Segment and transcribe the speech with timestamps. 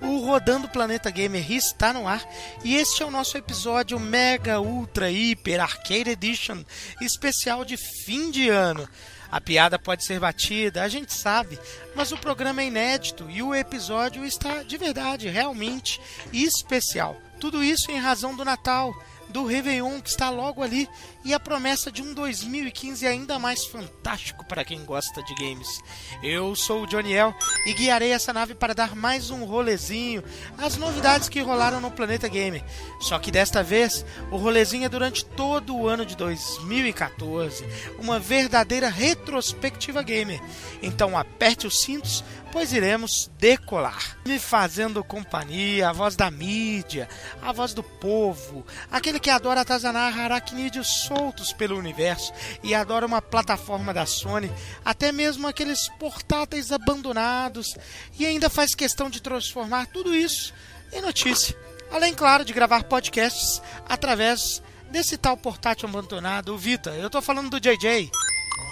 [0.00, 2.22] O Rodando Planeta Gamer está no ar
[2.64, 6.64] e este é o nosso episódio Mega Ultra Hiper Arcade Edition
[7.00, 8.88] especial de fim de ano.
[9.30, 11.58] A piada pode ser batida, a gente sabe,
[11.94, 15.98] mas o programa é inédito e o episódio está de verdade, realmente
[16.32, 17.16] especial.
[17.40, 18.94] Tudo isso em razão do Natal
[19.32, 20.88] do Réveillon que está logo ali
[21.24, 25.80] e a promessa de um 2015 ainda mais fantástico para quem gosta de games.
[26.22, 27.34] Eu sou o Joniel
[27.66, 30.22] e guiarei essa nave para dar mais um rolezinho
[30.58, 32.62] às novidades que rolaram no Planeta Gamer.
[33.00, 37.64] Só que desta vez o rolezinho é durante todo o ano de 2014,
[37.98, 40.40] uma verdadeira retrospectiva gamer.
[40.82, 42.22] Então aperte os cintos
[42.52, 44.18] pois iremos decolar.
[44.26, 47.08] Me fazendo companhia, a voz da mídia,
[47.40, 53.22] a voz do povo, aquele que adora atazanar aracnídeos soltos pelo universo e adora uma
[53.22, 54.52] plataforma da Sony,
[54.84, 57.74] até mesmo aqueles portáteis abandonados,
[58.18, 60.52] e ainda faz questão de transformar tudo isso
[60.92, 61.56] em notícia.
[61.90, 66.90] Além, claro, de gravar podcasts através desse tal portátil abandonado, o Vita.
[66.90, 68.10] Eu tô falando do JJ.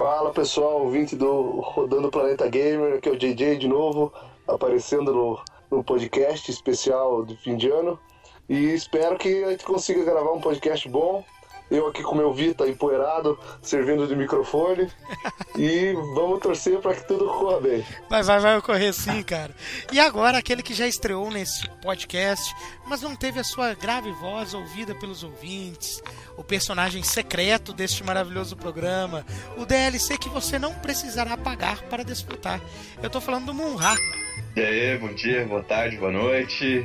[0.00, 4.10] Fala pessoal, ouvinte do Rodando Planeta Gamer, aqui é o JJ de novo,
[4.48, 5.38] aparecendo no,
[5.70, 8.00] no podcast especial de fim de ano.
[8.48, 11.22] E espero que a gente consiga gravar um podcast bom.
[11.70, 14.90] Eu aqui com meu Vita empoeirado, servindo de microfone.
[15.56, 17.86] e vamos torcer para que tudo corra bem.
[18.08, 19.54] Vai, vai, vai ocorrer sim, cara.
[19.92, 22.52] E agora, aquele que já estreou nesse podcast,
[22.86, 26.02] mas não teve a sua grave voz ouvida pelos ouvintes,
[26.36, 29.24] o personagem secreto deste maravilhoso programa,
[29.56, 32.60] o DLC que você não precisará pagar para desfrutar.
[33.00, 33.94] Eu tô falando do Munra.
[34.56, 36.84] E aí, bom dia, boa tarde, boa noite.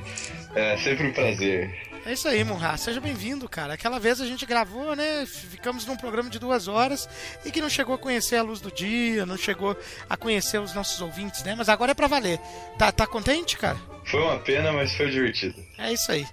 [0.54, 1.95] É sempre um prazer.
[2.06, 2.78] É isso aí, Munra.
[2.78, 3.74] Seja bem-vindo, cara.
[3.74, 5.26] Aquela vez a gente gravou, né?
[5.26, 7.10] Ficamos num programa de duas horas
[7.44, 9.76] e que não chegou a conhecer a luz do dia, não chegou
[10.08, 11.56] a conhecer os nossos ouvintes, né?
[11.58, 12.40] Mas agora é pra valer.
[12.78, 13.78] Tá, tá contente, cara?
[14.06, 15.56] Foi uma pena, mas foi divertido.
[15.80, 16.28] É isso aí.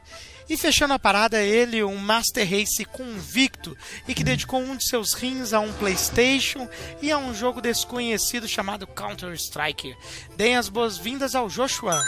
[0.46, 3.74] E fechando a parada, ele, um Master Race convicto
[4.06, 6.68] e que dedicou um de seus rins a um PlayStation
[7.00, 9.96] e a um jogo desconhecido chamado Counter-Strike.
[10.36, 11.98] Deem as boas-vindas ao Joshua.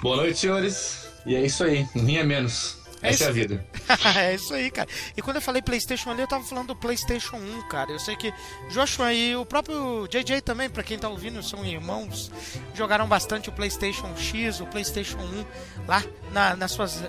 [0.00, 1.07] Boa noite, senhores.
[1.28, 2.78] E é isso aí, um rim é menos.
[3.02, 3.38] É Essa é a isso.
[3.38, 3.66] vida.
[4.18, 4.88] é isso aí, cara.
[5.14, 7.92] E quando eu falei PlayStation ali, eu tava falando do PlayStation 1, cara.
[7.92, 8.32] Eu sei que
[8.70, 12.32] Joshua e o próprio JJ também, pra quem tá ouvindo, são irmãos,
[12.74, 15.44] jogaram bastante o PlayStation X, o PlayStation 1
[15.86, 16.02] lá
[16.32, 17.04] na, nas suas,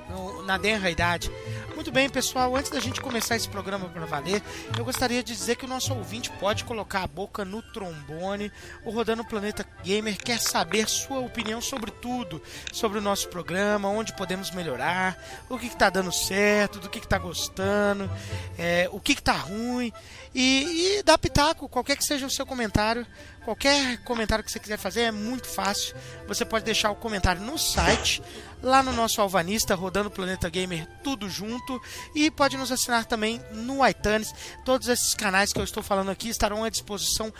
[0.45, 1.31] na denra idade.
[1.79, 4.43] Muito bem, pessoal, antes da gente começar esse programa para valer,
[4.77, 8.51] eu gostaria de dizer que o nosso ouvinte pode colocar a boca no trombone.
[8.83, 12.41] O Rodando Planeta Gamer quer saber sua opinião sobre tudo,
[12.73, 17.17] sobre o nosso programa, onde podemos melhorar, o que, está dando certo, do que, está
[17.17, 18.11] gostando,
[18.57, 19.93] é, o que, está ruim.
[20.35, 23.07] E, e dá pitaco, qualquer que seja o seu comentário,
[23.49, 25.95] qualquer comentário que você quiser fazer é muito fácil.
[26.27, 28.21] Você pode deixar o comentário no site,
[28.61, 31.81] lá no nosso Alvanista, Rodando Planeta Gamer, tudo junto.
[32.13, 34.31] E pode nos assinar também no iTunes.
[34.63, 37.33] Todos esses canais que eu estou falando aqui estarão à disposição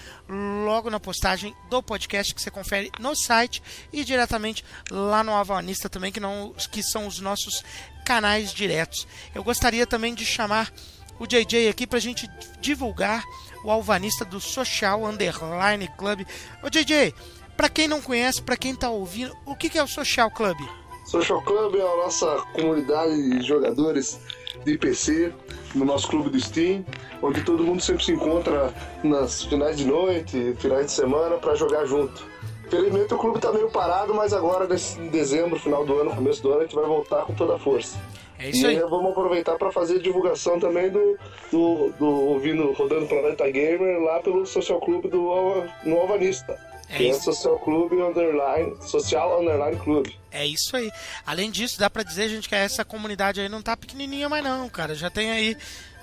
[0.66, 3.62] logo na postagem do podcast que você confere no site
[3.94, 7.64] e diretamente lá no Alvanista também, que, não, que são os nossos
[8.04, 9.08] canais diretos.
[9.36, 10.74] Eu gostaria também de chamar
[11.20, 12.28] o JJ aqui pra gente
[12.60, 13.24] divulgar
[13.64, 16.22] o alvanista do Social Underline Club.
[16.64, 17.14] Ô JJ,
[17.58, 20.58] pra quem não conhece, pra quem tá ouvindo, o que, que é o Social Club?
[21.06, 24.20] Social Club é a nossa comunidade de jogadores
[24.64, 25.34] de PC,
[25.74, 26.86] no nosso clube do Steam,
[27.22, 28.74] onde todo mundo sempre se encontra
[29.04, 32.24] nas finais de noite, finais de semana para jogar junto.
[32.70, 36.42] Felizmente o clube tá meio parado, mas agora nesse- em dezembro, final do ano, começo
[36.44, 37.98] do ano, a gente vai voltar com toda a força.
[38.40, 38.80] É isso e aí.
[38.80, 41.18] vamos aproveitar para fazer divulgação também do,
[41.52, 46.58] do, do ouvindo Rodando Planeta Gamer lá pelo Social Clube do Alva- no Alvanista.
[46.92, 47.26] É que é isso.
[47.26, 50.18] Social Clube Underline, Social Underline Clube.
[50.32, 50.90] É isso aí.
[51.26, 54.68] Além disso, dá pra dizer, gente, que essa comunidade aí não tá pequenininha mais não,
[54.70, 54.96] cara.
[54.96, 55.58] Já tem aí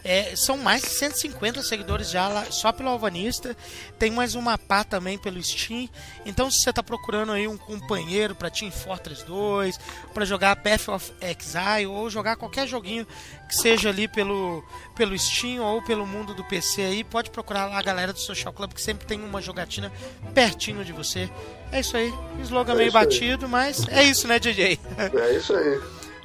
[0.09, 3.57] É, são mais de 150 seguidores já lá, só pelo Alvanista.
[3.99, 5.89] Tem mais uma pá também pelo Steam.
[6.25, 9.81] Então, se você está procurando aí um companheiro para Team Fortress 2,
[10.15, 13.05] para jogar Path of Exile ou jogar qualquer joguinho
[13.49, 14.65] que seja ali pelo,
[14.95, 18.53] pelo Steam ou pelo mundo do PC aí, pode procurar lá a galera do Social
[18.53, 19.91] Club que sempre tem uma jogatina
[20.33, 21.29] pertinho de você.
[21.73, 22.15] É isso aí.
[22.43, 23.51] Slogan é meio batido, aí.
[23.51, 24.79] mas é isso, né, DJ?
[24.97, 25.81] É isso aí.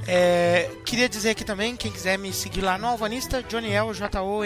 [0.07, 4.45] É, queria dizer aqui também, quem quiser me seguir lá no Alvanista, Johnnyel, J-O-N-N-Y-E-L,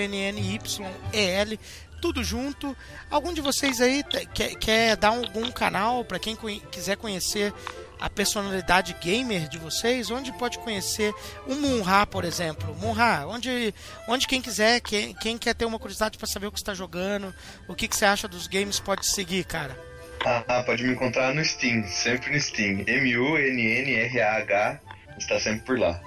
[2.02, 2.76] tudo junto.
[3.10, 4.04] Algum de vocês aí
[4.34, 6.36] quer, quer dar algum canal para quem
[6.72, 7.54] quiser conhecer
[8.00, 10.12] a personalidade gamer de vocês?
[10.12, 11.14] Onde pode conhecer
[11.48, 12.76] o Munra, por exemplo?
[12.76, 13.74] Munra, onde,
[14.08, 17.34] onde quem quiser, quem, quem quer ter uma curiosidade para saber o que está jogando,
[17.68, 19.80] o que, que você acha dos games, pode seguir, cara.
[20.26, 22.84] Ah, pode me encontrar no Steam, sempre no Steam.
[22.88, 24.82] M-U-N-N-R-A-H
[25.18, 26.02] está sempre por lá.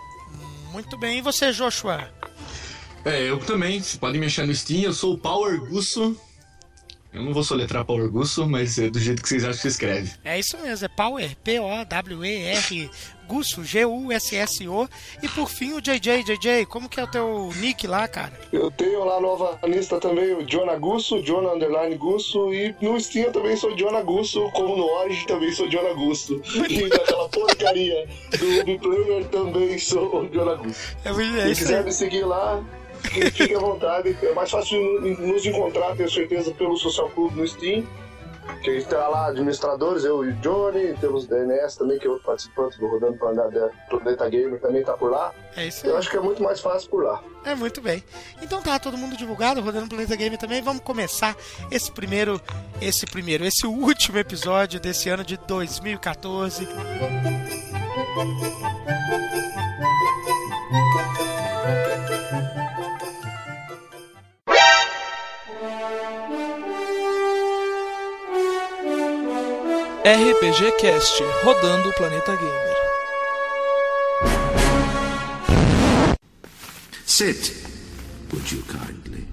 [0.72, 2.08] Muito bem, e você, Joshua?
[3.04, 6.16] É, eu também, você pode me achar no Steam, eu sou o Power Gusso.
[7.12, 9.68] Eu não vou soletrar Power Gusso, mas é do jeito que vocês acham que se
[9.68, 10.12] escreve.
[10.24, 12.90] É isso mesmo, é Power, P-O-W-E-R,
[13.28, 14.88] Gusso, G-U-S-S-O.
[15.22, 18.32] E por fim o JJ, JJ, como que é o teu nick lá, cara?
[18.50, 22.52] Eu tenho lá nova lista também o Jonah Gusso, Jonah Underline Gusso.
[22.54, 26.40] E no Steam eu também sou Jonah Gusso, como no Origin também sou Jonah Gusso.
[26.68, 28.08] E naquela porcaria
[28.38, 30.96] do Ubiplayer também sou o Gusso.
[31.04, 32.64] É, é Se quiser me seguir lá,
[33.02, 34.16] fique à vontade.
[34.22, 37.84] É mais fácil nos encontrar, tenho certeza, pelo Social Club no Steam.
[38.62, 42.06] Que a gente tem lá administradores, eu e o Johnny, temos o DNS também, que
[42.06, 45.32] é outro participante do Rodando Planeta, Planeta Gamer, também tá por lá.
[45.56, 45.92] É isso aí.
[45.92, 47.22] Eu acho que é muito mais fácil por lá.
[47.44, 48.02] É, muito bem.
[48.42, 50.60] Então tá, todo mundo divulgado, Rodando Planeta Gamer também.
[50.60, 51.36] Vamos começar
[51.70, 52.40] esse primeiro,
[52.80, 56.68] esse primeiro, esse último episódio desse ano de 2014.
[70.08, 72.76] RPG Cast, rodando o planeta gamer.
[77.04, 77.52] Sit,
[78.32, 79.26] would you kindly?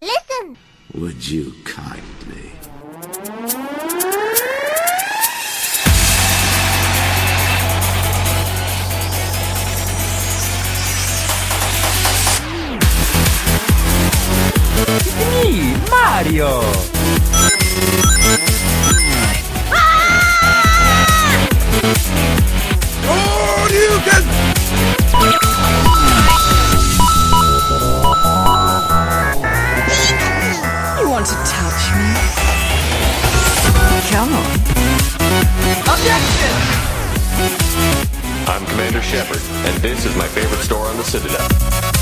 [0.00, 0.56] Listen,
[0.94, 2.52] would you kindly?
[14.86, 16.62] It's me, Mario!
[39.14, 41.93] Shepard, and this is my favorite store on the Citadel.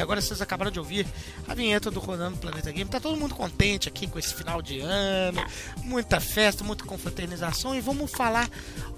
[0.00, 1.06] Agora vocês acabaram de ouvir
[1.46, 2.90] a vinheta do Rodando Planeta Game.
[2.90, 5.44] Tá todo mundo contente aqui com esse final de ano,
[5.84, 8.48] muita festa, muita confraternização e vamos falar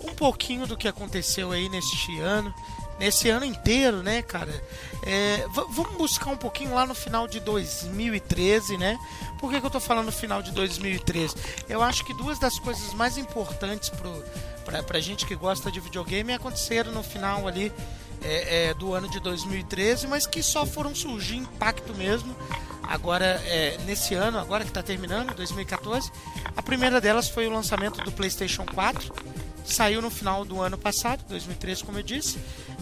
[0.02, 2.54] um pouquinho do que aconteceu aí neste ano,
[2.98, 4.52] nesse ano inteiro, né, cara?
[5.02, 8.98] É, vamos buscar um pouquinho lá no final de 2013, né?
[9.38, 11.34] Por que, que eu tô falando no final de 2013?
[11.68, 14.22] Eu acho que duas das coisas mais importantes pro,
[14.64, 17.72] pra, pra gente que gosta de videogame aconteceram no final ali
[18.22, 22.34] é, é, do ano de 2013, mas que só foram surgir impacto mesmo
[22.82, 26.10] agora é, nesse ano, agora que está terminando, 2014.
[26.56, 29.14] A primeira delas foi o lançamento do PlayStation 4,
[29.64, 32.38] saiu no final do ano passado, 2013, como eu disse,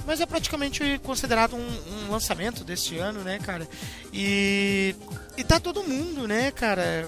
[0.06, 3.68] mas é praticamente considerado um, um lançamento desse ano, né, cara?
[4.10, 4.96] E,
[5.36, 7.06] e tá todo mundo, né, cara?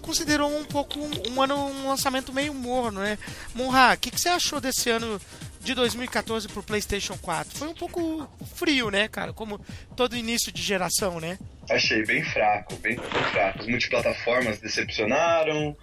[0.00, 3.18] Considerou um pouco um, um ano, um lançamento meio morno, né?
[3.54, 5.20] Monra, o que, que você achou desse ano
[5.64, 7.58] de 2014 pro PlayStation 4.
[7.58, 9.32] Foi um pouco frio, né, cara?
[9.32, 9.58] Como
[9.96, 11.38] todo início de geração, né?
[11.70, 12.96] Achei bem fraco, bem
[13.32, 13.60] fraco.
[13.60, 15.76] As multiplataformas decepcionaram,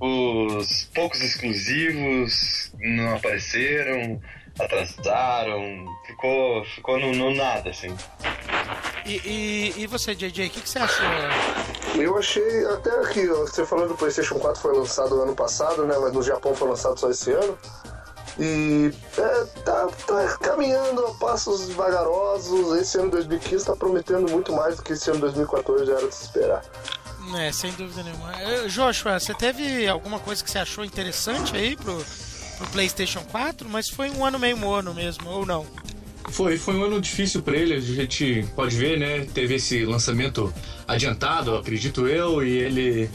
[0.00, 4.20] os poucos exclusivos não apareceram,
[4.58, 7.94] atrasaram, ficou, ficou no, no nada, assim.
[9.04, 11.06] E, e, e você, JJ, o que, que você achou?
[11.94, 15.94] Eu achei até que ó, você falou do PlayStation 4 foi lançado ano passado, né?
[16.00, 17.58] Mas no Japão foi lançado só esse ano.
[18.38, 22.76] E é, tá, tá caminhando a passos vagarosos.
[22.78, 26.24] Esse ano 2015 tá prometendo muito mais do que esse ano 2014 era de se
[26.24, 26.62] esperar.
[27.38, 28.32] É, sem dúvida nenhuma.
[28.40, 32.04] Eh, Joshua, você teve alguma coisa que você achou interessante aí pro,
[32.58, 33.68] pro PlayStation 4?
[33.68, 35.66] Mas foi um ano meio morno mesmo, ou não?
[36.30, 39.26] Foi, foi um ano difícil para ele, a gente pode ver, né?
[39.32, 40.52] Teve esse lançamento
[40.86, 43.10] adiantado, acredito eu, e ele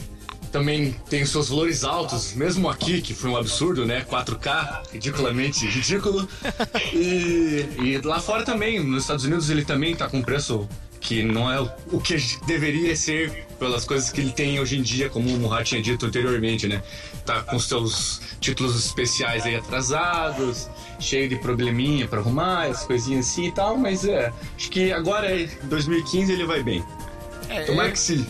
[0.52, 4.04] também tem seus valores altos, mesmo aqui, que foi um absurdo, né?
[4.08, 6.28] 4K, ridiculamente ridículo.
[6.92, 10.68] E, e lá fora também, nos Estados Unidos ele também tá com um preço
[11.00, 11.58] que não é
[11.90, 12.16] o que
[12.46, 16.06] deveria ser pelas coisas que ele tem hoje em dia, como o Murray tinha dito
[16.06, 16.82] anteriormente, né?
[17.24, 20.68] Tá com seus títulos especiais aí atrasados,
[21.00, 25.34] cheio de probleminha para arrumar, as coisinhas assim e tal, mas é, acho que agora,
[25.40, 26.84] em 2015, ele vai bem.
[27.48, 28.26] É, Tomara eu- que sim.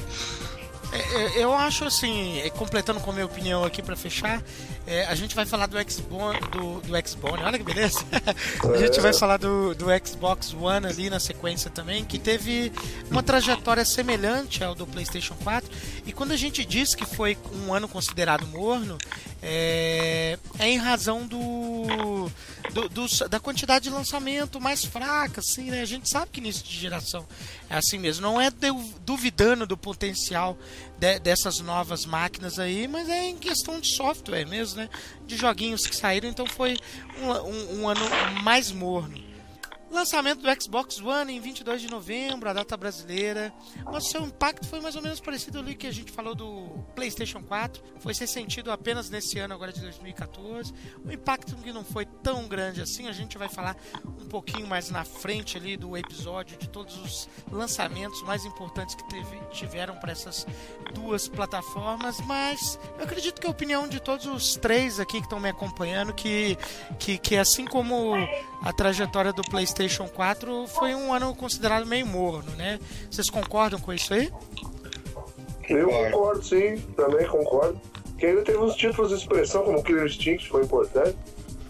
[0.93, 0.99] É,
[1.39, 4.43] é, Eu acho assim, é, completando com a minha opinião aqui pra fechar,
[4.87, 8.05] é, a gente vai falar do Xbox, do, do Xbox, olha que beleza.
[8.75, 12.73] a gente vai falar do, do Xbox One ali na sequência também, que teve
[13.11, 15.71] uma trajetória semelhante ao do PlayStation 4.
[16.07, 18.99] E quando a gente diz que foi um ano considerado morno,
[19.41, 22.31] é, é em razão do,
[22.73, 25.81] do- do- da quantidade de lançamento mais fraca, assim, né?
[25.83, 27.27] A gente sabe que início de geração
[27.69, 28.23] é assim mesmo.
[28.23, 30.57] Não é du- duvidando do potencial
[31.03, 34.89] de- dessas novas máquinas aí, mas é em questão de software mesmo, né?
[35.27, 36.77] De joguinhos que saíram, então foi
[37.21, 38.01] um, um- um ano
[38.45, 39.21] mais morno.
[39.93, 43.53] Lançamento do Xbox One em 22 de novembro, a data brasileira.
[43.85, 47.43] Mas seu impacto foi mais ou menos parecido ali que a gente falou do PlayStation
[47.43, 47.83] 4.
[47.99, 50.73] Foi ser sentido apenas nesse ano agora de 2014.
[51.05, 53.77] O impacto que não foi tão grande assim, a gente vai falar
[54.19, 59.07] um pouquinho mais na frente ali do episódio de todos os lançamentos mais importantes que
[59.11, 60.47] teve- tiveram para essas
[60.95, 62.19] duas plataformas.
[62.23, 66.15] Mas eu acredito que a opinião de todos os três aqui que estão me acompanhando
[66.15, 66.57] que,
[66.99, 68.15] que, que assim como
[68.63, 72.79] a trajetória do PlayStation 4 foi um ano considerado meio morno, né?
[73.11, 74.33] Vocês concordam com isso aí?
[75.69, 77.81] Eu concordo, sim, também concordo.
[78.19, 81.17] Que ainda teve uns títulos de expressão, como Killer Instinct, foi importante.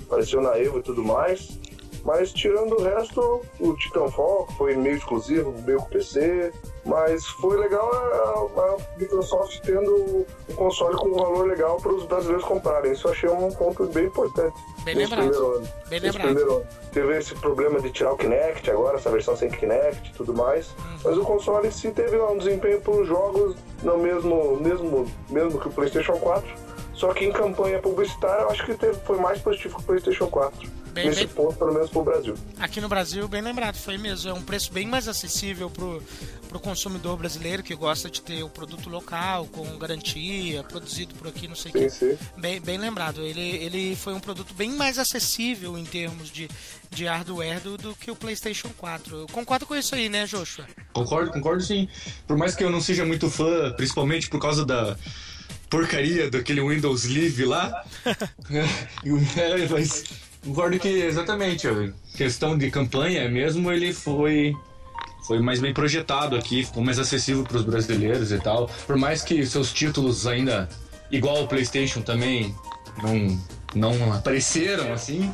[0.07, 1.59] Apareceu na Evo e tudo mais.
[2.05, 6.53] Mas tirando o resto, o Titanfall, foi meio exclusivo, meio com PC.
[6.85, 12.05] Mas foi legal a, a Microsoft tendo um console com um valor legal para os
[12.05, 12.93] brasileiros comprarem.
[12.93, 14.57] Isso eu achei um ponto bem importante.
[14.85, 15.31] Bem nesse lembrado.
[15.31, 15.69] primeiro ano.
[15.89, 16.35] Bem Nesse lembrado.
[16.35, 16.67] primeiro ano.
[16.93, 20.71] Teve esse problema de tirar o Kinect agora, essa versão sem Kinect e tudo mais.
[20.71, 20.99] Uhum.
[21.05, 25.61] Mas o console em si teve um desempenho para os jogos no mesmo, mesmo, mesmo
[25.61, 26.53] que o PlayStation 4.
[26.95, 30.27] Só que em campanha publicitária eu acho que teve, foi mais positivo que o PlayStation
[30.27, 30.82] 4.
[30.93, 32.35] Bem, nesse bem- ponto, pelo menos pro Brasil.
[32.59, 34.31] Aqui no Brasil, bem lembrado, foi mesmo.
[34.31, 36.03] É um preço bem mais acessível pro,
[36.49, 41.49] pro consumidor brasileiro que gosta de ter o produto local, com garantia, produzido por aqui,
[41.49, 41.89] não sei o que.
[41.91, 42.19] sim.
[42.37, 43.23] Bem, bem lembrado.
[43.23, 46.49] Ele, ele foi um produto bem mais acessível em termos de,
[46.91, 49.17] de hardware do, do que o PlayStation 4.
[49.17, 50.67] Eu concordo com isso aí, né, Joshua?
[50.93, 51.89] Concordo, concordo sim.
[52.27, 54.97] Por mais que eu não seja muito fã, principalmente por causa da
[55.71, 57.83] porcaria daquele Windows Live lá.
[58.51, 60.05] é, mas
[60.45, 61.67] concordo que exatamente,
[62.17, 64.55] questão de campanha mesmo, ele foi
[65.27, 68.69] foi mais bem projetado aqui, ficou mais acessível para os brasileiros e tal.
[68.87, 70.69] Por mais que seus títulos ainda
[71.11, 72.55] igual o PlayStation também
[73.03, 73.41] não
[73.75, 75.33] não apareceram assim,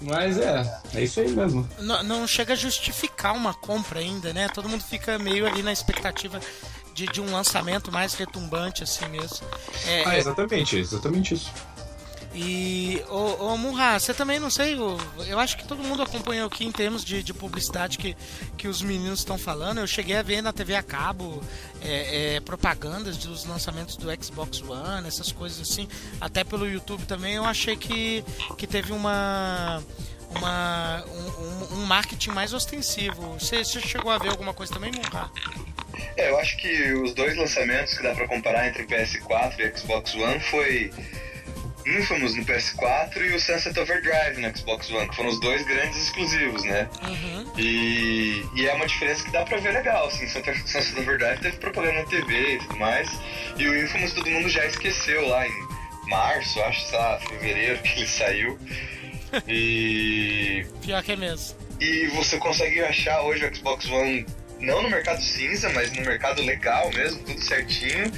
[0.00, 1.68] mas é, é isso aí mesmo.
[1.78, 4.48] Não, não chega a justificar uma compra ainda, né?
[4.48, 6.40] Todo mundo fica meio ali na expectativa
[6.94, 9.46] de, de um lançamento mais retumbante assim mesmo.
[9.86, 11.52] É, Ah, exatamente, exatamente isso.
[12.34, 13.54] E, ô, ô
[13.98, 14.98] você também, não sei, eu,
[15.28, 18.16] eu acho que todo mundo acompanhou aqui em termos de, de publicidade que,
[18.56, 19.78] que os meninos estão falando.
[19.78, 21.40] Eu cheguei a ver na TV a cabo
[21.80, 25.88] é, é, propagandas dos lançamentos do Xbox One, essas coisas assim,
[26.20, 27.34] até pelo YouTube também.
[27.34, 28.24] Eu achei que,
[28.58, 29.82] que teve uma.
[30.36, 33.38] Uma, um, um- marketing mais ostensivo.
[33.38, 35.30] Você, você chegou a ver alguma coisa também, Murra?
[36.16, 39.78] É, eu acho que os dois lançamentos que dá pra comparar entre o PS4 e
[39.78, 40.90] Xbox One foi
[41.86, 46.02] Infamous no PS4 e o Sunset Overdrive no Xbox One, que foram os dois grandes
[46.04, 46.88] exclusivos, né?
[47.02, 47.52] Uhum.
[47.58, 52.00] E, e é uma diferença que dá pra ver legal, assim, Sunset Overdrive teve propaganda
[52.00, 53.08] na TV e tudo mais,
[53.58, 55.68] e o Infamous todo mundo já esqueceu lá em
[56.08, 58.58] março, acho, sei lá, fevereiro que ele saiu.
[59.48, 61.56] E Pior que é mesmo.
[61.80, 64.26] e você consegue achar hoje o Xbox One
[64.60, 68.10] não no mercado cinza, mas no mercado legal mesmo, tudo certinho,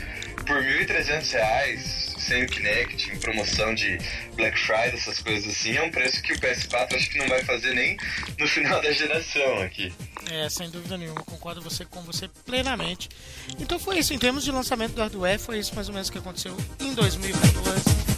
[0.47, 3.99] por R$ 1.300 sem o Kinect, em promoção de
[4.35, 7.43] Black Friday, essas coisas assim, é um preço que o PS4 acho que não vai
[7.45, 7.97] fazer nem
[8.39, 9.93] no final da geração aqui.
[10.31, 13.09] É, sem dúvida nenhuma, concordo você, com você plenamente.
[13.59, 16.19] Então foi isso, em termos de lançamento do hardware, foi isso mais ou menos que
[16.19, 18.17] aconteceu em 2014.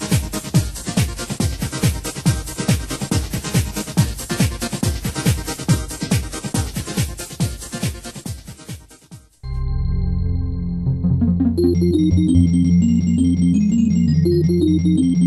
[11.58, 12.67] Agora,
[14.48, 15.17] Thank you.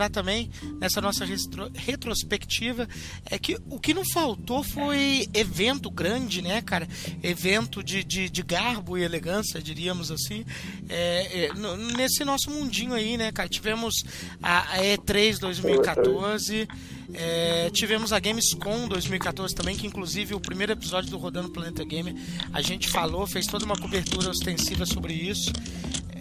[0.00, 2.88] Lembrar também nessa nossa retro- retrospectiva
[3.26, 6.88] é que o que não faltou foi evento grande, né, cara?
[7.22, 10.44] Evento de, de, de garbo e elegância, diríamos assim,
[10.88, 11.52] é, é,
[11.96, 13.48] nesse nosso mundinho aí, né, cara?
[13.48, 14.02] Tivemos
[14.42, 16.66] a, a E3 2014.
[17.12, 22.14] é, tivemos a Gamescom 2014 também, que inclusive o primeiro episódio do Rodando Planeta Gamer
[22.52, 25.52] a gente falou, fez toda uma cobertura ostensiva sobre isso.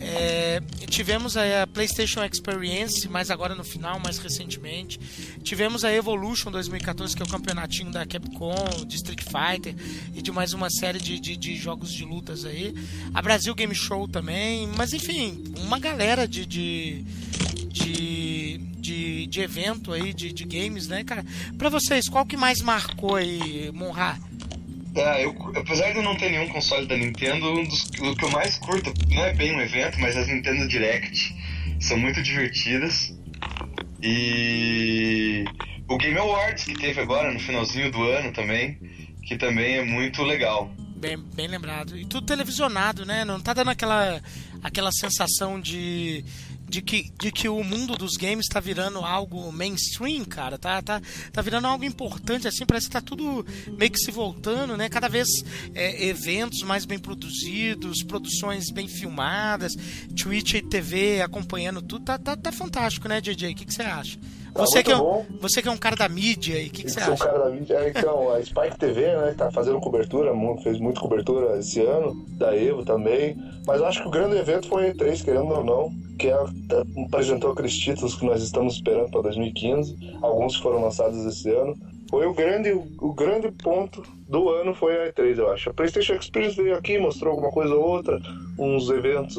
[0.01, 4.99] É, tivemos a, PlayStation Experience, mas agora no final, mais recentemente.
[5.43, 9.75] Tivemos a Evolution 2014, que é o campeonatinho da Capcom, de Street Fighter
[10.15, 12.73] e de mais uma série de, de, de jogos de lutas aí.
[13.13, 16.45] A Brasil Game Show também, mas enfim, uma galera de.
[16.45, 17.05] de
[17.71, 21.23] de, de, de evento aí, de, de games, né, cara?
[21.55, 24.17] Pra vocês, qual que mais marcou aí, Monra?
[24.95, 28.31] É, eu, apesar de não ter nenhum console da Nintendo, um dos, o que eu
[28.31, 31.35] mais curto não é bem um evento, mas as Nintendo Direct
[31.79, 33.13] são muito divertidas.
[34.01, 35.45] E
[35.87, 38.77] o Game Awards que teve agora no finalzinho do ano também,
[39.23, 40.71] que também é muito legal.
[40.95, 41.97] Bem, bem lembrado.
[41.97, 43.23] E tudo televisionado, né?
[43.23, 44.21] Não tá dando aquela,
[44.61, 46.25] aquela sensação de,
[46.69, 50.57] de, que, de que o mundo dos games tá virando algo mainstream, cara.
[50.57, 52.65] Tá, tá, tá virando algo importante, assim.
[52.65, 53.45] Parece que tá tudo
[53.77, 54.87] meio que se voltando, né?
[54.87, 55.27] Cada vez
[55.73, 59.75] é, eventos mais bem produzidos, produções bem filmadas,
[60.15, 62.05] Twitch e TV acompanhando tudo.
[62.05, 63.51] Tá, tá, tá fantástico, né, DJ?
[63.51, 64.19] O que, que você acha?
[64.53, 65.25] Tá Você, que é, um- bom.
[65.39, 67.25] você que é um cara da mídia aí, o que, que você Sou o acha?
[67.25, 67.73] cara da mídia.
[67.75, 70.31] É, então, a Spike TV, né, tá fazendo cobertura,
[70.63, 73.35] fez muita cobertura esse ano, da Evo também.
[73.65, 76.35] Mas eu acho que o grande evento foi a E3, querendo ou não, que é,
[76.67, 81.49] tá- apresentou aqueles títulos que nós estamos esperando para 2015, alguns que foram lançados esse
[81.51, 81.75] ano.
[82.09, 85.69] Foi o grande, o grande ponto do ano foi a E3, eu acho.
[85.69, 88.19] A PlayStation Experience veio aqui, mostrou alguma coisa ou outra,
[88.57, 89.37] uns eventos,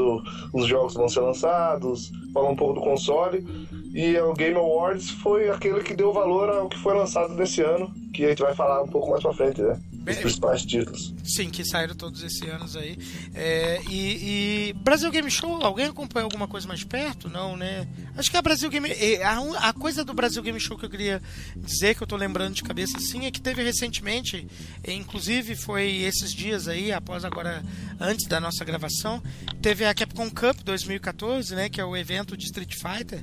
[0.55, 3.45] os jogos vão ser lançados, falou um pouco do console.
[3.93, 7.93] E o Game Awards foi aquele que deu valor ao que foi lançado nesse ano,
[8.15, 9.81] que a gente vai falar um pouco mais pra frente, né?
[10.09, 11.15] Os principais títulos.
[11.25, 12.99] Sim, que saíram todos esses anos aí.
[13.35, 17.29] É, e, e Brasil Game Show, alguém acompanhou alguma coisa mais perto?
[17.29, 17.87] Não, né?
[18.17, 18.89] Acho que a Brasil Game.
[19.23, 21.21] A, a coisa do Brasil Game Show que eu queria
[21.57, 24.49] dizer, que eu tô lembrando de cabeça assim, é que teve recentemente,
[24.89, 27.63] inclusive foi esses dias aí, após agora,
[28.01, 29.23] antes da nossa gravação,
[29.61, 31.69] teve a Capcom Cup 2014, né?
[31.69, 33.23] Que é o evento de Street Fighter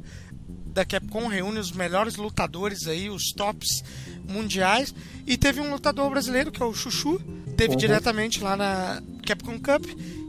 [0.77, 3.83] da Capcom reúne os melhores lutadores aí, os tops
[4.29, 4.93] mundiais.
[5.25, 7.19] E teve um lutador brasileiro, que é o Chuchu,
[7.57, 9.83] teve diretamente lá na Capcom Cup,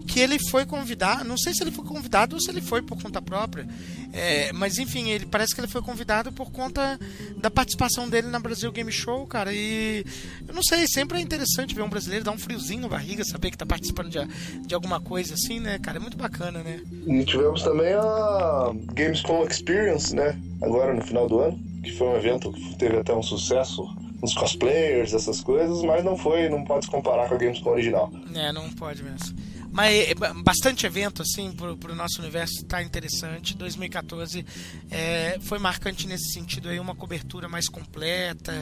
[0.09, 3.01] que ele foi convidado, não sei se ele foi convidado ou se ele foi por
[3.01, 3.69] conta própria,
[4.13, 6.99] é, mas enfim, ele parece que ele foi convidado por conta
[7.37, 10.05] da participação dele na Brasil Game Show, cara, e
[10.49, 13.51] eu não sei, sempre é interessante ver um brasileiro dar um friozinho na barriga, saber
[13.51, 14.19] que tá participando de,
[14.67, 16.81] de alguma coisa assim, né, cara, é muito bacana, né?
[17.07, 20.41] E tivemos também a Gamescom Experience, né?
[20.63, 23.87] Agora no final do ano, que foi um evento que teve até um sucesso
[24.23, 28.11] nos cosplayers, essas coisas, mas não foi, não pode se comparar com a Gamescom original.
[28.35, 29.37] É, não pode mesmo.
[29.71, 33.57] Mas é, ba- bastante evento, assim, pro, pro nosso universo tá interessante.
[33.57, 34.45] 2014
[34.91, 38.53] é, foi marcante nesse sentido aí, uma cobertura mais completa,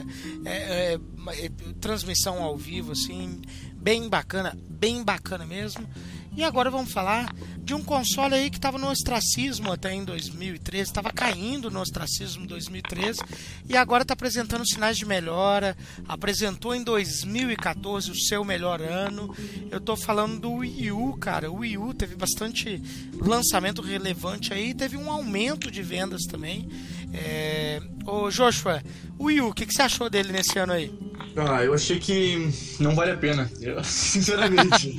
[0.44, 0.98] é, é,
[1.44, 3.40] é, transmissão ao vivo, assim,
[3.74, 5.88] bem bacana, bem bacana mesmo.
[6.36, 7.34] E agora vamos falar
[7.66, 12.44] de um console aí que estava no ostracismo até em 2013, estava caindo no ostracismo
[12.44, 13.20] em 2013
[13.66, 15.74] e agora está apresentando sinais de melhora.
[16.06, 19.34] Apresentou em 2014 o seu melhor ano.
[19.70, 21.50] Eu estou falando do Wii U, cara.
[21.50, 22.82] O Wii U teve bastante
[23.14, 26.68] lançamento relevante aí, teve um aumento de vendas também.
[27.12, 27.80] É...
[28.06, 28.82] Ô Joshua,
[29.18, 30.92] o Wii U, o que, que você achou dele nesse ano aí?
[31.36, 33.50] Ah, eu achei que não vale a pena.
[33.60, 34.98] Eu, sinceramente.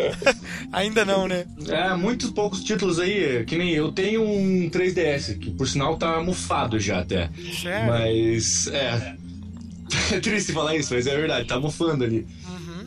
[0.72, 1.44] Ainda não, né?
[1.68, 6.22] é, muitos poucos títulos aí, que nem eu tenho um 3DS, que por sinal tá
[6.22, 7.30] mofado já até.
[7.60, 7.88] Sério?
[7.88, 9.16] Mas, é.
[10.12, 12.26] É triste falar isso, mas é verdade, tá mofando ali.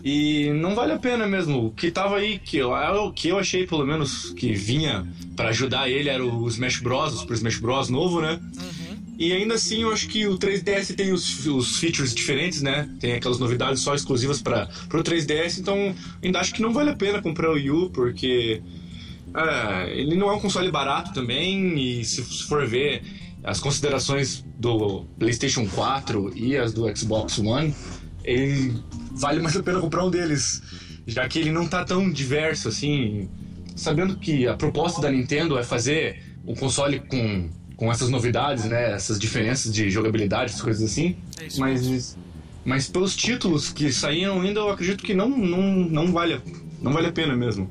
[0.03, 1.67] E não vale a pena mesmo.
[1.67, 5.49] O que tava aí, que eu, o que eu achei pelo menos que vinha pra
[5.49, 8.39] ajudar ele era o Smash Bros, o Super Smash Bros novo, né?
[9.17, 12.89] E ainda assim, eu acho que o 3DS tem os, os features diferentes, né?
[13.01, 16.95] Tem aquelas novidades só exclusivas para pro 3DS, então ainda acho que não vale a
[16.95, 18.61] pena comprar o Wii U, porque
[19.35, 23.03] é, ele não é um console barato também, e se for ver
[23.43, 27.75] as considerações do PlayStation 4 e as do Xbox One,
[28.23, 28.73] ele
[29.11, 30.61] vale mais a pena comprar um deles,
[31.05, 33.29] já que ele não tá tão diverso assim.
[33.75, 38.93] Sabendo que a proposta da Nintendo é fazer um console com, com essas novidades, né?
[38.93, 41.15] Essas diferenças de jogabilidade, essas coisas assim.
[41.39, 42.17] É isso mas,
[42.65, 46.41] mas pelos títulos que saíram ainda, eu acredito que não, não, não, vale,
[46.81, 47.69] não vale a pena mesmo.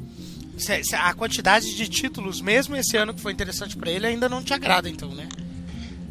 [0.95, 4.53] A quantidade de títulos, mesmo esse ano que foi interessante pra ele, ainda não te
[4.53, 5.29] agrada, então, né?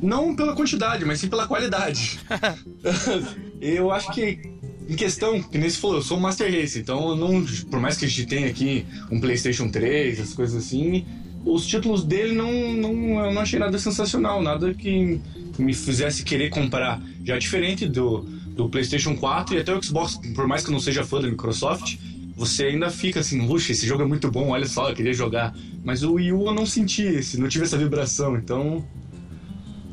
[0.01, 2.19] Não pela quantidade, mas sim pela qualidade.
[3.61, 4.39] eu acho que,
[4.87, 7.97] em questão, que nem se falou, eu sou um Master Race, então não, por mais
[7.97, 11.05] que a gente tenha aqui um PlayStation 3, as coisas assim,
[11.45, 15.19] os títulos dele não, não, eu não achei nada sensacional, nada que
[15.57, 17.01] me fizesse querer comprar.
[17.23, 20.73] Já é diferente do, do PlayStation 4 e até o Xbox, por mais que eu
[20.73, 21.97] não seja fã da Microsoft,
[22.35, 25.55] você ainda fica assim, puxa, esse jogo é muito bom, olha só, eu queria jogar.
[25.83, 28.85] Mas o Wii U eu não senti esse, não tive essa vibração, então.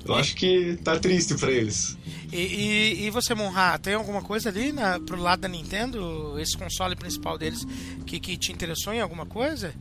[0.07, 1.97] Eu acho que tá triste pra eles.
[2.35, 6.59] E, e, e você, Monra, tem alguma coisa ali na, pro lado da Nintendo, esse
[6.59, 7.65] console principal deles,
[8.05, 9.73] que, que te interessou em alguma coisa?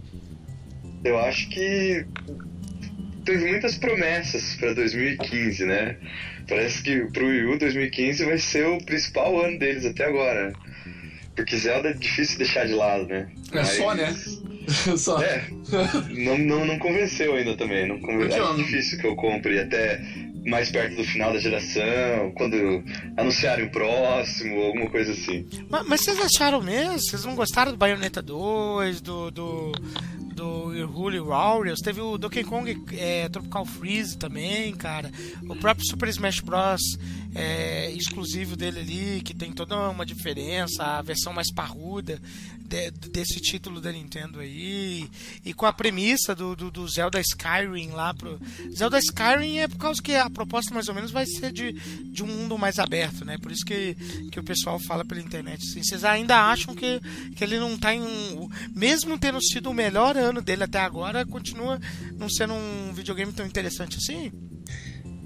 [1.03, 2.05] Eu acho que
[3.25, 5.97] teve muitas promessas para 2015, né?
[6.47, 10.53] Parece que pro Wii U 2015 vai ser o principal ano deles até agora.
[11.35, 13.31] Porque Zelda é difícil deixar de lado, né?
[13.51, 14.15] É só, né?
[14.95, 15.19] só.
[15.23, 15.43] É,
[16.11, 17.87] não, não, não convenceu ainda também.
[17.87, 18.27] Não conven...
[18.27, 19.99] Porque, ó, Acho difícil que eu compre até
[20.45, 22.83] mais perto do final da geração, quando
[23.17, 25.45] anunciarem o próximo, alguma coisa assim.
[25.69, 26.99] Mas, mas vocês acharam mesmo?
[26.99, 29.31] Vocês não gostaram do Bayonetta 2, do.
[29.31, 29.71] do.
[30.33, 30.53] do
[30.93, 31.79] Holy Warriors?
[31.79, 35.11] Teve o Donkey Kong é, Tropical Freeze também, cara.
[35.47, 36.81] O próprio Super Smash Bros.
[37.35, 42.21] É, exclusivo dele ali, que tem toda uma diferença, a versão mais parruda
[42.59, 45.09] de- desse título da Nintendo aí.
[45.43, 48.39] E com a premissa do, do, do Zelda Skyrim lá pro.
[48.75, 52.23] Zelda Skyrim é por causa que a proposta mais ou menos vai ser de, de
[52.23, 53.37] um mundo mais aberto, né?
[53.37, 53.95] Por isso que,
[54.31, 55.63] que o pessoal fala pela internet.
[55.67, 56.99] Assim, vocês ainda acham que,
[57.35, 58.47] que ele não tá em um.
[58.75, 61.79] Mesmo tendo sido o melhor ano dele até agora, continua
[62.17, 64.31] não sendo um videogame tão interessante assim?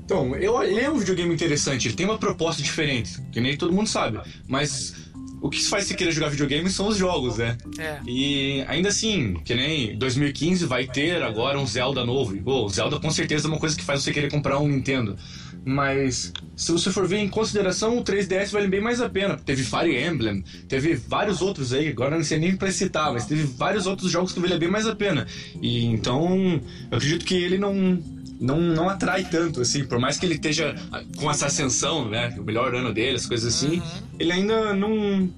[0.08, 3.74] Então, eu, ele é um videogame interessante, ele tem uma proposta diferente, que nem todo
[3.74, 4.22] mundo sabe.
[4.48, 4.96] Mas
[5.42, 7.58] o que faz você querer jogar videogame são os jogos, né?
[7.78, 8.00] É.
[8.08, 12.38] E ainda assim, que nem 2015 vai ter agora um Zelda novo.
[12.38, 15.18] E, o Zelda com certeza é uma coisa que faz você querer comprar um Nintendo.
[15.66, 19.36] Mas se você for ver em consideração, o 3DS vale bem mais a pena.
[19.36, 23.44] Teve Fire Emblem, teve vários outros aí, agora não sei nem pra citar, mas teve
[23.44, 25.28] vários outros jogos que valem bem mais a pena.
[25.62, 28.02] E então, eu acredito que ele não
[28.40, 30.76] não, não atrai tanto, assim, por mais que ele esteja
[31.18, 33.82] com essa ascensão, né, o melhor ano dele, as coisas assim,
[34.20, 35.30] ele ainda não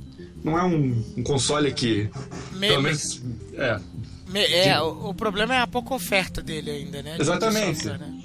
[0.43, 2.09] não é um, um console que
[2.53, 3.21] Me- pelo me- menos
[3.53, 3.79] é,
[4.29, 7.15] Me- É, o, o problema é a pouca oferta dele ainda, né?
[7.15, 7.75] de Exatamente.
[7.83, 8.18] software, né?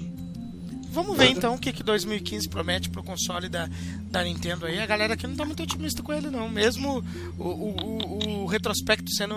[0.95, 3.69] Vamos ver então o que, que 2015 promete pro console da,
[4.09, 4.79] da Nintendo aí.
[4.79, 6.47] A galera aqui não tá muito otimista com ele, não.
[6.49, 7.03] Mesmo
[7.37, 9.35] o, o, o- retrospecto sendo.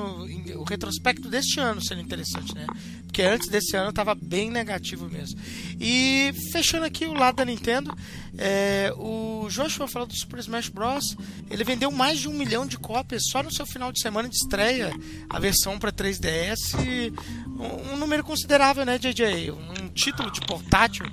[0.56, 2.64] O retrospecto deste ano sendo interessante, né?
[3.04, 5.38] Porque antes desse ano tava bem negativo mesmo.
[5.80, 7.92] E fechando aqui o lado da Nintendo,
[8.36, 11.16] é, o Joshua falou do Super Smash Bros.
[11.50, 14.36] Ele vendeu mais de um milhão de cópias só no seu final de semana de
[14.36, 14.92] estreia,
[15.28, 16.74] a versão para 3DS.
[16.86, 17.12] e
[17.48, 19.50] Um, um número considerável, né, JJ?
[19.50, 21.04] Um título de portátil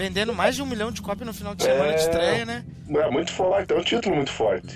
[0.00, 2.64] vendendo mais de um milhão de cópias no final de semana de estreia, né?
[2.88, 4.74] É muito forte, é um título muito forte.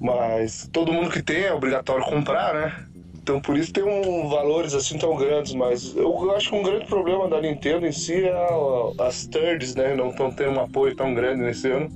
[0.00, 2.84] Mas todo mundo que tem é obrigatório comprar, né?
[3.22, 6.86] Então por isso tem um valores assim tão grandes, mas eu acho que um grande
[6.86, 9.94] problema da Nintendo em si é a- as thirds, né?
[9.94, 11.88] Não estão tendo um apoio tão grande nesse ano.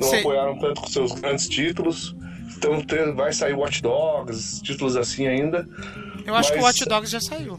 [0.00, 0.18] Não Sei.
[0.20, 2.14] apoiaram tanto com seus grandes títulos.
[2.56, 2.82] Então
[3.14, 5.66] vai sair Watch Dogs, títulos assim ainda.
[6.26, 7.58] Eu acho que o Mas- Watch Dogs já saiu.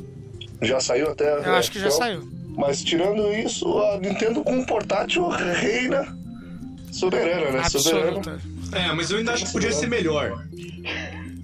[0.61, 1.25] Já saiu até.
[1.47, 2.38] Eu acho que já então, saiu.
[2.59, 6.15] Mas tirando isso, a Nintendo com um portátil reina
[6.91, 7.69] soberana, né?
[7.69, 8.41] Soberana.
[8.73, 10.45] É, mas eu ainda acho que podia ser melhor.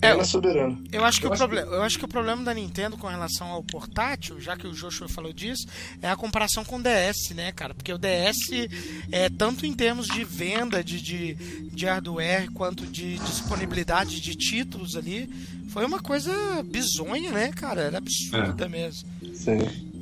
[0.02, 0.78] É, Reina soberana.
[0.92, 3.08] Eu acho que, Eu o, acho problema, eu acho que o problema da Nintendo com
[3.08, 5.66] relação ao portátil, já que o Joshua falou disso,
[6.02, 7.74] é a comparação com o DS, né, cara?
[7.74, 8.68] Porque o DS,
[9.12, 11.34] é, tanto em termos de venda de, de,
[11.72, 15.28] de hardware quanto de disponibilidade de títulos ali,
[15.70, 16.32] foi uma coisa
[16.64, 17.82] bizonha, né, cara?
[17.84, 19.10] Era absurda mesmo.
[19.34, 19.60] Sim.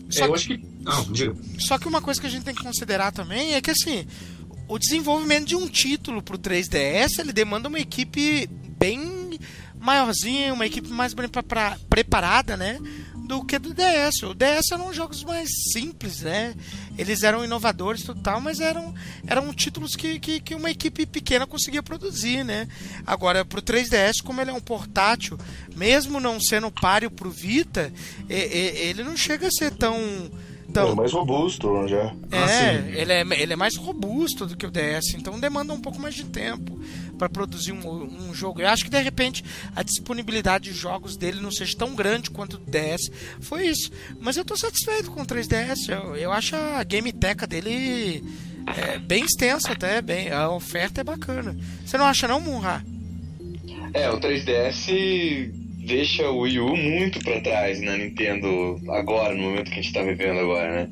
[0.09, 1.35] Só É, eu que- acho que não, diga.
[1.59, 4.05] Só que uma coisa que a gente tem que considerar também é que assim,
[4.67, 9.39] o desenvolvimento de um título pro 3DS, ele demanda uma equipe bem
[9.79, 12.79] maiorzinha, uma equipe mais bem pra- pra- preparada, né?
[13.25, 14.21] Do que do DS.
[14.23, 16.53] O DS eram jogos mais simples, né?
[16.97, 18.93] Eles eram inovadores e tal, mas eram,
[19.25, 22.67] eram títulos que, que, que uma equipe pequena conseguia produzir, né?
[23.07, 25.37] Agora, pro 3DS, como ele é um portátil,
[25.75, 27.93] mesmo não sendo páreo pro Vita,
[28.29, 29.97] ele não chega a ser tão.
[30.73, 32.13] Tão É mais robusto já.
[32.31, 35.99] é, ele é, ele é mais robusto do que o DS, então demanda um pouco
[35.99, 36.79] mais de tempo
[37.17, 38.59] para produzir um, um jogo.
[38.61, 39.43] Eu acho que de repente
[39.75, 43.09] a disponibilidade de jogos dele não seja tão grande quanto o DS.
[43.39, 43.91] Foi isso.
[44.19, 45.89] Mas eu tô satisfeito com o 3DS.
[45.89, 48.23] Eu, eu acho a gameteca dele
[48.65, 51.55] é, bem extensa até, bem, a oferta é bacana.
[51.85, 52.83] Você não acha não, Munra?
[53.93, 55.51] É, o 3DS
[55.85, 59.93] deixa o Wii U muito pra trás na Nintendo agora, no momento que a gente
[59.93, 60.89] tá vivendo agora, né?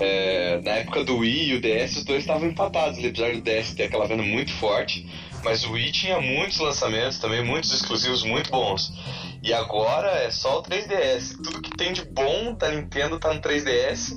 [0.00, 3.74] É, na época do Wii e o DS, os dois estavam empatados, apesar do DS
[3.74, 5.06] ter aquela venda muito forte,
[5.44, 8.92] mas o Wii tinha muitos lançamentos também, muitos exclusivos muito bons.
[9.42, 11.36] E agora é só o 3DS.
[11.42, 14.12] Tudo que tem de bom da Nintendo tá no 3DS.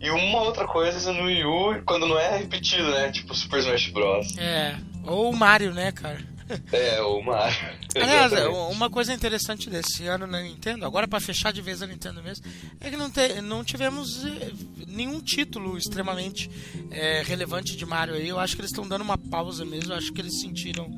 [0.00, 3.10] E uma outra coisa no Wii U, quando não é repetido, né?
[3.12, 4.36] Tipo Super Smash Bros.
[4.36, 4.74] É.
[5.06, 6.33] Ou o Mario, né, cara?
[6.72, 7.56] É, o Mario.
[7.94, 8.72] Aliás, Exatamente.
[8.72, 12.44] uma coisa interessante desse ano na Nintendo, agora para fechar de vez a Nintendo mesmo,
[12.80, 14.52] é que não, te- não tivemos eh,
[14.86, 16.50] nenhum título extremamente
[16.90, 18.28] eh, relevante de Mario aí.
[18.28, 19.92] Eu acho que eles estão dando uma pausa mesmo.
[19.92, 20.94] Eu acho que eles sentiram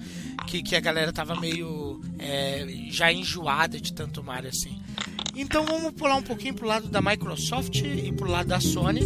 [0.46, 4.80] que, que a galera tava meio eh, já enjoada de tanto Mario assim.
[5.34, 9.00] Então vamos pular um pouquinho pro lado da Microsoft e pro lado da Sony.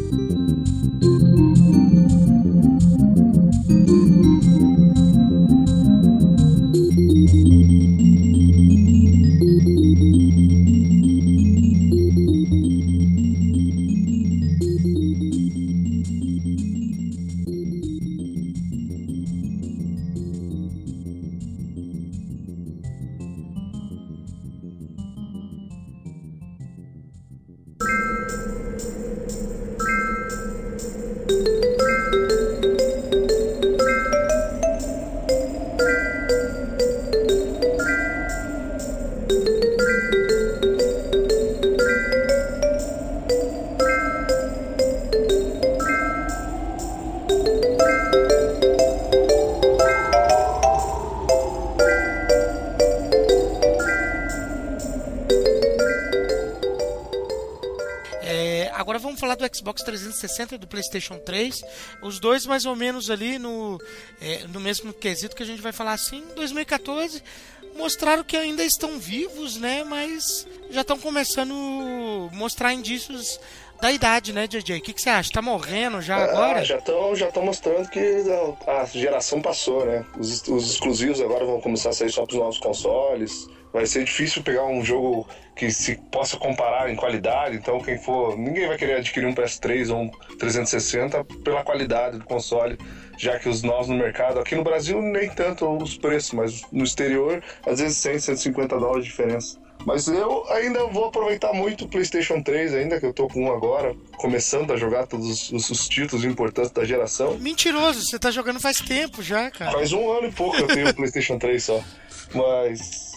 [60.21, 61.63] 360 e do PlayStation 3.
[62.03, 63.81] Os dois mais ou menos ali no,
[64.21, 66.23] é, no mesmo quesito que a gente vai falar assim.
[66.37, 67.23] 2014
[67.77, 69.85] mostraram que ainda estão vivos, né?
[69.85, 71.55] Mas já estão começando
[72.31, 73.41] a mostrar indícios
[73.81, 74.79] da idade, né, JJ?
[74.79, 75.31] O que, que você acha?
[75.33, 76.61] Tá morrendo já agora?
[76.61, 78.25] Ah, já estão já tão mostrando que
[78.67, 80.05] a geração passou, né?
[80.19, 83.49] Os, os exclusivos agora vão começar a sair só para os novos consoles.
[83.73, 87.57] Vai ser difícil pegar um jogo que se possa comparar em qualidade.
[87.57, 88.37] Então, quem for.
[88.37, 92.79] Ninguém vai querer adquirir um PS3 ou um 360 pela qualidade do console,
[93.19, 94.41] já que os novos no mercado.
[94.41, 99.05] Aqui no Brasil, nem tanto os preços, mas no exterior, às vezes 100, 150 dólares
[99.05, 99.61] de diferença.
[99.87, 103.53] Mas eu ainda vou aproveitar muito o PlayStation 3, ainda que eu tô com um
[103.53, 107.39] agora, começando a jogar todos os, os títulos importantes da geração.
[107.39, 109.73] Mentiroso, você tá jogando faz tempo já, cara.
[109.73, 111.83] Faz um ano e pouco eu tenho o PlayStation 3 só.
[112.35, 113.10] Mas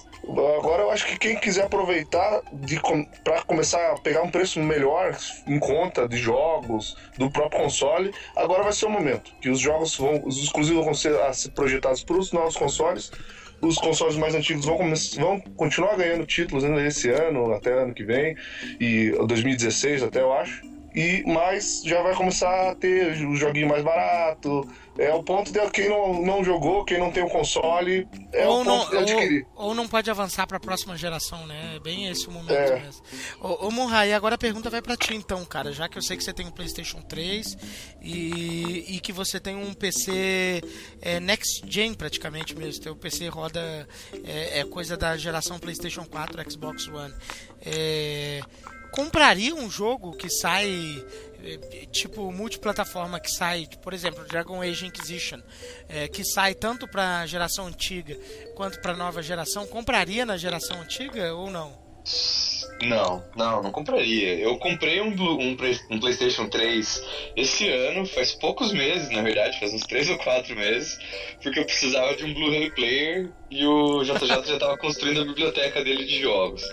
[0.57, 2.41] agora eu acho que quem quiser aproveitar
[2.81, 8.13] com, para começar a pegar um preço melhor em conta de jogos do próprio console,
[8.35, 9.33] agora vai ser o momento.
[9.41, 13.11] Que os jogos vão, os exclusivos vão ser, a ser projetados para os novos consoles.
[13.61, 14.77] Os consoles mais antigos vão,
[15.17, 18.35] vão continuar ganhando títulos ainda esse ano, até ano que vem,
[18.79, 20.61] e 2016 até eu acho.
[20.95, 24.67] E mas já vai começar a ter o joguinho mais barato.
[24.95, 28.61] É o ponto de quem não, não jogou, quem não tem o console, é ou,
[28.61, 29.47] o não, ponto de adquirir.
[29.55, 31.73] ou, ou não pode avançar para a próxima geração, né?
[31.75, 32.79] É bem esse o momento É.
[32.79, 33.01] mesmo.
[33.41, 35.71] Ô, ô Monrai, agora a pergunta vai para ti então, cara.
[35.73, 37.57] Já que eu sei que você tem um PlayStation 3
[38.03, 40.61] e, e que você tem um PC
[41.01, 42.83] é, Next Gen praticamente mesmo.
[42.83, 43.87] Teu PC roda
[44.23, 47.13] é, é coisa da geração PlayStation 4, Xbox One.
[47.65, 48.41] É,
[48.91, 51.03] compraria um jogo que sai
[51.91, 55.39] tipo multiplataforma que sai, por exemplo, Dragon Age Inquisition,
[55.89, 58.17] eh, que sai tanto para geração antiga
[58.55, 61.83] quanto para nova geração, compraria na geração antiga ou não?
[62.81, 64.35] Não, não, não compraria.
[64.39, 65.55] Eu comprei um, um,
[65.91, 67.03] um PlayStation 3
[67.35, 70.99] esse ano, faz poucos meses, na verdade, faz uns 3 ou 4 meses,
[71.41, 75.83] porque eu precisava de um Blu-ray player e o JJ já estava construindo a biblioteca
[75.83, 76.63] dele de jogos.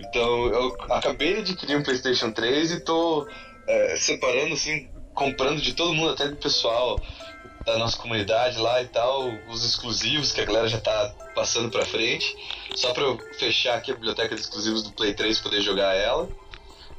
[0.00, 3.26] Então eu acabei de adquirir um PlayStation 3 e tô
[3.70, 7.00] é, separando, assim, comprando de todo mundo, até do pessoal
[7.64, 11.84] da nossa comunidade lá e tal, os exclusivos que a galera já tá passando pra
[11.84, 12.36] frente.
[12.74, 15.94] Só pra eu fechar aqui a biblioteca de exclusivos do Play 3 e poder jogar
[15.94, 16.28] ela.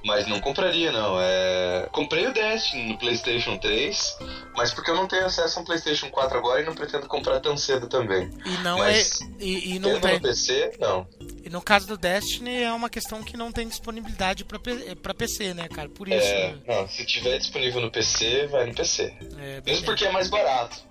[0.04, 1.18] Mas não compraria, não.
[1.20, 1.88] É...
[1.92, 4.18] Comprei o Destiny no PlayStation 3,
[4.56, 7.40] mas porque eu não tenho acesso a um PlayStation 4 agora e não pretendo comprar
[7.40, 8.32] tão cedo também.
[8.46, 9.26] E não mas, é.
[9.40, 10.16] E, e não tem.
[10.16, 11.08] no PC, não.
[11.44, 15.68] E no caso do Destiny é uma questão que não tem disponibilidade pra, PC, né,
[15.68, 15.90] cara?
[15.90, 16.18] Por isso.
[16.18, 19.14] É, não, se tiver disponível no PC, vai no PC.
[19.38, 20.91] É, Mesmo porque é mais barato.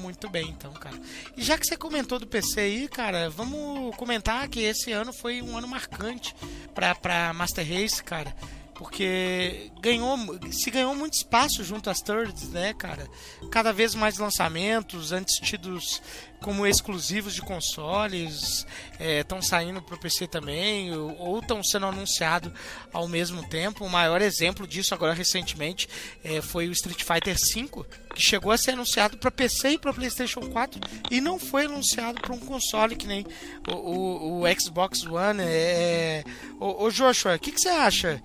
[0.00, 0.98] Muito bem, então, cara.
[1.36, 5.40] E já que você comentou do PC aí, cara, vamos comentar que esse ano foi
[5.40, 6.34] um ano marcante
[6.74, 8.34] pra, pra Master Race, cara.
[8.74, 10.16] Porque ganhou,
[10.50, 13.06] se ganhou muito espaço junto às thirds, né, cara?
[13.50, 16.02] Cada vez mais lançamentos, antes tidos
[16.42, 18.66] como exclusivos de consoles,
[18.98, 22.52] estão saindo pro PC também, ou estão sendo anunciados
[22.92, 23.84] ao mesmo tempo.
[23.84, 25.88] O maior exemplo disso agora recentemente
[26.24, 29.92] eh, foi o Street Fighter V, que chegou a ser anunciado para PC e para
[29.92, 33.24] PlayStation 4 e não foi anunciado para um console que nem
[33.68, 35.42] o, o, o Xbox One.
[35.42, 36.24] É...
[36.60, 38.22] Ô, ô Joshua, o que, que você acha?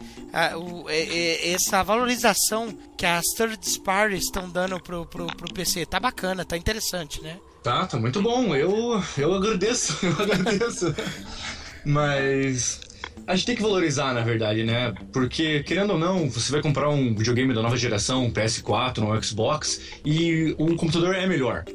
[0.60, 6.00] O- é- é- essa valorização que as third parties estão dando pro, pro PC tá
[6.00, 7.40] bacana, tá interessante, né?
[7.68, 8.56] Tá, tá muito bom.
[8.56, 10.96] Eu, eu agradeço, eu agradeço.
[11.84, 12.80] Mas
[13.28, 14.94] a gente tem que valorizar, na verdade, né?
[15.12, 19.22] Porque, querendo ou não, você vai comprar um videogame da nova geração, um PS4, um
[19.22, 21.66] Xbox, e um computador é melhor.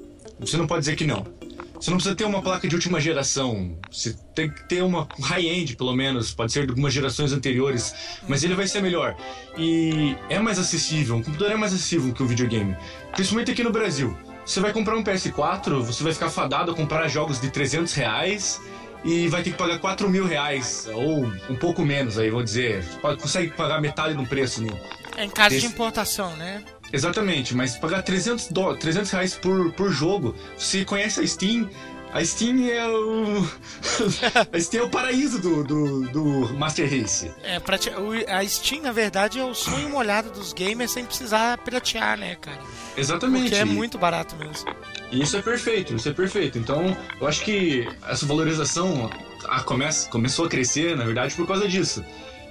[0.41, 1.27] Você não pode dizer que não.
[1.75, 3.77] Você não precisa ter uma placa de última geração.
[3.91, 6.33] Você tem que ter uma high-end, pelo menos.
[6.33, 7.95] Pode ser de algumas gerações anteriores.
[8.27, 9.15] Mas ele vai ser melhor.
[9.59, 11.17] E é mais acessível.
[11.17, 12.75] Um computador é mais acessível que um videogame.
[13.13, 14.17] Principalmente aqui no Brasil.
[14.45, 18.61] Você vai comprar um PS4, você vai ficar fadado a comprar jogos de 300 reais
[19.05, 22.85] e vai ter que pagar 4 mil reais, ou um pouco menos aí, vou dizer.
[23.21, 24.63] Consegue pagar metade do preço.
[24.63, 24.79] No...
[25.17, 26.63] É em caso de Esse- importação, né?
[26.93, 31.69] Exatamente, mas pagar 300, dó- 300 reais por, por jogo, você conhece a Steam,
[32.13, 33.43] a Steam é o.
[34.53, 37.31] a Steam é o paraíso do, do, do Master Race.
[37.43, 37.59] É,
[37.99, 42.37] o- a Steam, na verdade, é o sonho molhado dos gamers sem precisar piratear, né,
[42.37, 42.59] cara?
[42.97, 43.45] Exatamente.
[43.51, 44.71] Porque é muito barato mesmo.
[45.11, 46.59] E isso é perfeito, isso é perfeito.
[46.59, 49.11] Então, eu acho que essa valorização
[49.47, 52.05] a, começa, começou a crescer, na verdade, por causa disso.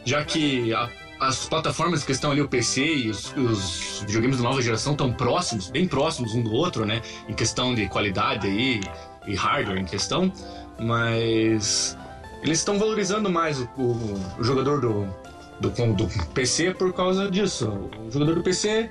[0.05, 4.43] Já que a- as plataformas que estão ali, o PC e os, os videogames da
[4.43, 6.99] nova geração, estão próximos, bem próximos um do outro, né?
[7.29, 8.81] Em questão de qualidade aí
[9.25, 10.31] e hardware em questão.
[10.79, 11.97] Mas
[12.43, 15.07] eles estão valorizando mais o, o- o jogador do,
[15.59, 17.67] do, do PC por causa disso.
[18.07, 18.89] O jogador do PC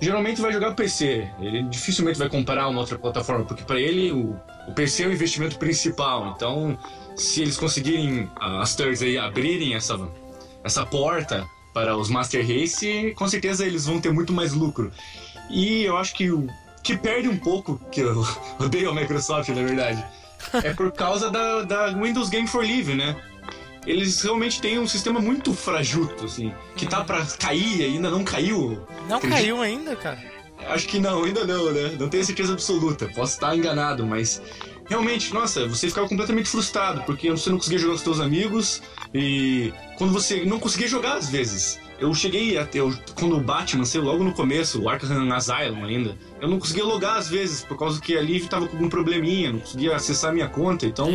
[0.00, 1.28] geralmente vai jogar PC.
[1.40, 4.36] Ele dificilmente vai comparar uma outra plataforma, porque para ele o,
[4.68, 6.32] o PC é o investimento principal.
[6.36, 6.78] Então,
[7.16, 9.98] se eles conseguirem as thirds aí abrirem essa,
[10.62, 14.90] essa porta para os Master Race, com certeza eles vão ter muito mais lucro.
[15.48, 16.46] E eu acho que o
[16.82, 18.24] que perde um pouco, que eu
[18.58, 20.04] odeio a Microsoft, na verdade,
[20.64, 23.16] é por causa da, da Windows Game for Live, né?
[23.86, 28.22] Eles realmente têm um sistema muito frajuto, assim, que tá pra cair e ainda não
[28.22, 28.86] caiu.
[29.08, 30.22] Não Acredito- caiu ainda, cara.
[30.68, 31.96] Acho que não, ainda não, né?
[31.98, 33.06] Não tenho certeza absoluta.
[33.14, 34.42] Posso estar enganado, mas
[34.86, 38.82] realmente, nossa, você ficava completamente frustrado porque você não conseguia jogar com seus amigos
[39.14, 41.80] e quando você não conseguia jogar às vezes.
[42.00, 46.16] Eu cheguei até eu, quando o Batman saiu logo no começo, o Arkham Asylum ainda.
[46.40, 49.60] Eu não conseguia logar às vezes por causa que ali tava com algum probleminha, não
[49.60, 51.10] conseguia acessar minha conta, então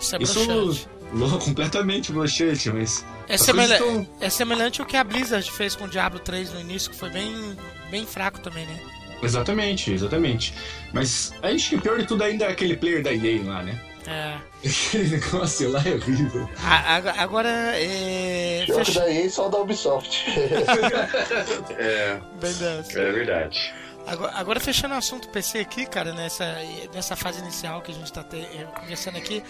[0.00, 5.04] Isso é isso lo- completamente broxante, mas É, coisas tão- é semelhante ao que a
[5.04, 7.56] Blizzard fez com o Diablo 3 no início, que foi bem,
[7.90, 8.78] bem fraco também, né?
[9.22, 10.54] Exatamente, exatamente.
[10.92, 13.78] Mas acho que o pior de tudo ainda é aquele player da EA lá, né?
[14.06, 14.38] É.
[14.66, 16.48] Aquele negócio lá é horrível.
[16.62, 18.62] A- a- Agora, é.
[18.66, 20.24] Pior que fecha- daí só da Ubisoft.
[21.78, 22.98] É, dessa.
[23.00, 23.74] é verdade.
[24.06, 26.56] Agora, agora fechando o assunto PC aqui, cara, nessa,
[26.92, 29.42] nessa fase inicial que a gente tá te- eh, conversando aqui,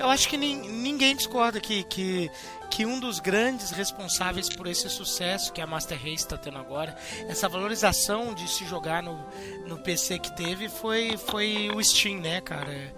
[0.00, 2.30] eu acho que nin- ninguém discorda que, que,
[2.70, 6.96] que um dos grandes responsáveis por esse sucesso que a Master Race está tendo agora,
[7.28, 9.22] essa valorização de se jogar no,
[9.66, 12.92] no PC que teve, foi, foi o Steam, né, cara?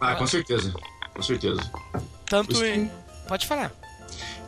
[0.00, 0.72] Ah, com certeza.
[1.14, 1.60] Com certeza.
[2.28, 2.90] Tanto em.
[3.28, 3.72] Pode falar.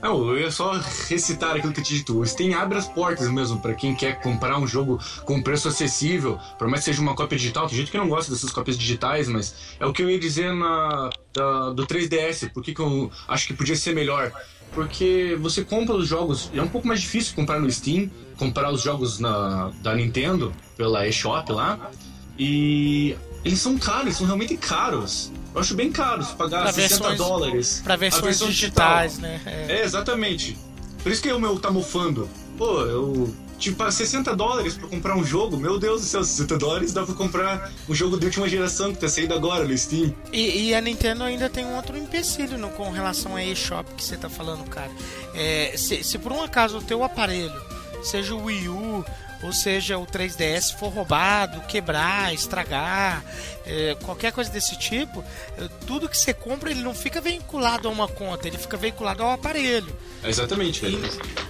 [0.00, 0.72] Não, eu ia só
[1.08, 2.16] recitar aquilo que tinha dito.
[2.20, 6.38] O Steam abre as portas mesmo pra quem quer comprar um jogo com preço acessível,
[6.56, 7.66] por mais que seja uma cópia digital.
[7.66, 10.52] Tem gente que não gosta dessas cópias digitais, mas é o que eu ia dizer
[10.54, 12.48] na, da- do 3DS.
[12.52, 14.30] Por que, que eu acho que podia ser melhor?
[14.72, 16.48] Porque você compra os jogos.
[16.54, 21.08] É um pouco mais difícil comprar no Steam, comprar os jogos na, da Nintendo pela
[21.08, 21.90] eShop lá.
[22.38, 25.30] E eles são caros, são realmente caros.
[25.54, 27.80] Eu acho bem caros pagar Pra 60 versões- dólares.
[27.82, 29.30] Para a versões versão digitais, digital.
[29.30, 29.40] né?
[29.68, 29.72] É.
[29.80, 30.56] É, exatamente.
[31.02, 32.28] Por isso que o meu tá mofando.
[32.56, 36.56] Pô, eu Tipo, para 60 dólares pra comprar um jogo, meu Deus do céu, 60
[36.56, 40.14] dólares dá pra comprar um jogo de última geração que tá saindo agora no Steam.
[40.32, 44.04] E, e a Nintendo ainda tem um outro empecilho no, com relação a eShop que
[44.04, 44.92] você tá falando, cara.
[45.34, 47.52] É, se, se por um acaso o teu aparelho,
[48.04, 49.04] seja o Wii U,
[49.42, 53.24] ou seja, o 3DS for roubado, quebrar, estragar,
[53.64, 55.24] é, qualquer coisa desse tipo,
[55.56, 59.22] é, tudo que você compra ele não fica vinculado a uma conta, ele fica vinculado
[59.22, 59.94] ao aparelho.
[60.24, 60.98] Exatamente, velho.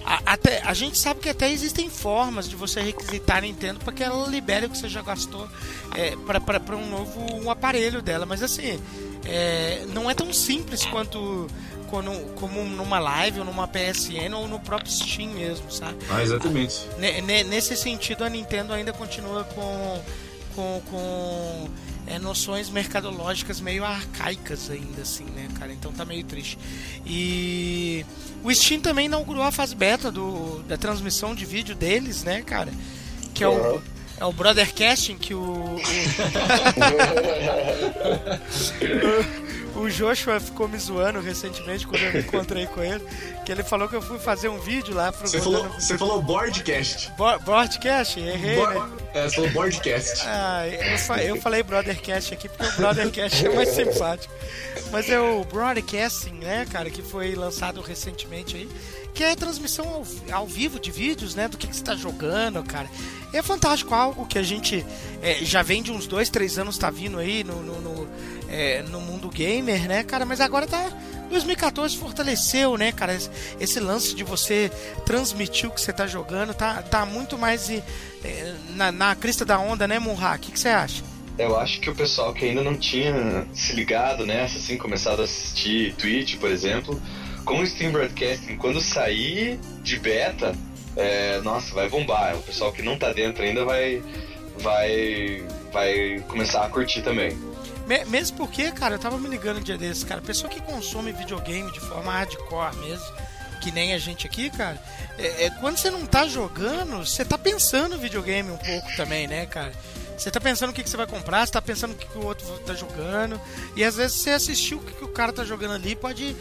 [0.05, 3.93] A, até, a gente sabe que até existem formas de você requisitar a Nintendo para
[3.93, 5.49] que ela libere o que você já gastou
[5.97, 8.79] é, para um novo um aparelho dela, mas assim,
[9.25, 11.47] é, não é tão simples quanto
[11.89, 15.99] como, como numa live ou numa PSN ou no próprio Steam mesmo, sabe?
[16.11, 16.81] Ah, exatamente.
[17.49, 20.03] Nesse sentido, a Nintendo ainda continua com,
[20.55, 21.69] com, com
[22.07, 25.73] é, noções mercadológicas meio arcaicas ainda, assim, né, cara?
[25.73, 26.59] Então tá meio triste.
[27.05, 28.05] E
[28.43, 32.73] o Steam também inaugurou a fase beta do, da transmissão de vídeo deles, né, cara?
[33.35, 33.83] Que é o,
[34.19, 35.41] é o Brothercasting que o.
[35.41, 35.81] o...
[39.79, 43.05] O Joshua ficou me zoando recentemente quando eu me encontrei com ele.
[43.45, 45.29] Que ele falou que eu fui fazer um vídeo lá pro.
[45.29, 47.13] Você falou, você falou boardcast.
[47.17, 48.19] Bo boardcast?
[48.19, 48.91] Errei, Bo né?
[49.15, 50.23] É, você falou boardcast.
[50.27, 54.35] Ah, eu, eu falei brothercast aqui porque o brothercast é mais simpático.
[54.91, 58.69] Mas é o broadcasting, né, cara, que foi lançado recentemente aí
[59.19, 61.49] que é a transmissão ao, ao, vivo de vídeos, né?
[61.49, 62.89] Do que, que você está jogando, cara.
[63.33, 64.87] É fantástico, algo que a gente
[65.21, 68.09] é, já vem de uns dois, três anos, tá vindo aí no, no, no,
[68.49, 70.25] é, no, mundo gamer, né, cara?
[70.25, 70.91] Mas agora tá.
[71.31, 73.17] 2014 fortaleceu, né, cara?
[73.61, 74.73] Esse, lance de você
[75.05, 77.83] transmitir o que você tá jogando tá, tá muito mais é,
[78.71, 80.35] na, na crista da onda, né, Munha?
[80.35, 81.03] O que, que você acha?
[81.39, 85.25] Eu acho que o pessoal que ainda não tinha se ligado nessa, assim, começado a
[85.25, 87.01] assistir Twitch, por exemplo,
[87.45, 90.53] com o Steam Broadcasting, quando sair de beta,
[90.97, 92.37] é, nossa, vai bombar.
[92.37, 94.03] O pessoal que não tá dentro ainda vai,
[94.59, 97.37] vai, vai começar a curtir também.
[98.07, 101.73] Mesmo porque, cara, eu tava me ligando um dia desses, cara, pessoa que consome videogame
[101.73, 103.07] de forma hardcore mesmo,
[103.63, 104.81] que nem a gente aqui, cara,
[105.19, 109.27] é, é, quando você não tá jogando, você tá pensando no videogame um pouco também,
[109.27, 109.73] né, cara?
[110.17, 112.19] Você tá pensando o que, que você vai comprar, você tá pensando o que, que
[112.19, 113.41] o outro tá jogando,
[113.75, 116.37] e às vezes você assistiu o que, que o cara tá jogando ali pode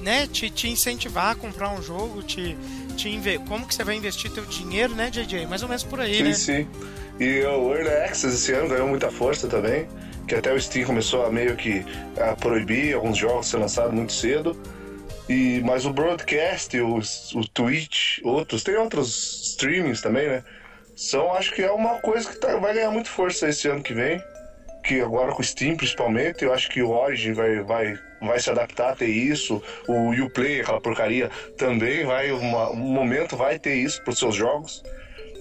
[0.00, 2.56] né, te, te incentivar a comprar um jogo, te,
[2.96, 3.38] te inve...
[3.40, 5.46] como que você vai investir teu dinheiro, né, JJ?
[5.46, 6.34] Mais ou menos por aí, sim, né?
[6.34, 6.68] Sim, sim.
[7.20, 9.88] E o Early Access esse ano ganhou muita força também,
[10.28, 11.84] que até o Steam começou a meio que
[12.20, 14.56] a proibir alguns jogos ser lançados muito cedo.
[15.28, 16.98] E, mas o broadcast, o,
[17.34, 20.44] o Twitch, outros, tem outros streamings também, né?
[20.96, 23.92] São, acho que é uma coisa que tá, vai ganhar muito força esse ano que
[23.92, 24.22] vem
[24.88, 28.48] que agora com o Steam principalmente, eu acho que o Origin vai, vai, vai se
[28.50, 33.74] adaptar a ter isso, o Uplay, aquela porcaria, também vai, uma, um momento vai ter
[33.74, 34.82] isso para os seus jogos.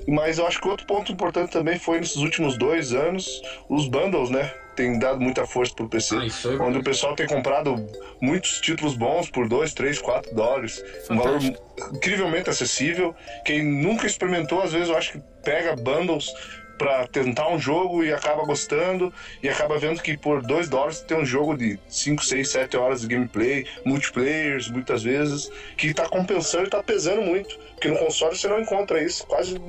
[0.08, 4.30] Mas eu acho que outro ponto importante também foi nesses últimos dois anos, os bundles,
[4.30, 4.54] né?
[4.76, 6.16] Tem dado muita força pro PC.
[6.16, 7.76] Ah, é onde o pessoal tem comprado
[8.22, 10.84] muitos títulos bons por 2, 3, 4 dólares.
[11.08, 11.62] Fantástico.
[11.76, 13.16] Um valor incrivelmente acessível.
[13.44, 16.32] Quem nunca experimentou, às vezes eu acho que pega bundles
[16.78, 21.18] para tentar um jogo e acaba gostando e acaba vendo que por 2 dólares tem
[21.18, 26.64] um jogo de 5, 6, 7 horas de gameplay, multiplayers muitas vezes, que está compensando
[26.64, 27.58] e está pesando muito.
[27.74, 29.60] Porque no console você não encontra isso quase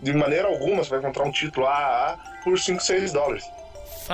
[0.00, 0.84] de maneira alguma.
[0.84, 3.44] Você vai encontrar um título AAA por 5, 6 dólares.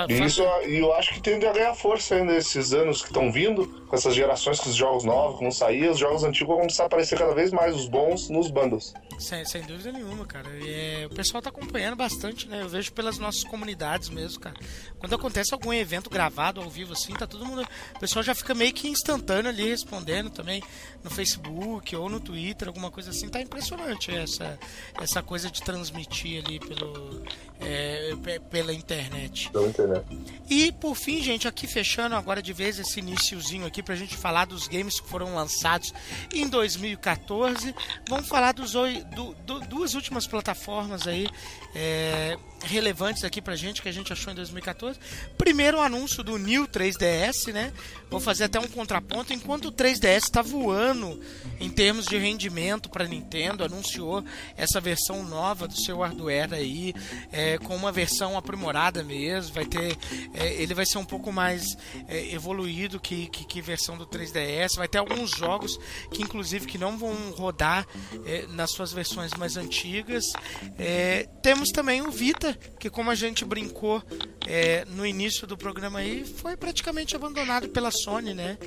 [0.08, 3.30] E isso e eu acho que tende a ganhar força ainda esses anos que estão
[3.30, 6.58] vindo, com essas gerações, com os jogos novos que vão sair, os jogos antigos vão
[6.58, 8.92] começar a aparecer cada vez mais, os bons, nos bundles.
[9.18, 10.48] Sem, sem dúvida nenhuma, cara.
[10.66, 12.62] É, o pessoal tá acompanhando bastante, né?
[12.62, 14.56] Eu vejo pelas nossas comunidades mesmo, cara.
[14.98, 17.62] Quando acontece algum evento gravado ao vivo assim, tá todo mundo.
[17.94, 20.62] O pessoal já fica meio que instantâneo ali respondendo também
[21.02, 23.28] no Facebook ou no Twitter, alguma coisa assim.
[23.28, 24.58] Tá impressionante essa,
[25.00, 27.22] essa coisa de transmitir ali pelo,
[27.64, 29.50] é, pela internet.
[29.50, 30.04] Pela internet.
[30.48, 34.44] E por fim, gente, aqui fechando agora de vez esse iníciozinho aqui pra gente falar
[34.44, 35.92] dos games que foram lançados
[36.32, 37.74] em 2014.
[38.08, 41.26] Vamos falar dos do, do, duas últimas plataformas aí
[41.74, 44.98] é, relevantes aqui pra gente que a gente achou em 2014.
[45.36, 47.72] Primeiro o anúncio do New 3DS, né?
[48.10, 49.32] Vou fazer até um contraponto.
[49.32, 51.20] Enquanto o 3DS está voando
[51.58, 54.24] em termos de rendimento para Nintendo, anunciou
[54.56, 56.94] essa versão nova do seu hardware aí,
[57.32, 59.54] é, com uma versão aprimorada mesmo.
[59.54, 59.96] Vai ter
[60.34, 61.76] é, ele vai ser um pouco mais
[62.08, 64.76] é, evoluído que, que, que versão do 3DS.
[64.76, 65.78] Vai ter alguns jogos
[66.10, 67.86] que, inclusive, que não vão rodar
[68.24, 70.32] é, nas suas versões mais antigas.
[70.78, 74.02] É, temos também o Vita, que como a gente brincou
[74.46, 78.58] é, no início do programa aí, foi praticamente abandonado pela Sony, né?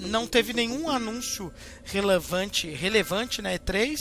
[0.00, 1.52] Não teve nenhum anúncio
[1.84, 3.96] relevante, relevante na E3,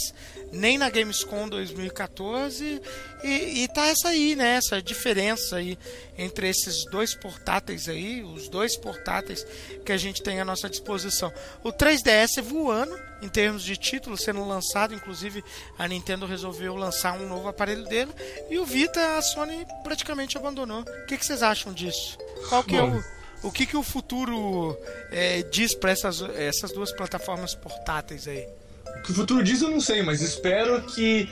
[0.51, 2.81] nem na Gamescom 2014
[3.23, 4.55] e, e tá essa aí, né?
[4.55, 5.77] Essa diferença aí
[6.17, 9.45] entre esses dois portáteis aí, os dois portáteis
[9.85, 11.31] que a gente tem à nossa disposição.
[11.63, 15.43] O 3DS voando em termos de título sendo lançado, inclusive
[15.77, 18.11] a Nintendo resolveu lançar um novo aparelho dele
[18.49, 20.81] e o Vita a Sony praticamente abandonou.
[20.81, 22.17] O que, que vocês acham disso?
[22.49, 24.77] Qual que é o o que, que o futuro
[25.11, 28.45] é, diz para essas, essas duas plataformas portáteis aí?
[28.99, 31.29] O que o futuro diz eu não sei, mas espero que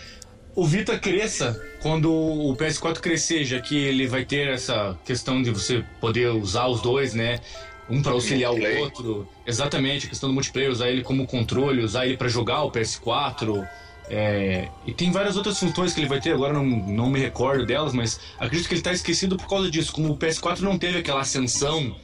[0.57, 5.51] o Vita cresça quando o PS4 crescer, já que ele vai ter essa questão de
[5.51, 7.39] você poder usar os dois, né?
[7.87, 9.29] Um para auxiliar o outro.
[9.45, 13.69] Exatamente, a questão do multiplayer, usar ele como controle, usar ele para jogar o PS4.
[14.09, 17.63] É, e tem várias outras funções que ele vai ter, agora não, não me recordo
[17.63, 19.93] delas, mas acredito que ele está esquecido por causa disso.
[19.93, 21.95] Como o PS4 não teve aquela ascensão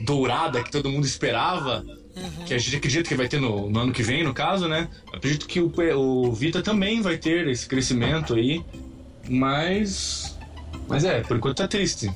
[0.00, 1.84] dourada que todo mundo esperava,
[2.16, 2.44] uhum.
[2.44, 4.88] que a gente acredita que vai ter no, no, ano que vem, no caso, né?
[5.12, 8.64] Acredito que o, o Vita também vai ter esse crescimento aí,
[9.28, 10.36] mas.
[10.88, 12.10] Mas é, por enquanto tá triste.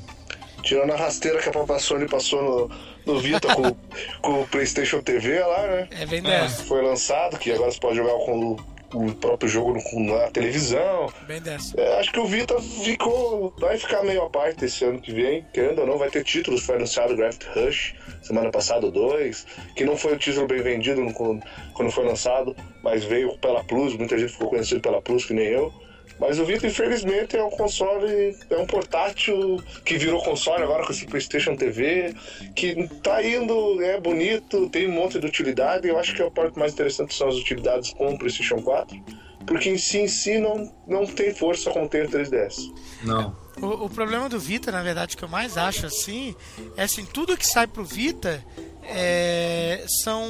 [0.63, 2.71] Tirando a rasteira que a Papa Sony passou
[3.07, 3.75] no, no Vita com,
[4.21, 5.89] com o PlayStation TV lá, né?
[5.91, 6.65] É bem dessa.
[6.65, 8.57] Foi lançado, que agora você pode jogar com
[8.95, 11.13] o próprio jogo na televisão.
[11.27, 11.79] Bem dessa.
[11.81, 13.55] É, acho que o Vita ficou.
[13.59, 15.47] Vai ficar meio à parte esse ano que vem.
[15.53, 16.63] Querendo ou não, vai ter títulos.
[16.63, 19.47] Foi anunciado Graft Rush semana passada, dois.
[19.75, 23.97] Que não foi o título bem vendido quando foi lançado, mas veio pela Plus.
[23.97, 25.73] Muita gente ficou conhecido pela Plus, que nem eu.
[26.21, 30.93] Mas o Vita, infelizmente, é um console, é um portátil que virou console agora com
[30.93, 32.15] esse PlayStation TV,
[32.55, 35.89] que tá indo, é bonito, tem um monte de utilidade.
[35.89, 39.03] Eu acho que a parte mais interessante são as utilidades com o PlayStation 4,
[39.47, 42.71] porque em si, em si não, não tem força como tem o 3DS.
[43.03, 43.35] Não.
[43.57, 46.35] O, o, problema do Vita, na verdade, que eu mais acho assim,
[46.77, 48.45] é assim, tudo que sai pro Vita
[48.83, 50.23] é, são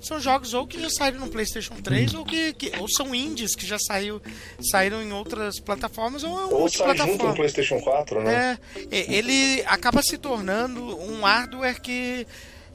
[0.00, 3.54] são jogos ou que já saíram no PlayStation 3 ou que, que, ou são indies
[3.54, 4.20] que já saiu,
[4.60, 8.58] saíram em outras plataformas ou ou sai junto no PlayStation 4, né?
[8.90, 12.26] É, ele acaba se tornando um hardware que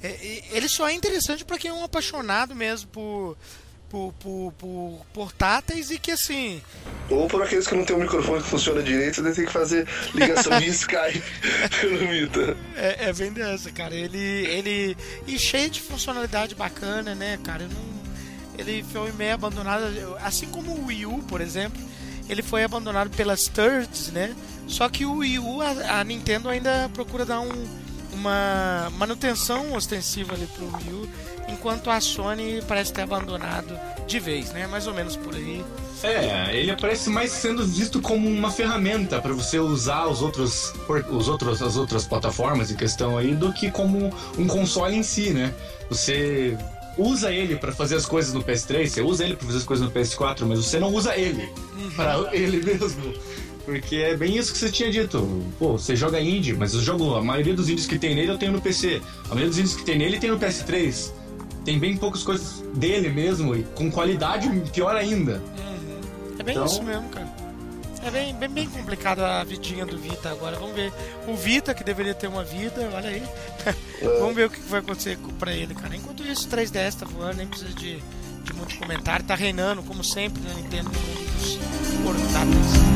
[0.01, 3.37] é, ele só é interessante para quem é um apaixonado mesmo por
[3.93, 6.59] por, por, por, portáteis e que assim.
[7.11, 9.87] Ou por aqueles que não tem um microfone que funciona direito, você tem que fazer
[10.15, 11.23] ligação via Skype
[11.79, 12.57] pelo Vita.
[12.75, 13.93] É, é bem dessa, cara.
[13.93, 14.97] Ele, ele.
[15.27, 17.67] E cheio de funcionalidade bacana, né, cara?
[17.67, 19.83] Não, ele foi meio abandonado.
[20.23, 21.79] Assim como o Wii U, por exemplo,
[22.27, 24.35] ele foi abandonado pelas thirds, né?
[24.67, 27.67] Só que o Wii U, a, a Nintendo ainda procura dar um,
[28.11, 34.51] uma manutenção ostensiva ali pro Wii U enquanto a Sony parece ter abandonado de vez,
[34.51, 34.67] né?
[34.67, 35.63] Mais ou menos por aí.
[36.03, 40.73] É, ele aparece mais sendo visto como uma ferramenta para você usar os outros,
[41.09, 45.29] os outros, as outras plataformas em questão aí do que como um console em si,
[45.29, 45.53] né?
[45.89, 46.57] Você
[46.97, 49.85] usa ele para fazer as coisas no PS3, você usa ele para fazer as coisas
[49.85, 51.91] no PS4, mas você não usa ele uhum.
[51.95, 53.13] para ele mesmo.
[53.63, 55.25] Porque é bem isso que você tinha dito.
[55.57, 57.15] Pô, você joga indie, mas eu jogo.
[57.15, 59.01] A maioria dos indies que tem nele eu tenho no PC.
[59.23, 61.22] A maioria dos indies que tem nele tem no PS3
[61.63, 65.41] tem bem poucas coisas dele mesmo e com qualidade pior ainda.
[65.57, 66.01] Uhum.
[66.39, 66.65] É bem então...
[66.65, 67.43] isso mesmo, cara.
[68.05, 70.57] É bem, bem, bem complicado a vidinha do Vita agora.
[70.59, 70.91] Vamos ver.
[71.25, 73.23] O Vita, que deveria ter uma vida, olha aí.
[74.19, 75.95] Vamos ver o que vai acontecer pra ele, cara.
[75.95, 78.03] Enquanto isso, o 3DS tá voando, nem precisa de,
[78.43, 79.25] de muito comentário.
[79.25, 81.57] Tá reinando, como sempre, na Nintendo, no mundo dos
[82.03, 82.92] portáteis.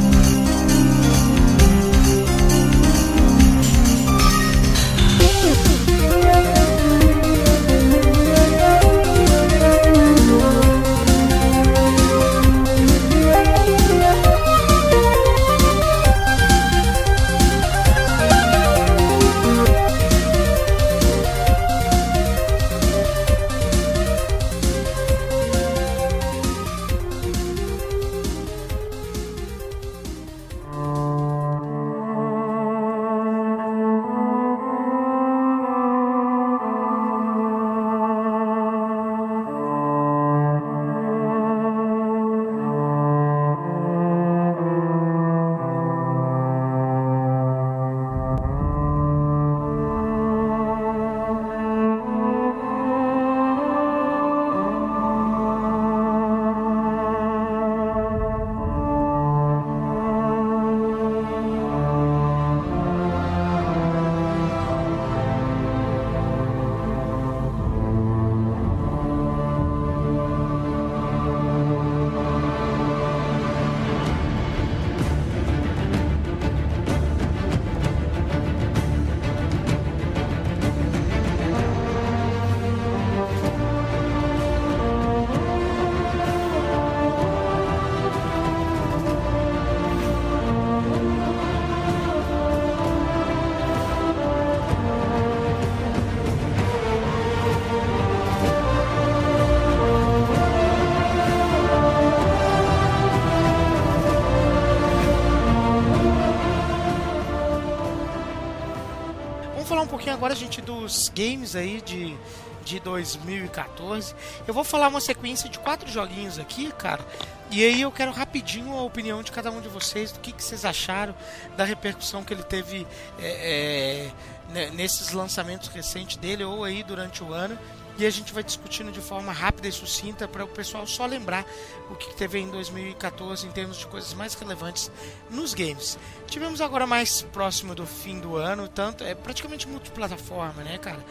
[110.48, 112.16] Gente, dos games aí de,
[112.64, 114.16] de 2014.
[114.48, 117.06] Eu vou falar uma sequência de quatro joguinhos aqui, cara.
[117.52, 120.44] E aí eu quero rapidinho a opinião de cada um de vocês, do que, que
[120.44, 121.16] vocês acharam
[121.56, 122.88] da repercussão que ele teve
[123.20, 124.10] é,
[124.54, 127.58] é, nesses lançamentos recentes dele ou aí durante o ano
[127.98, 131.46] e a gente vai discutindo de forma rápida e sucinta para o pessoal só lembrar
[131.90, 134.92] o que teve em 2014 em termos de coisas mais relevantes
[135.30, 135.98] nos games.
[136.28, 141.04] Tivemos agora mais próximo do fim do ano, tanto é praticamente multiplataforma, né, cara?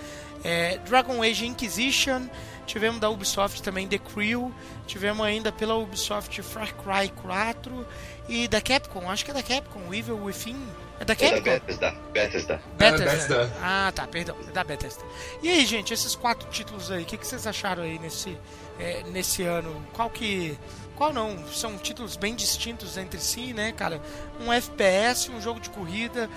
[0.45, 2.29] É, Dragon Age Inquisition,
[2.67, 4.55] tivemos da Ubisoft também The Crew,
[4.87, 7.87] tivemos ainda pela Ubisoft Far Cry 4
[8.29, 10.57] e da Capcom, acho que é da Capcom, Evil Within
[11.01, 11.37] é da Capcom?
[11.37, 11.95] É da Bethesda.
[12.13, 12.63] Bethesda.
[12.79, 13.05] Bethesda.
[13.05, 13.57] É, Bethesda.
[13.63, 14.37] Ah, tá, perdão.
[14.49, 15.05] É da Bethesda.
[15.43, 18.37] E aí, gente, esses quatro títulos aí, o que, que vocês acharam aí nesse,
[18.79, 19.85] é, nesse ano?
[19.93, 20.59] Qual que...
[20.95, 21.47] Qual não?
[21.49, 24.01] São títulos bem distintos entre si, né, cara?
[24.41, 26.31] Um FPS, um jogo de corrida,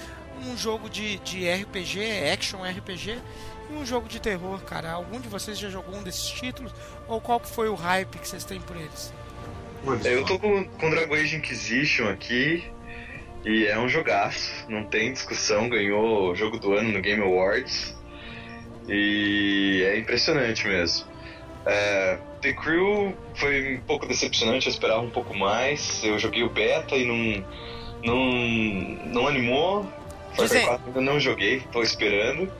[0.46, 3.20] um jogo de, de RPG, action RPG
[3.70, 4.92] e um jogo de terror, cara.
[4.92, 6.74] Algum de vocês já jogou um desses títulos?
[7.08, 9.14] Ou qual que foi o hype que vocês têm por eles?
[10.04, 12.70] Eu tô com, com Dragon Age Inquisition aqui.
[13.46, 17.96] E é um jogaço, não tem discussão, ganhou o jogo do ano no Game Awards.
[18.88, 21.08] E é impressionante mesmo.
[21.66, 26.04] É, The Crew foi um pouco decepcionante, eu esperava um pouco mais.
[26.04, 27.46] Eu joguei o beta e não,
[28.04, 29.86] não, não animou.
[30.36, 32.52] 4 ainda não joguei, tô esperando.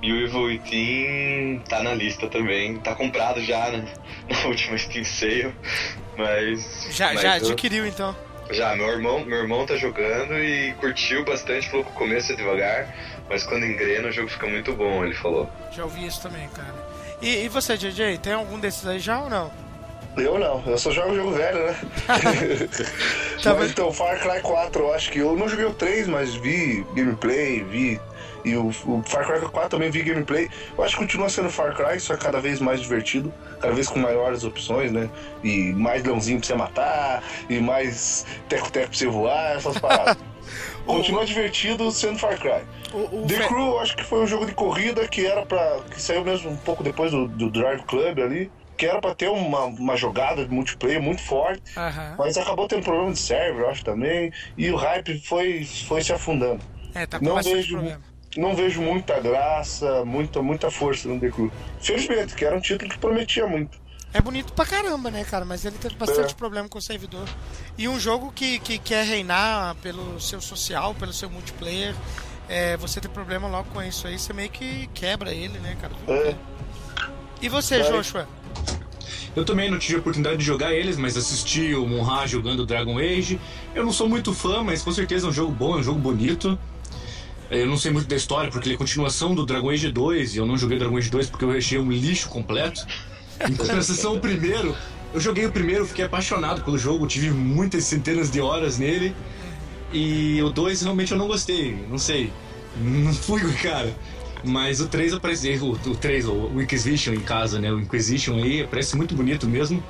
[0.00, 3.84] E o Evil Within tá na lista também, tá comprado já né?
[4.30, 5.52] na última Steam Sale,
[6.16, 6.88] mas...
[6.90, 7.46] Já, mas já eu...
[7.46, 8.14] adquiriu então?
[8.50, 12.36] Já, meu irmão, meu irmão tá jogando e curtiu bastante, falou que o começo é
[12.36, 12.88] devagar,
[13.28, 15.48] mas quando engrena o jogo fica muito bom, ele falou.
[15.70, 16.74] Já ouvi isso também, cara.
[17.20, 19.50] E, e você, JJ, tem algum desses aí já ou não?
[20.20, 21.76] Eu não, eu só jogo jogo velho, né?
[23.42, 26.34] Tá mas então, Far Cry 4, eu acho que eu não joguei o 3, mas
[26.34, 28.00] vi gameplay, vi.
[28.44, 30.48] E o, o Far Cry 4 também vi gameplay.
[30.76, 33.98] Eu acho que continua sendo Far Cry, só cada vez mais divertido, cada vez com
[34.00, 35.08] maiores opções, né?
[35.44, 40.16] E mais leãozinho pra você matar, e mais teco-teco pra você voar, essas paradas.
[40.86, 42.62] Continua divertido sendo Far Cry.
[42.92, 45.44] O, o The Fe- Crew, eu acho que foi um jogo de corrida que era
[45.44, 49.12] para que saiu mesmo um pouco depois do, do Drive Club ali, que era pra
[49.14, 52.14] ter uma, uma jogada de multiplayer muito forte, Aham.
[52.16, 56.12] mas acabou tendo problema de server, eu acho também, e o hype foi, foi se
[56.12, 56.62] afundando.
[56.94, 58.00] É, tá com Não vejo, problema.
[58.36, 61.50] não vejo muita graça, muita, muita força no The Crew.
[61.80, 63.78] Felizmente, que era um título que prometia muito.
[64.14, 65.44] É bonito pra caramba, né, cara?
[65.44, 66.36] Mas ele teve bastante É.
[66.36, 67.28] problema com o servidor.
[67.76, 71.94] E um jogo que, que quer reinar pelo seu social, pelo seu multiplayer,
[72.48, 75.92] é, você ter problema logo com isso aí, você meio que quebra ele, né, cara?
[76.08, 76.34] É.
[77.42, 77.82] E você.
[77.82, 78.26] Joshua?
[79.36, 82.98] Eu também não tive a oportunidade de jogar eles, mas assisti o Monra jogando Dragon
[82.98, 83.38] Age.
[83.74, 85.98] Eu não sou muito fã, mas com certeza é um jogo bom, é um jogo
[85.98, 86.58] bonito.
[87.50, 90.38] Eu não sei muito da história, porque ele é continuação do Dragon Age 2, e
[90.38, 92.86] eu não joguei Dragon Age 2 porque eu achei um lixo completo.
[93.48, 94.76] Em compensação, o primeiro,
[95.14, 99.14] eu joguei o primeiro, fiquei apaixonado pelo jogo, tive muitas centenas de horas nele.
[99.92, 102.30] E o 2 realmente eu não gostei, não sei.
[102.76, 103.94] Não fui cara.
[104.44, 107.72] Mas o 3 aparece, o, o 3, o Inquisition em casa, né?
[107.72, 109.82] O Inquisition aí parece muito bonito mesmo.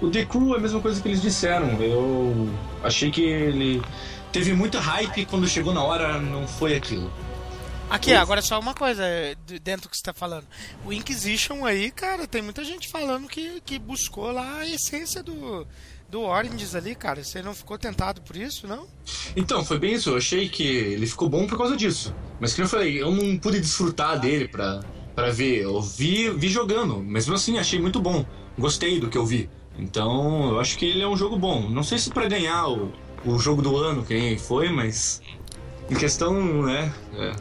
[0.00, 1.80] O The Crew é a mesma coisa que eles disseram.
[1.82, 2.48] Eu
[2.82, 3.82] achei que ele
[4.32, 7.10] teve muita hype quando chegou na hora não foi aquilo.
[7.88, 10.44] Aqui, agora só uma coisa é, de- dentro do que você tá falando.
[10.84, 15.64] O Inquisition aí, cara, tem muita gente falando que, que buscou lá a essência do,
[16.08, 17.22] do Oranges ali, cara.
[17.22, 18.86] Você não ficou tentado por isso, não?
[19.36, 20.10] Então, foi bem isso.
[20.10, 22.14] Eu achei que ele ficou bom por causa disso.
[22.40, 24.80] Mas como eu falei, eu não pude desfrutar dele pra,
[25.14, 25.62] pra ver.
[25.62, 28.24] Eu vi, vi jogando, mas mesmo assim achei muito bom.
[28.58, 29.50] Gostei do que eu vi.
[29.78, 31.68] Então, eu acho que ele é um jogo bom.
[31.68, 32.92] Não sei se pra ganhar o,
[33.24, 35.20] o jogo do ano, que nem foi, mas.
[35.88, 36.92] Em questão, né?
[37.14, 37.32] é,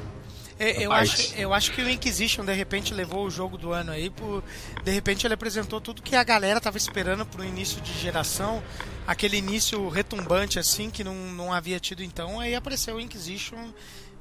[0.58, 1.12] É, eu, Parte.
[1.14, 4.42] acho, eu acho que o Inquisition de repente levou o jogo do ano aí por.
[4.84, 8.64] De repente ele apresentou tudo que a galera tava esperando pro início de geração.
[9.06, 12.40] Aquele início retumbante assim que não, não havia tido então.
[12.40, 13.70] Aí apareceu o Inquisition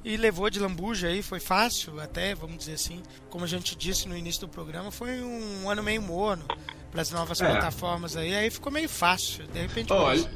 [0.04, 3.00] e levou de lambuja aí, foi fácil até, vamos dizer assim.
[3.30, 6.44] Como a gente disse no início do programa, foi um ano meio morno
[6.90, 7.48] para as novas É.
[7.48, 8.34] plataformas aí.
[8.34, 9.46] Aí ficou meio fácil.
[9.46, 9.92] De repente.
[9.92, 10.28] Olha,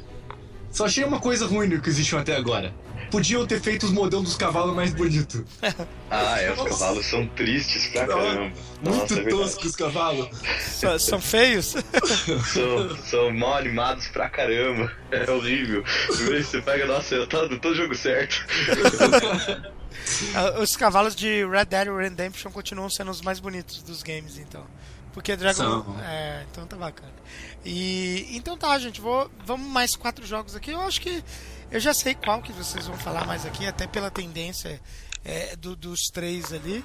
[0.71, 2.73] só achei uma coisa ruim no Inquisition até agora.
[3.11, 5.41] Podiam ter feito os modelos dos cavalos mais bonitos.
[6.11, 8.51] Ah, é, os cavalos são tristes pra caramba.
[8.81, 10.27] Muito Nossa, é toscos os cavalos.
[10.59, 11.75] são, são feios.
[12.51, 14.91] São, são mal animados pra caramba.
[15.11, 15.83] É horrível.
[16.07, 18.43] Primeiro você pega, nossa, eu tô, tô no jogo certo.
[20.33, 24.63] Ah, Os cavalos de Red Dead Redemption continuam sendo os mais bonitos dos games, então.
[25.19, 25.53] Porque Dragon.
[25.83, 25.99] São.
[26.01, 27.11] É, então tá bacana.
[27.65, 28.25] E.
[28.31, 29.29] Então tá, gente, vou.
[29.45, 30.71] Vamos mais quatro jogos aqui.
[30.71, 31.21] Eu acho que.
[31.69, 34.79] Eu já sei qual que vocês vão falar mais aqui, até pela tendência
[35.25, 36.83] é, do- dos três ali.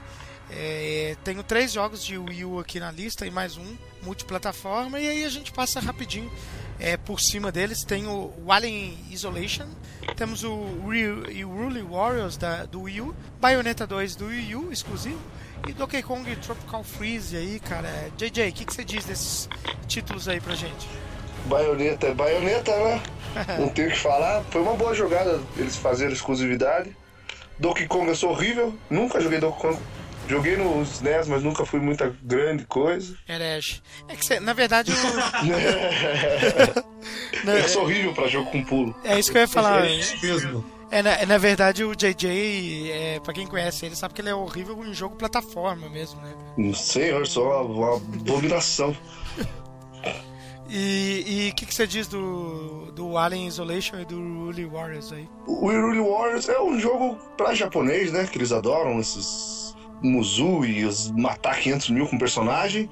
[0.51, 4.99] É, tenho três jogos de Wii U aqui na lista e mais um multiplataforma.
[4.99, 6.31] E aí a gente passa rapidinho
[6.81, 7.85] é, por cima deles.
[7.85, 9.69] Tem o, o Alien Isolation,
[10.17, 10.89] temos o o
[11.47, 15.21] Rule Warriors da, do Wii U, Bayonetta 2 do Wii U exclusivo.
[15.67, 17.89] E Donkey Kong Tropical Freeze aí, cara.
[18.17, 19.49] JJ, o que, que você diz desses
[19.89, 20.87] títulos aí pra gente?
[21.47, 23.03] Baioneta é baioneta, né?
[23.59, 24.43] Não tenho o que falar.
[24.51, 26.95] Foi uma boa jogada eles fazerem exclusividade.
[27.59, 28.75] Donkey Kong eu sou horrível.
[28.91, 29.79] Nunca joguei Donkey Kong.
[30.27, 33.15] Joguei no SNES, mas nunca fui muita grande coisa.
[33.29, 33.83] Herege.
[34.09, 34.91] É que você, na verdade,
[37.47, 38.97] Eu sou horrível pra jogo com pulo.
[39.05, 39.85] é isso que eu ia falar.
[39.85, 40.65] É isso mesmo.
[40.95, 44.29] É, na, é, na verdade, o JJ, é, pra quem conhece ele, sabe que ele
[44.29, 46.73] é horrível em jogo plataforma mesmo, né?
[46.73, 48.97] Senhor, sou uma, uma abominação.
[50.71, 55.29] E o que, que você diz do, do Alien Isolation e do Rule Warriors aí?
[55.49, 58.27] O Hyrule Warriors é um jogo pra japonês, né?
[58.27, 62.89] Que eles adoram esses Muzu e os matar 500 mil com personagem.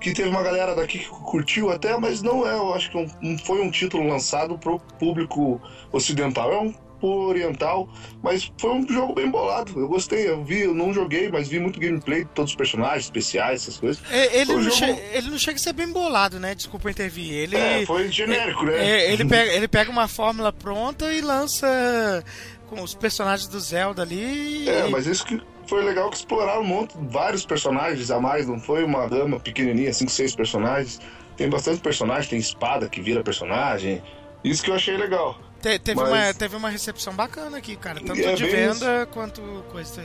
[0.00, 3.38] Que teve uma galera daqui que curtiu até, mas não é, eu acho que não
[3.38, 5.60] foi um título lançado pro público
[5.92, 6.50] ocidental.
[6.50, 6.74] É um
[7.06, 7.88] oriental,
[8.22, 9.78] mas foi um jogo bem bolado.
[9.78, 13.04] Eu gostei, eu vi, eu não joguei, mas vi muito gameplay de todos os personagens
[13.04, 14.02] especiais, essas coisas.
[14.10, 16.54] É, Ele Foi um não, jogo- che- ele não chega a ser bem bolado, né?
[16.54, 17.32] Desculpa intervir.
[17.32, 18.72] Ele, É, foi genérico, né?
[18.88, 22.24] é, ele, pega, ele pega uma fórmula pronta e lança
[22.68, 24.68] com os personagens do Zelda ali.
[24.68, 28.58] É, mas isso que foi legal que exploraram um monte, vários personagens a mais, não
[28.58, 31.00] foi uma gama pequenininha, cinco, seis personagens.
[31.36, 34.02] Tem bastante personagem, tem espada que vira personagem.
[34.44, 35.38] Isso que eu achei legal.
[35.62, 38.00] Te- teve, Mas- uma, teve uma recepção bacana aqui, cara.
[38.00, 39.40] Tanto É, de venda quanto
[39.70, 40.02] coisa.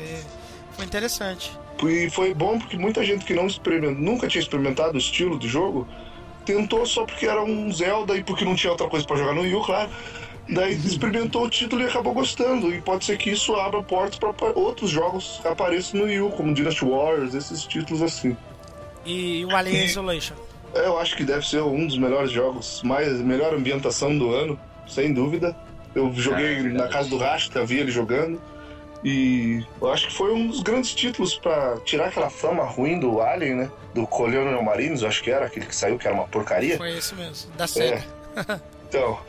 [0.74, 1.51] Foi interessante.
[1.84, 5.47] E foi bom porque muita gente que não experimentou, nunca tinha experimentado o estilo de
[5.47, 5.88] jogo,
[6.45, 9.41] tentou só porque era um Zelda e porque não tinha outra coisa pra jogar no
[9.41, 9.89] Wii U, claro.
[10.49, 12.74] Daí experimentou o título e acabou gostando.
[12.74, 16.30] E pode ser que isso abra portas para outros jogos que apareçam no Wii U,
[16.30, 18.38] como Dynasty Warriors, esses títulos assim.
[19.05, 20.36] E, o Alien Isolation.
[20.74, 24.58] É, Eu acho que deve ser um dos melhores jogos, mais melhor ambientação do ano,
[24.88, 25.56] sem dúvida.
[25.96, 28.42] Eu joguei É, na casa do Rasta, vi ele jogando.
[29.04, 33.22] E eu acho que foi um dos grandes títulos pra tirar aquela fama ruim do
[33.22, 33.72] Alien, né?
[33.94, 36.78] Do Colonial Marines, eu acho que era aquele que saiu, que era uma porcaria.
[36.78, 37.52] Foi esse mesmo.
[37.58, 38.04] Da SEGA.
[38.90, 39.20] Então,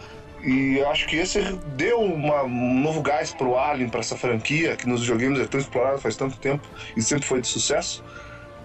[0.45, 1.41] e eu acho que esse
[1.75, 5.59] deu uma- um novo gás pro Alien, pra essa franquia, que nos joguemos é tão
[5.59, 6.63] explorada faz tanto tempo
[6.97, 8.05] e sempre foi de sucesso.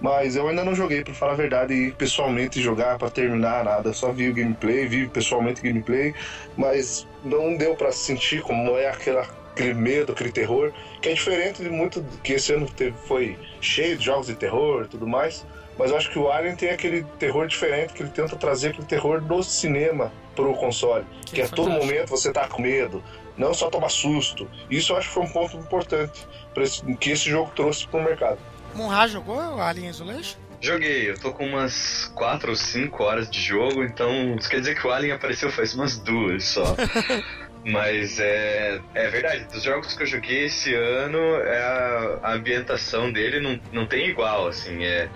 [0.04, 3.90] Mas eu ainda não joguei, pra falar a verdade, pessoalmente jogar pra terminar nada.
[3.94, 6.12] Só vi o gameplay, vi pessoalmente o gameplay,
[6.58, 11.62] mas não deu pra sentir como é aquela, aquele medo, aquele terror, que é diferente
[11.62, 15.46] de muito que esse ano teve, foi cheio de jogos de terror e tudo mais.
[15.78, 18.86] Mas eu acho que o Alien tem aquele terror diferente, que ele tenta trazer aquele
[18.86, 21.06] terror do cinema pro console.
[21.24, 23.02] Que Que, a todo momento você tá com medo,
[23.38, 24.46] não só tomar susto.
[24.70, 26.26] Isso eu acho que foi um ponto importante
[26.58, 28.38] esse- que esse jogo trouxe pro mercado.
[28.74, 30.38] Munra jogou o Alien Isolation?
[30.60, 34.74] Joguei, eu tô com umas 4 ou 5 horas de jogo, então isso quer dizer
[34.80, 36.74] que o Alien apareceu faz umas duas só.
[37.66, 43.10] Mas é, é verdade, dos jogos que eu joguei esse ano, é a, a ambientação
[43.10, 45.08] dele não, não tem igual, assim, é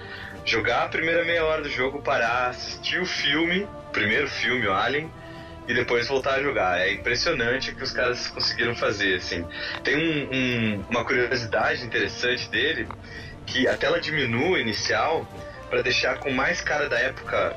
[0.47, 4.73] jogar a primeira meia hora do jogo, parar, assistir o filme, o primeiro filme, o
[4.73, 5.11] Alien,
[5.67, 6.81] e depois voltar a jogar.
[6.81, 9.45] É impressionante o que os caras conseguiram fazer, assim.
[9.85, 12.89] Tem um- um- uma curiosidade interessante dele,
[13.49, 15.27] que a tela de menu inicial
[15.69, 17.55] para deixar com mais cara da época.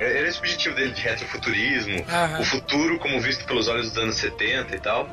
[0.00, 2.40] Era esse o objetivo dele de retrofuturismo, Aham.
[2.40, 5.08] o futuro como visto pelos olhos dos anos 70 e tal.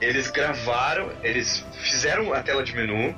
[0.00, 3.16] Eles gravaram, eles fizeram a tela de menu,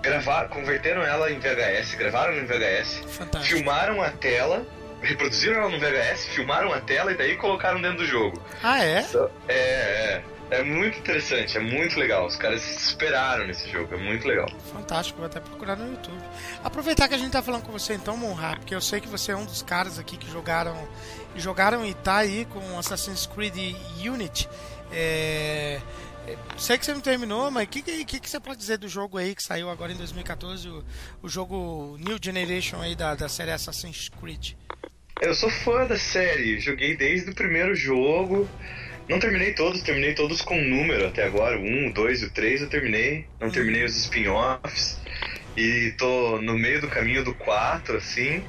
[0.00, 3.56] gravaram, converteram ela em VHS, gravaram em VHS, Fantástico.
[3.56, 4.64] filmaram a tela,
[5.02, 8.40] reproduziram ela no VHS, filmaram a tela e daí colocaram dentro do jogo.
[8.62, 9.04] Ah, é?
[9.48, 10.22] É, é.
[10.50, 12.26] É muito interessante, é muito legal.
[12.26, 14.48] Os caras se esperaram nesse jogo, é muito legal.
[14.72, 16.22] Fantástico, vou até procurar no YouTube.
[16.62, 19.32] Aproveitar que a gente tá falando com você então, Monra, porque eu sei que você
[19.32, 20.76] é um dos caras aqui que jogaram
[21.34, 23.74] jogaram e tá aí com Assassin's Creed
[24.04, 24.48] Unity.
[24.92, 25.80] É,
[26.26, 28.88] é, sei que você não terminou, mas o que, que, que você pode dizer do
[28.88, 30.84] jogo aí que saiu agora em 2014, o,
[31.22, 34.52] o jogo New Generation aí da, da série Assassin's Creed?
[35.20, 38.48] Eu sou fã da série, joguei desde o primeiro jogo.
[39.08, 41.56] Não terminei todos, terminei todos com número até agora.
[41.58, 43.26] O 1, o 2 e o 3 eu terminei.
[43.40, 45.00] Não terminei os spin-offs.
[45.56, 48.42] E tô no meio do caminho do 4, assim.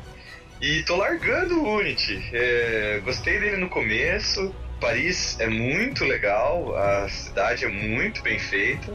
[0.60, 2.22] E tô largando o Unity.
[2.34, 4.53] É, gostei dele no começo.
[4.82, 8.93] Paris é muito legal, a cidade é muito bem feita.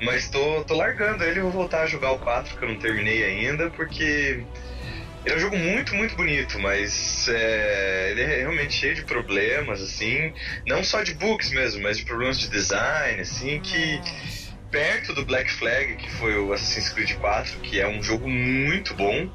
[0.00, 2.78] Mas tô, tô largando ele e vou voltar a jogar o 4 que eu não
[2.78, 4.44] terminei ainda, porque
[5.24, 9.80] ele é um jogo muito, muito bonito, mas é, ele é realmente cheio de problemas,
[9.80, 10.32] assim,
[10.66, 14.00] não só de bugs mesmo, mas de problemas de design, assim, que
[14.70, 18.94] perto do Black Flag, que foi o Assassin's Creed 4, que é um jogo muito
[18.94, 19.30] bom,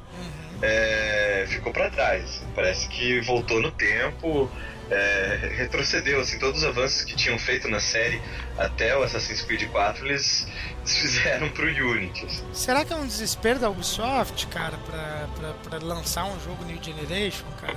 [0.60, 2.42] é, ficou para trás.
[2.54, 4.50] Parece que voltou no tempo,
[4.90, 6.20] é, retrocedeu.
[6.20, 8.20] Assim, todos os avanços que tinham feito na série
[8.56, 10.46] até o Assassin's Creed 4 eles,
[10.80, 12.26] eles fizeram pro Unity.
[12.26, 12.44] assim.
[12.52, 16.82] Será que é um desespero da Ubisoft, cara, pra, pra, pra lançar um jogo New
[16.82, 17.76] Generation, cara?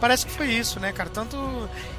[0.00, 1.10] Parece que foi isso, né, cara?
[1.10, 1.36] Tanto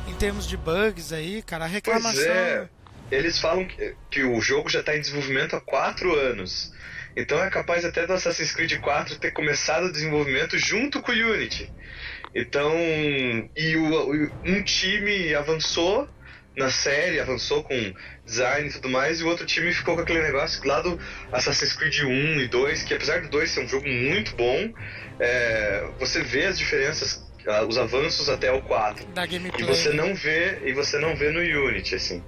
[0.08, 2.24] em termos de bugs aí, cara, a Pois reclamação.
[2.24, 2.70] é,
[3.12, 6.72] eles falam que, que o jogo já está em desenvolvimento há 4 anos.
[7.18, 11.16] Então é capaz até do Assassin's Creed 4 ter começado o desenvolvimento junto com o
[11.16, 11.70] Unity.
[12.34, 12.72] Então,
[13.56, 16.08] e o, um time avançou
[16.56, 17.94] na série, avançou com
[18.26, 21.00] design e tudo mais, e o outro time ficou com aquele negócio lá do
[21.32, 24.74] Assassin's Creed 1 e 2, que apesar do 2 ser um jogo muito bom,
[25.20, 27.26] é, você vê as diferenças,
[27.68, 29.06] os avanços até o 4.
[29.08, 29.66] Da E gameplay.
[29.66, 32.24] você não vê, e você não vê no Unity, assim.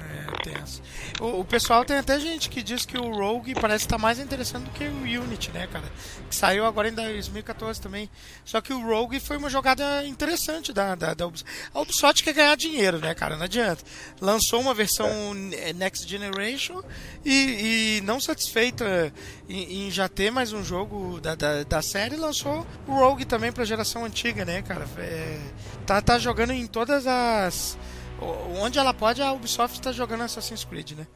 [0.00, 0.82] É, tenso.
[1.20, 4.64] O, o pessoal tem até gente que diz que o Rogue parece estar mais interessante
[4.64, 5.90] do que o Unity, né, cara?
[6.28, 8.08] Que saiu agora em 2014 também.
[8.44, 11.50] Só que o Rogue foi uma jogada interessante da, da, da Ubisoft.
[11.74, 13.36] A Ubisoft quer ganhar dinheiro, né, cara?
[13.36, 13.82] Não adianta.
[14.20, 15.08] Lançou uma versão
[15.52, 16.82] eh, Next Generation
[17.24, 19.12] e, e não satisfeita
[19.48, 23.50] em, em já ter mais um jogo da, da, da série, lançou o Rogue também
[23.50, 24.86] pra geração antiga, né, cara?
[24.98, 25.40] É,
[25.84, 27.76] tá, tá jogando em todas as.
[28.20, 31.06] Onde ela pode, a Ubisoft está jogando Assassin's Creed, né?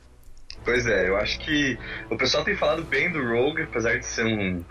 [0.65, 1.77] Pois é, eu acho que
[2.11, 4.65] o pessoal tem falado bem do Rogue, apesar de ser um,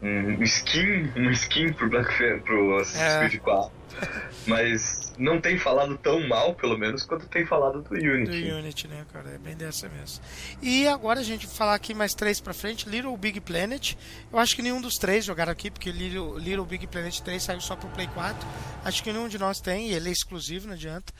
[0.00, 3.28] um skin, um skin pro Black pro Assassin's É.
[3.28, 3.70] Creed 4.
[4.46, 8.50] Mas não tem falado tão mal, pelo menos, quanto tem falado do Do Unity.
[8.50, 9.30] Unity, né, cara?
[9.30, 10.22] É bem dessa mesmo.
[10.62, 13.94] E agora a gente vai falar aqui mais três pra frente: Little Big Planet.
[14.32, 17.60] Eu acho que nenhum dos três jogaram aqui, porque Little, Little Big Planet 3 saiu
[17.60, 18.46] só pro Play 4.
[18.84, 21.12] Acho que nenhum de nós tem, e ele é exclusivo, não adianta.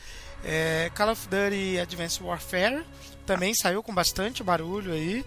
[0.45, 2.85] É, Call of Duty Advanced Warfare
[3.25, 5.25] também saiu com bastante barulho aí.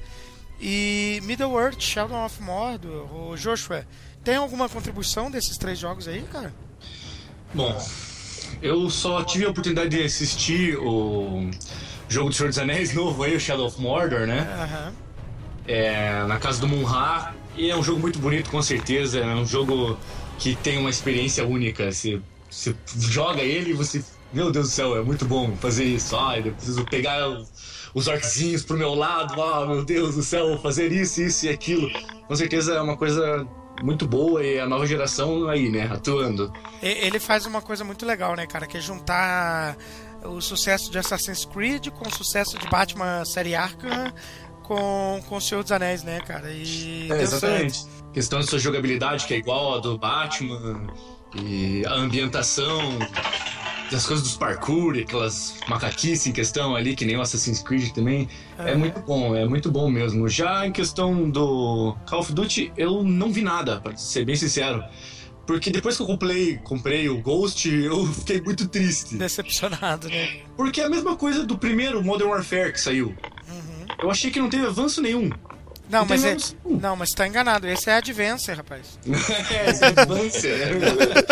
[0.59, 3.86] E Middle Earth Shadow of Mordor, o Joshua.
[4.24, 6.53] Tem alguma contribuição desses três jogos aí, cara?
[7.53, 7.80] Bom,
[8.62, 11.49] eu só tive a oportunidade de assistir o
[12.08, 14.47] jogo do Senhor dos Anéis novo aí, o Shadow of Mordor, né?
[14.60, 14.93] Aham.
[15.68, 17.36] É, na casa do Munra.
[17.55, 19.20] E é um jogo muito bonito, com certeza.
[19.20, 19.97] É um jogo
[20.38, 21.91] que tem uma experiência única.
[21.91, 24.03] Você, você joga ele e você.
[24.32, 26.16] Meu Deus do céu, é muito bom fazer isso.
[26.16, 27.49] Ai, eu preciso pegar os,
[27.93, 29.41] os orquezinhos pro meu lado.
[29.41, 31.89] Ah, meu Deus do céu, fazer isso, isso e aquilo.
[32.28, 33.45] Com certeza é uma coisa
[33.84, 35.89] muito boa e a nova geração aí, né?
[35.91, 36.51] Atuando.
[36.82, 38.67] Ele faz uma coisa muito legal, né, cara?
[38.67, 39.78] Que é juntar
[40.23, 44.11] o sucesso de Assassin's Creed com o sucesso de Batman série Arkham
[44.63, 46.51] com, com o Senhor dos Anéis, né, cara?
[46.51, 47.78] E É, exatamente.
[47.78, 48.11] certo.
[48.11, 50.88] Questão de sua jogabilidade, que é igual a do Batman,
[51.45, 52.97] e a ambientação,
[53.91, 58.27] das coisas dos parkour, aquelas macaquices em questão ali, que nem o Assassin's Creed também.
[58.57, 60.27] É muito bom, é muito bom mesmo.
[60.27, 64.83] Já em questão do Call of Duty, eu não vi nada, pra ser bem sincero.
[65.45, 69.15] Porque depois que eu comprei, comprei o Ghost, eu fiquei muito triste.
[69.15, 70.41] Decepcionado, né?
[70.57, 73.15] Porque é a mesma coisa do primeiro Modern Warfare que saiu.
[73.99, 75.29] Eu achei que não teve avanço nenhum.
[75.89, 76.55] Não, mas é, avanço.
[76.65, 77.67] não, mas tá enganado.
[77.67, 78.99] Esse é Advance, rapaz.
[79.51, 81.25] É, esse é infância, é verdade.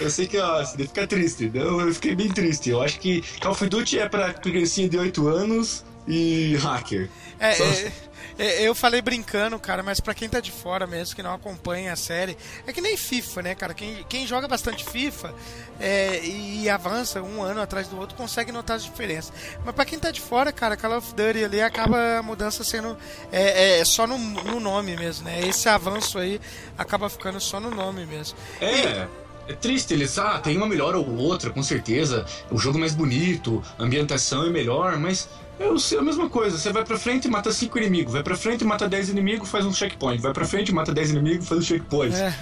[0.00, 1.50] Eu sei que ó, você deve ficar triste.
[1.52, 2.70] Não, eu fiquei bem triste.
[2.70, 7.08] Eu acho que Call of Duty é pra criancinha de 8 anos e hacker.
[7.38, 7.92] É, Só- é, é,
[8.38, 11.96] eu falei brincando, cara, mas pra quem tá de fora mesmo, que não acompanha a
[11.96, 13.74] série, é que nem FIFA, né, cara?
[13.74, 15.34] Quem, quem joga bastante FIFA
[15.80, 19.32] é, e avança um ano atrás do outro consegue notar as diferenças.
[19.64, 22.96] Mas pra quem tá de fora, cara, Call of Duty ali acaba a mudança sendo
[23.30, 25.46] é, é, só no, no nome mesmo, né?
[25.46, 26.40] Esse avanço aí
[26.76, 28.36] acaba ficando só no nome mesmo.
[28.60, 29.06] É.
[29.48, 32.24] É triste, eles, ah, tem uma melhor ou outra, com certeza.
[32.48, 35.28] O jogo é mais bonito, a ambientação é melhor, mas
[35.58, 36.58] é o- é a mesma coisa.
[36.58, 39.48] Você vai pra frente e mata 5 inimigos, vai pra frente e mata 10 inimigos,
[39.50, 42.14] faz um checkpoint, vai pra frente e mata 10 inimigos, faz um checkpoint.
[42.14, 42.34] É.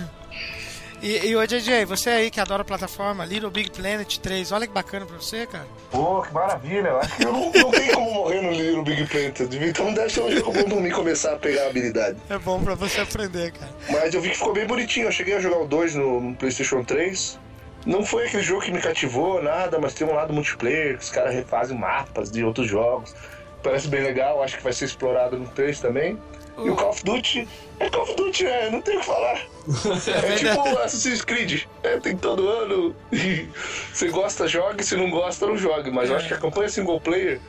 [1.03, 4.67] E, e ô JJ, você aí que adora a plataforma Little Big Planet 3, olha
[4.67, 5.67] que bacana pra você, cara.
[5.91, 6.89] Pô, que maravilha.
[6.89, 9.41] Eu acho que eu não, não tem como morrer no Little Big Planet.
[9.41, 12.19] Então deve ser um jogo bom pra mim começar a pegar a habilidade.
[12.29, 13.73] É bom pra você aprender, cara.
[13.89, 15.07] Mas eu vi que ficou bem bonitinho.
[15.07, 17.39] Eu cheguei a jogar o 2 no, no PlayStation 3.
[17.87, 21.11] Não foi aquele jogo que me cativou, nada, mas tem um lado multiplayer, que os
[21.11, 23.15] caras refazem mapas de outros jogos.
[23.63, 26.19] Parece bem legal, acho que vai ser explorado no 3 também.
[26.59, 29.41] E o Call of Duty é Call of Duty, é, não tem o que falar.
[30.31, 31.65] É, tipo Assassin's Creed.
[31.83, 32.95] É, tem todo ano.
[33.93, 35.91] Você gosta, jogue, se não gosta, não jogue.
[35.91, 37.41] Mas eu acho que a campanha single player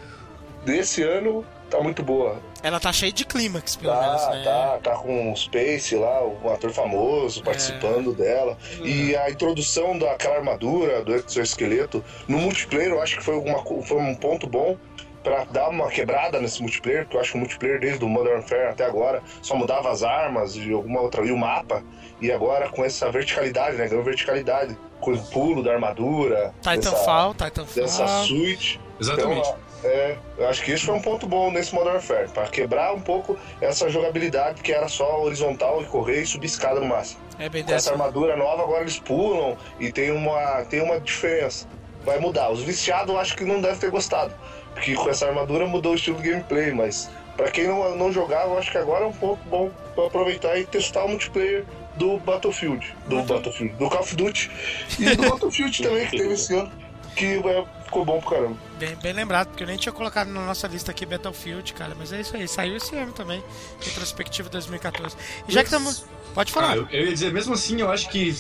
[0.66, 2.38] desse ano tá muito boa.
[2.62, 4.44] Ela tá cheia de clímax, pelo menos, Tá, né?
[4.44, 8.56] tá, tá com o Space lá, um ator famoso participando dela.
[8.84, 13.82] E a introdução daquela armadura, do exoesqueleto, no multiplayer eu acho que foi, alguma, co-
[13.82, 14.78] foi um ponto bom.
[15.24, 18.38] pra dar uma quebrada nesse multiplayer, porque eu acho que o multiplayer desde o Modern
[18.40, 21.84] Warfare até agora só mudava as armas e alguma outra e o mapa.
[22.20, 23.88] E agora com essa verticalidade, né?
[23.88, 24.76] Ganhou verticalidade.
[25.00, 26.52] Com o pulo da armadura.
[26.64, 27.84] Titanfall, dessa, Titanfall.
[27.84, 28.82] dessa suite.
[29.00, 29.48] Exatamente.
[29.48, 32.94] Então, é, eu acho que isso foi um ponto bom nesse Modern Warfare, para quebrar
[32.94, 37.20] um pouco essa jogabilidade que era só horizontal e correr e subir escada no máximo.
[37.40, 41.68] É bem Com essa armadura nova, agora eles pulam e tem uma, tem uma diferença.
[42.04, 42.50] Vai mudar.
[42.50, 44.34] Os viciados eu acho que não devem ter gostado,
[44.74, 48.52] porque com essa armadura mudou o estilo do gameplay, mas para quem não, não jogava,
[48.52, 51.66] eu acho que agora é um ponto bom para aproveitar e testar o multiplayer
[51.96, 54.52] do Battlefield, do Battlefield, do Call of Duty
[55.00, 56.72] e do Battlefield também que teve esse ano,
[57.16, 58.58] que é, ficou bom pra caramba.
[58.80, 61.94] Bem, bem lembrado, porque eu nem tinha colocado na nossa lista aqui Battlefield, cara.
[61.98, 63.44] Mas é isso aí, saiu esse ano também.
[63.82, 65.16] Retrospectiva 2014.
[65.48, 66.06] E já que estamos.
[66.34, 66.72] Pode falar.
[66.72, 68.34] Ah, eu, eu ia dizer, mesmo assim, eu acho que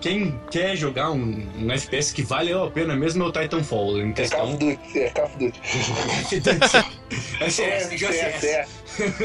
[0.00, 3.98] quem quer jogar um, um FPS que vale a pena mesmo é o Titanfall.
[3.98, 4.56] Em É Call of questão.
[4.56, 5.60] Duty, é Call of Duty.
[7.40, 8.44] é que ser É, CS.
[8.44, 8.66] é.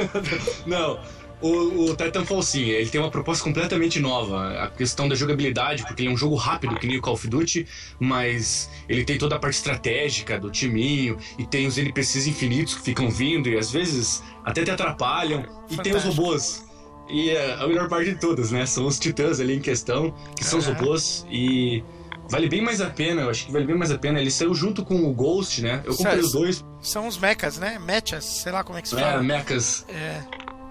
[0.66, 1.00] Não.
[1.40, 4.64] O, o Titanfall sim, ele tem uma proposta completamente nova.
[4.64, 7.28] A questão da jogabilidade, porque ele é um jogo rápido, que nem o Call of
[7.28, 7.68] Duty,
[8.00, 12.82] mas ele tem toda a parte estratégica do timinho, e tem os NPCs infinitos que
[12.82, 15.46] ficam vindo e às vezes até te atrapalham.
[15.70, 16.24] E tem os Fantástico.
[16.24, 16.66] robôs.
[17.10, 18.66] E é, a melhor parte de todas, né?
[18.66, 21.84] São os titãs ali em questão, que são os robôs, e
[22.30, 24.20] vale bem mais a pena, eu acho que vale bem mais a pena.
[24.20, 25.84] Ele saiu junto com o Ghost, né?
[25.86, 27.80] Eu comprei os dois, São os mechas, né?
[27.80, 29.24] Mechas, sei lá como é que se é, fala.
[29.24, 30.22] mechas É.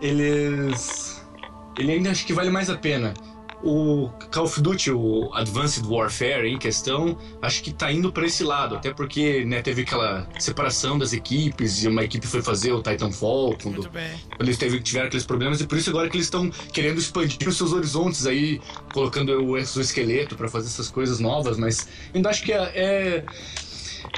[0.01, 1.25] eles.
[1.79, 3.15] Ele ainda acho que vale mais a pena.
[3.63, 8.45] O Call of Duty, o Advanced Warfare em questão, acho que tá indo pra esse
[8.45, 12.83] lado, até porque né, teve aquela separação das equipes e uma equipe foi fazer o
[12.83, 16.51] Titanfall quando, quando eles teve, tiveram aqueles problemas e por isso agora que eles estão
[16.73, 18.61] querendo expandir os seus horizontes aí,
[18.93, 23.25] colocando o exoesqueleto pra fazer essas coisas novas, mas ainda acho que é, é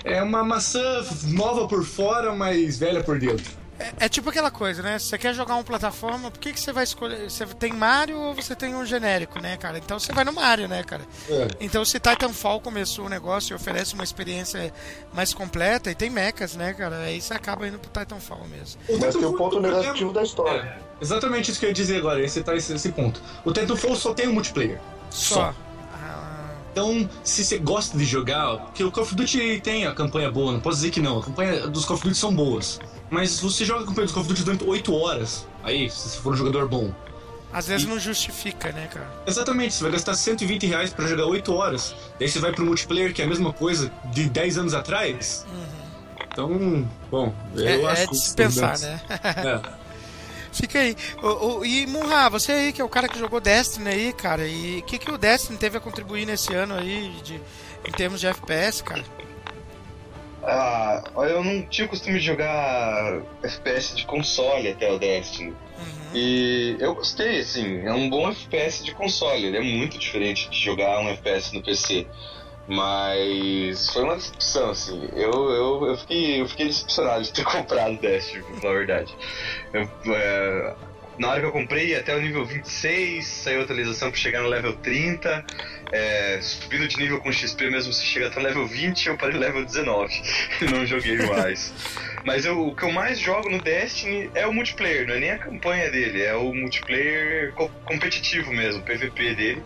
[0.05, 3.68] é uma maçã nova por fora, mas velha por dentro.
[3.79, 4.99] É, é tipo aquela coisa, né?
[4.99, 7.31] Se você quer jogar uma plataforma, por que, que você vai escolher?
[7.31, 9.79] Você tem Mario ou você tem um genérico, né, cara?
[9.79, 11.03] Então você vai no Mario, né, cara?
[11.29, 11.49] É.
[11.61, 14.73] Então se Titanfall começou o negócio e oferece uma experiência
[15.13, 16.99] mais completa e tem mechas, né, cara?
[16.99, 18.81] Aí você acaba indo pro Titanfall mesmo.
[19.01, 20.61] Mas tem o ponto negativo da história.
[20.61, 23.23] É, exatamente isso que eu ia dizer agora, esse tá esse, esse ponto.
[23.45, 24.81] O Titanfall só tem um multiplayer.
[25.11, 25.55] Só.
[25.95, 30.31] Ah, Então, se você gosta de jogar, porque o Call of Duty tem a campanha
[30.31, 32.79] boa, não posso dizer que não, a campanha dos Call of Duty são boas.
[33.11, 36.19] Mas você joga a campanha dos Call of Duty durante 8 horas, aí, se você
[36.19, 36.93] for um jogador bom.
[37.53, 39.09] às vezes não justifica, né, cara?
[39.27, 43.15] Exatamente, você vai gastar 120 reais pra jogar 8 horas, daí você vai pro multiplayer,
[43.15, 45.47] que é a mesma coisa de 10 anos atrás.
[46.31, 49.01] Então, bom, eu é, acho é que- dispensar, né?
[49.11, 49.79] É.
[50.53, 50.97] Fica aí.
[51.23, 54.47] O, o, e Munra, você aí que é o cara que jogou Destiny aí, cara,
[54.47, 57.41] e o que, que o Destiny teve a contribuir nesse ano aí de,
[57.85, 59.05] em termos de FPS, cara?
[60.51, 65.55] Ah, eu não tinha o costume de jogar FPS de console até o Destiny.
[66.15, 70.59] E eu gostei, assim, é um bom FPS de console, ele é muito diferente de
[70.59, 72.09] jogar um FPS no PC.
[72.67, 75.09] Mas foi uma decepção, assim.
[75.15, 78.79] Eu, eu, eu, fiquei, eu fiquei decepcionado de ter comprado o Destiny, pra falar a
[78.79, 79.17] verdade.
[79.73, 80.77] Eu, é,
[81.19, 84.49] na hora que eu comprei, até o nível 26, saiu a atualização pra chegar no
[84.49, 85.45] level 30.
[85.91, 89.35] É, subindo de nível com XP mesmo, você chega até o level 20, eu parei
[89.35, 90.15] no level 19.
[90.61, 91.73] e não joguei mais.
[92.25, 95.31] Mas eu- o que eu mais jogo no Destiny é o multiplayer, não é nem
[95.31, 99.63] a campanha dele, é o multiplayer co- competitivo mesmo, PVP dele,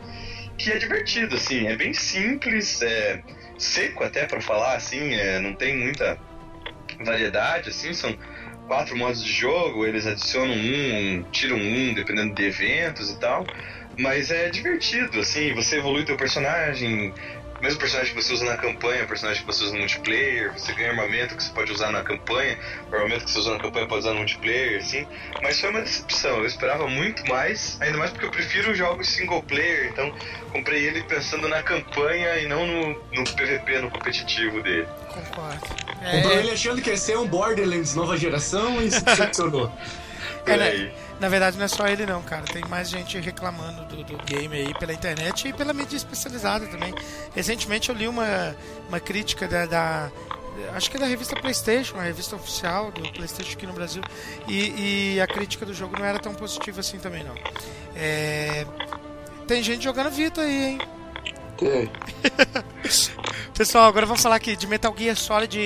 [0.56, 3.20] que é divertido, assim, é bem simples, é
[3.58, 6.16] seco até pra falar, assim, é, não tem muita
[7.04, 8.16] variedade, assim, são
[8.66, 13.46] quatro modos de jogo, eles adicionam um, tiram um, dependendo de eventos e tal.
[13.98, 17.12] Mas é divertido, assim, você evolui teu personagem,
[17.62, 20.90] mesmo personagem que você usa na campanha, personagem que você usa no multiplayer, você ganha
[20.90, 22.58] armamento que você pode usar na campanha,
[22.90, 25.06] o armamento que você usa na campanha pode usar no multiplayer, assim.
[25.40, 29.42] Mas foi uma decepção, eu esperava muito mais, ainda mais porque eu prefiro jogos single
[29.44, 30.12] player, então
[30.50, 34.88] comprei ele pensando na campanha e não no, no PVP, no competitivo dele.
[35.08, 35.60] Concordo.
[36.10, 39.72] Comprou É, ele achando que ia ser um Borderlands nova geração e se decepcionou.
[40.46, 42.44] é, Por né, na verdade não é só ele não, cara.
[42.44, 46.94] Tem mais gente reclamando do, do game aí pela internet e pela mídia especializada também.
[47.34, 48.56] Recentemente eu li uma,
[48.88, 50.10] uma crítica da, da-
[50.74, 54.02] Acho que é da revista PlayStation, a revista oficial do PlayStation aqui no Brasil.
[54.46, 57.34] E, e a crítica do jogo não era tão positiva assim também, não.
[57.96, 58.66] É,
[59.46, 60.78] Tem gente jogando Vita aí, hein?
[61.56, 61.90] Tem.
[63.56, 65.56] Pessoal, agora vamos falar aqui de Metal Gear Solid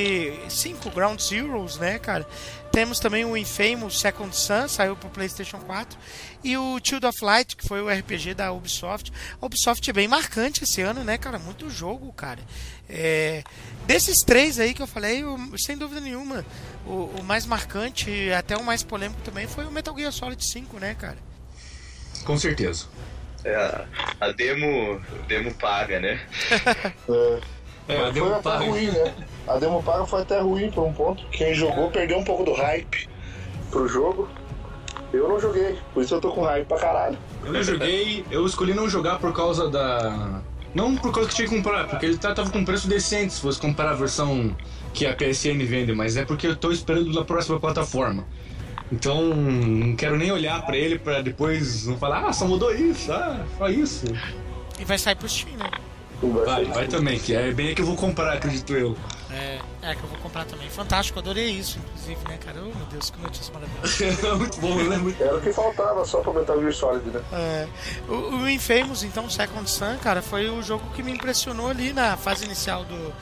[0.49, 2.27] 5 Ground Zeroes, né, cara?
[2.77, 5.99] Temos também o Infamous Second Sun, saiu pro PlayStation 4.
[6.45, 9.11] E o Child of Light, que foi o RPG da Ubisoft.
[9.41, 11.39] A Ubisoft é bem marcante esse ano, né, cara?
[11.39, 12.39] Muito jogo, cara.
[12.87, 13.43] É,
[13.87, 16.45] desses três aí que eu falei, o, sem dúvida nenhuma,
[16.85, 20.45] o, o mais marcante e até o mais polêmico também foi o Metal Gear Solid
[20.45, 21.17] 5, né, cara?
[22.27, 22.89] Com certeza.
[23.43, 23.87] É, a,
[24.21, 26.21] a demo, demo paga, né?
[27.09, 27.41] É,
[27.89, 28.65] É, a foi demo até paga.
[28.65, 29.15] ruim, né?
[29.47, 31.25] A demo paga foi até ruim por um ponto.
[31.31, 33.09] Quem jogou perdeu um pouco do hype
[33.71, 34.29] pro jogo.
[35.13, 37.17] Eu não joguei, por isso eu tô com hype pra caralho.
[37.45, 40.41] Eu não joguei, eu escolhi não jogar por causa da.
[40.75, 43.41] Não por causa que tinha que comprar, porque ele tá- tava com preço decente se
[43.41, 44.55] fosse comparar a versão
[44.93, 48.25] que a PSN vende, mas é porque eu tô esperando na próxima plataforma.
[48.93, 53.11] Então, não quero nem olhar pra ele pra depois não falar, ah, só mudou isso,
[53.13, 54.05] ah, só isso.
[54.79, 55.71] E vai sair pro Steam, né?
[56.23, 58.97] Vai Vai, também, que é bem que eu vou comprar, acredito eu.
[59.31, 60.69] É, é que eu vou comprar também.
[60.71, 62.59] Fantástico, adorei isso, inclusive, né, cara?
[62.61, 64.37] Oh, meu Deus, que notícia maravilhosa.
[64.37, 64.97] Muito bom, né?
[64.97, 65.23] Muito...
[65.23, 67.21] Era o que faltava só pra Metal Gear Solid, né?
[67.33, 67.69] É,
[68.09, 72.17] o, o Infamous, então, Second Sun, cara, foi o jogo que me impressionou ali na
[72.17, 73.13] fase inicial do,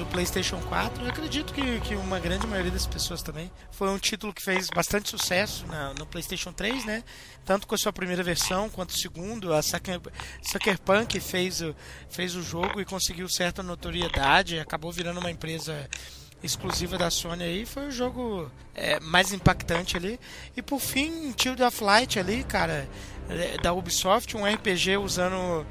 [0.00, 1.04] do PlayStation 4.
[1.04, 3.50] Eu acredito que, que uma grande maioria das pessoas também.
[3.70, 7.04] Foi um título que fez bastante sucesso na- no PlayStation 3, né?
[7.44, 9.52] Tanto com a sua primeira versão quanto o segundo.
[9.52, 10.00] A Sucker,
[10.42, 11.62] Sucker Punk fez
[12.08, 14.58] fez o jogo e conseguiu certa notoriedade.
[14.58, 15.88] Acabou virando uma empresa
[16.42, 20.18] exclusiva da Sony aí foi o jogo é, mais impactante ali
[20.56, 22.88] e por fim Child of Light ali cara
[23.28, 25.66] é, da Ubisoft um RPG usando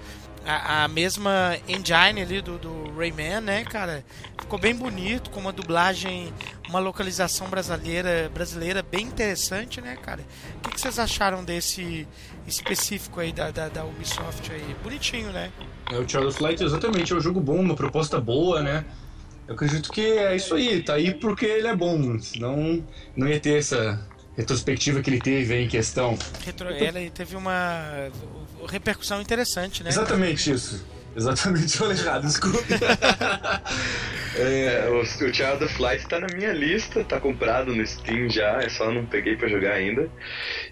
[0.45, 4.03] a, a mesma engine ali do, do Rayman né cara?
[4.39, 6.33] Ficou bem bonito com uma dublagem
[6.67, 10.21] uma localização brasileira brasileira bem interessante né cara?
[10.57, 12.07] O que, que vocês acharam desse
[12.47, 14.75] específico aí da, da, da Ubisoft aí?
[14.83, 15.51] Bonitinho né?
[15.91, 18.85] É, o Child of Light exatamente é um jogo bom, uma proposta boa, né?
[19.47, 22.85] Eu acredito que é isso aí, tá aí porque ele é bom, senão
[23.15, 23.99] não ia ter essa
[24.39, 26.17] retrospectiva que ele teve aí em questão.
[26.45, 28.09] Retro, ela teve uma
[28.67, 30.85] repercussão interessante né Exatamente isso.
[31.15, 32.65] Exatamente, falei errado, desculpe.
[34.37, 38.61] É, o, o Child of Light tá na minha lista, tá comprado no Steam já,
[38.61, 40.07] é só não peguei pra jogar ainda.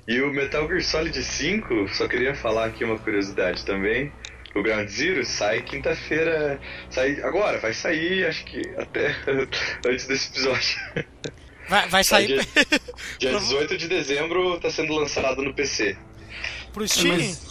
[0.07, 4.13] E o Metal Gear Solid 5, só queria falar aqui uma curiosidade também.
[4.55, 6.61] O Ground Zero sai quinta-feira.
[6.89, 9.13] Sai agora, vai sair, acho que até
[9.85, 10.77] antes desse episódio.
[11.69, 12.79] Vai, vai Sai sair dia,
[13.31, 15.97] dia 18 de dezembro tá sendo lançado no PC.
[16.73, 17.47] pro Steam mas-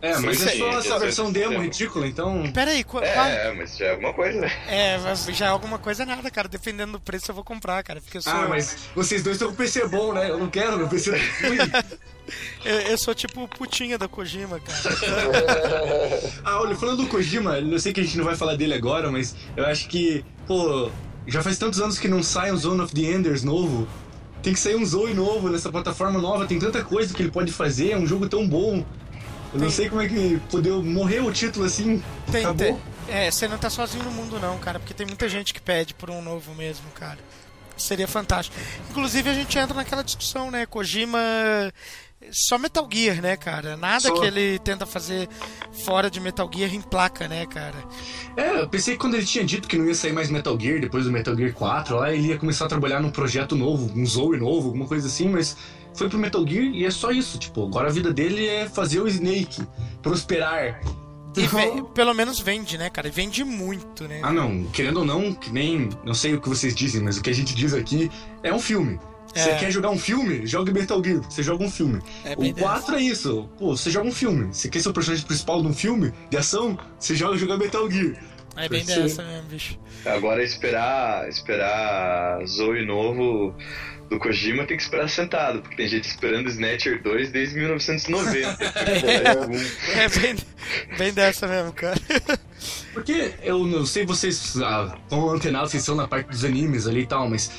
[0.00, 1.62] É, mas Sim, é só sim, essa versão 18 de demo dezembro.
[1.62, 2.52] ridícula, então.
[2.52, 4.52] Pera aí, qu- qual- É, mas já é alguma coisa, né?
[4.68, 6.48] É, mas já é alguma coisa nada, cara.
[6.48, 8.00] Dependendo do preço eu vou comprar, cara.
[8.00, 8.32] Porque eu sou.
[8.32, 10.30] Ah, mas vocês dois estão com PC bom, né?
[10.30, 11.58] Eu não quero, meu PC ruim.
[12.64, 14.82] eu, eu sou tipo putinha da Kojima, cara.
[16.44, 19.10] Ah, olha, falando do Kojima, eu sei que a gente não vai falar dele agora,
[19.10, 20.90] mas eu acho que, pô,
[21.26, 23.86] já faz tantos anos que não sai um Zone of the Enders novo.
[24.42, 27.52] Tem que sair um Zoe novo nessa plataforma nova, tem tanta coisa que ele pode
[27.52, 28.84] fazer, é um jogo tão bom.
[29.54, 32.02] Eu não Tem- sei como é que podeu morrer o título assim.
[32.30, 32.56] Tem, acabou.
[32.56, 34.78] tem- é, você não tá sozinho no mundo, não, cara.
[34.80, 37.18] Porque tem muita gente que pede por um novo mesmo, cara.
[37.76, 38.56] Seria fantástico.
[38.90, 40.66] Inclusive a gente entra naquela discussão, né?
[40.66, 41.18] Kojima.
[42.30, 43.76] Só Metal Gear, né, cara?
[43.76, 44.14] Nada Só.
[44.20, 45.28] que ele tenta fazer
[45.84, 47.76] fora de Metal Gear em placa, né, cara?
[48.36, 50.80] É, eu pensei que quando ele tinha dito que não ia sair mais Metal Gear
[50.80, 54.06] depois do Metal Gear 4, lá ele ia começar a trabalhar num projeto novo, um
[54.06, 55.56] Zoe novo, alguma coisa assim, mas
[55.94, 59.00] foi pro Metal Gear e é só isso, tipo, agora a vida dele é fazer
[59.00, 59.62] o Snake
[60.02, 60.80] prosperar.
[61.36, 63.08] E Então- ve- pelo menos vende, né, cara?
[63.08, 64.20] E vende muito, né?
[64.22, 65.88] Ah, não, querendo ou não, que nem.
[66.04, 68.10] Não sei o que vocês dizem, mas o que a gente diz aqui
[68.42, 69.00] é um filme.
[69.34, 69.54] Você É.
[69.56, 70.46] quer jogar um filme?
[70.46, 72.00] Joga Metal Gear, você joga um filme.
[72.24, 73.48] É o 4 é isso.
[73.58, 74.52] Pô, você joga um filme.
[74.52, 76.78] Você quer ser o personagem principal de um filme de ação?
[76.98, 78.14] Você joga jogar Metal Gear.
[78.56, 79.02] É bem Sim.
[79.02, 79.78] dessa mesmo, bicho.
[80.04, 83.54] Agora esperar, esperar Zoe novo
[84.10, 88.58] do Kojima tem que esperar sentado, porque tem gente esperando Snatcher 2 desde 1990.
[89.96, 90.36] É bem,
[90.98, 91.98] bem dessa mesmo, cara.
[92.92, 97.00] Porque eu não sei vocês ah, estão antenados, vocês são na parte dos animes ali
[97.00, 97.50] e tal, mas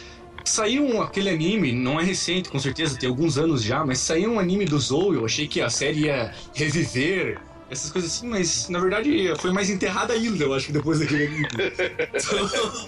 [0.44, 4.32] saiu um- aquele anime, não é recente, com certeza, tem alguns anos já, mas saiu
[4.34, 7.40] um anime do Zoe, eu achei que a série ia reviver,
[7.70, 11.26] essas coisas assim, mas na verdade foi mais enterrada ainda, eu acho que depois daquele
[11.28, 11.48] anime.
[11.48, 12.88] Então,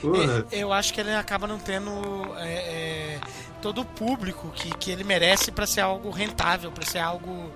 [0.00, 0.46] Porra.
[0.52, 1.90] É, Eu acho que ele acaba não tendo
[2.36, 3.20] é, é,
[3.62, 7.50] todo o público que, que ele merece pra ser algo rentável, pra ser algo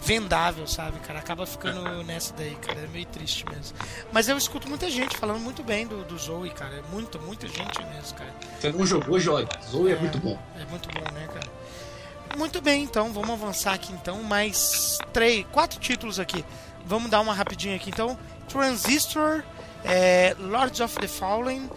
[0.00, 1.18] vendável, sabe, cara?
[1.18, 2.80] Acaba ficando nessa daí, cara.
[2.80, 3.76] É meio triste mesmo.
[4.12, 6.82] Mas eu escuto muita gente falando muito bem do, do Zoe, cara.
[6.90, 8.34] Muita, muita gente mesmo, cara.
[8.58, 9.48] Você não jogou, joga.
[9.68, 10.38] Zoe é muito bom.
[10.60, 11.56] É muito bom, né, cara?
[12.36, 14.22] Muito bem, então, vamos avançar aqui então.
[14.22, 16.44] Mais três, quatro títulos aqui.
[16.84, 18.18] Vamos dar uma rapidinha aqui então.
[18.48, 19.42] Transistor
[19.86, 21.70] é, Lords of the Fallen,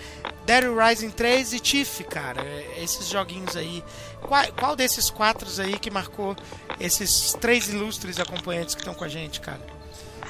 [0.45, 2.41] Dead Rising 3 e Tiff, cara.
[2.41, 3.83] É, Esses joguinhos aí.
[4.21, 6.35] Qual, qual desses quatro aí que marcou
[6.79, 9.61] esses três ilustres acompanhantes que estão com a gente, cara?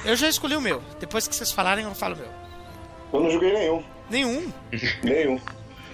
[0.04, 0.82] Eu já escolhi o meu.
[0.98, 2.28] Depois que vocês falarem, eu falo o meu.
[3.12, 3.82] Eu não joguei nenhum.
[4.08, 4.52] Nenhum.
[5.04, 5.40] Nenhum.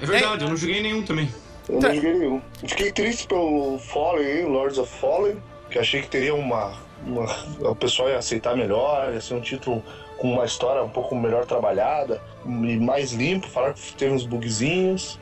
[0.01, 1.33] É verdade, eu não joguei nenhum também.
[1.69, 1.89] Eu Tá.
[1.89, 2.43] não joguei nenhum.
[2.67, 6.75] Fiquei triste pelo Fallen Lords of Fallen, que achei que teria uma,
[7.05, 7.25] uma.
[7.61, 9.83] O pessoal ia aceitar melhor, ia ser um título
[10.19, 13.49] com uma história um pouco melhor trabalhada e mais limpo.
[13.49, 15.19] Falaram que teve uns bugzinhos.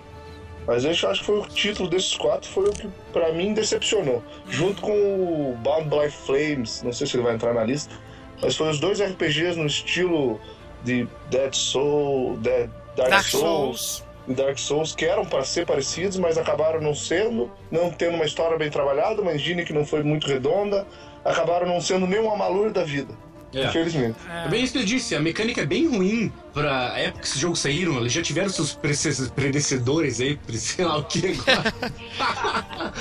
[0.67, 4.23] Mas eu acho que foi o título desses quatro foi o que pra mim decepcionou.
[4.49, 7.95] Junto com o Bound by Flames, não sei se ele vai entrar na lista,
[8.41, 10.41] mas foi os dois RPGs no estilo
[10.83, 14.05] de Dead Soul, Dead, Dark, Dark Souls, Souls.
[14.29, 18.25] e Dark Souls que eram para ser parecidos, mas acabaram não sendo, não tendo uma
[18.25, 20.87] história bem trabalhada, uma engine que não foi muito redonda,
[21.25, 23.15] acabaram não sendo nem uma malura da vida.
[23.55, 23.67] É.
[23.69, 24.17] Infelizmente.
[24.45, 27.39] É bem isso que eu disse, a mecânica é bem ruim pra época que esses
[27.41, 32.93] jogos saíram, eles já tiveram seus predecessores aí, sei lá o que agora.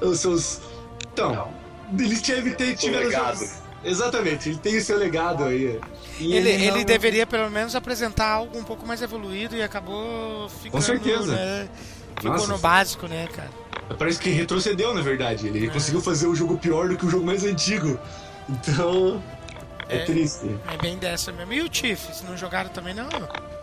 [0.00, 0.60] Os seus.
[1.12, 1.48] Então,
[1.98, 3.36] eles tiveram, ter- tiveram legado.
[3.36, 5.78] seus- Exatamente, ele tem o seu legado aí.
[6.18, 10.48] E Ele, não- ele deveria pelo menos apresentar algo um pouco mais evoluído e acabou
[10.48, 10.82] ficando.
[10.82, 11.32] certeza.
[11.34, 11.68] Né?
[12.16, 12.48] Ficou Nossa.
[12.48, 13.50] no básico, né, cara?
[13.96, 15.46] Parece que retrocedeu, na verdade.
[15.46, 17.98] Ele conseguiu fazer o jogo pior do que o jogo mais antigo.
[18.48, 19.22] Então.
[19.88, 20.04] É, É.
[20.04, 20.50] triste.
[20.72, 21.52] É bem dessa mesmo.
[21.52, 22.14] E o Tiff?
[22.14, 23.08] Se não jogaram também, não?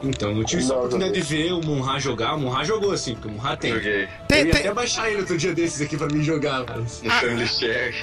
[0.02, 2.34] Então, eu tive só a Não, oportunidade de ver o Monra jogar.
[2.36, 3.72] O Monra jogou assim, porque o Monra tem.
[3.74, 6.64] Joguei Tem- eu ia tem- até baixar ele outro dia desses aqui pra mim jogar,
[6.68, 7.02] mas.
[7.02, 7.96] no Family Share.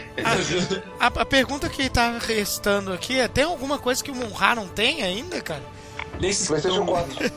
[1.00, 4.68] A, a pergunta que tá restando aqui é: tem alguma coisa que o Monra não
[4.68, 5.62] tem ainda, cara?
[6.20, 7.32] Desses que PlayStation tão- 4.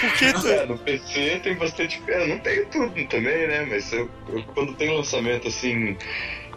[0.00, 2.02] Porque tu- É, no PC tem bastante.
[2.06, 3.66] Eu não tenho tudo também, né?
[3.68, 5.96] Mas eu, eu- quando tem lançamento assim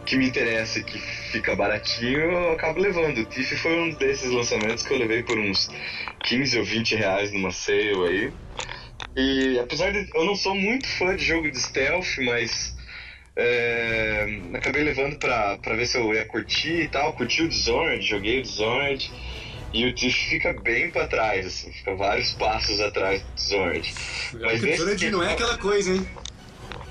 [0.05, 0.99] que me interessa e que
[1.31, 3.17] fica baratinho, eu acabo levando.
[3.17, 5.69] O Tiff foi um desses lançamentos que eu levei por uns
[6.23, 8.33] 15 ou 20 reais numa sale aí.
[9.15, 12.75] E apesar de eu não sou muito fã de jogo de stealth, mas
[13.35, 17.13] é, acabei levando pra, pra ver se eu ia curtir e tal.
[17.13, 19.11] Curti o Dishonored, joguei o Dishonored.
[19.73, 23.93] E o Tiff fica bem pra trás, assim, fica vários passos atrás do Dishonored.
[24.39, 26.07] Mas Dishonored não é aquela coisa, hein?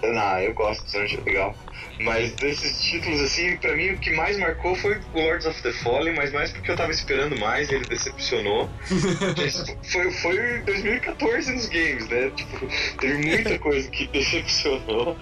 [0.02, 1.56] Não, eu gosto do Dishonored, é legal.
[2.00, 6.14] Mas desses títulos, assim, pra mim o que mais marcou foi Lords of the Fallen,
[6.14, 8.68] mas mais porque eu tava esperando mais e ele decepcionou.
[9.84, 12.30] Foi, foi 2014 nos games, né?
[12.34, 12.66] Tipo,
[12.98, 15.16] teve muita coisa que decepcionou.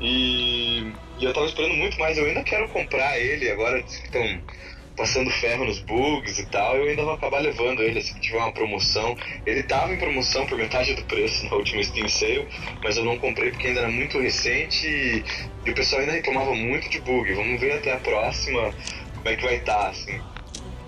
[0.00, 2.18] E, e eu tava esperando muito mais.
[2.18, 4.42] Eu ainda quero comprar ele, agora estão
[4.96, 6.76] passando ferro nos bugs e tal.
[6.76, 9.16] Eu ainda vou acabar levando ele se tiver uma promoção.
[9.46, 12.48] Ele tava em promoção por metade do preço na última Steam Sale,
[12.82, 15.24] mas eu não comprei porque ainda era muito recente e,
[15.66, 17.32] e o pessoal ainda reclamava muito de bug.
[17.32, 18.72] Vamos ver até a próxima
[19.16, 20.20] como é que vai estar, assim.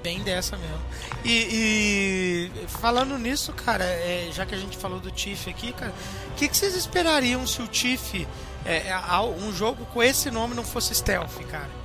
[0.03, 0.81] Bem dessa mesmo.
[1.25, 5.95] E, e falando nisso, cara, é, já que a gente falou do Tiff aqui, cara,
[6.31, 8.27] o que, que vocês esperariam se o Tiff,
[8.67, 11.84] é, é, um jogo com esse nome não fosse stealth, cara?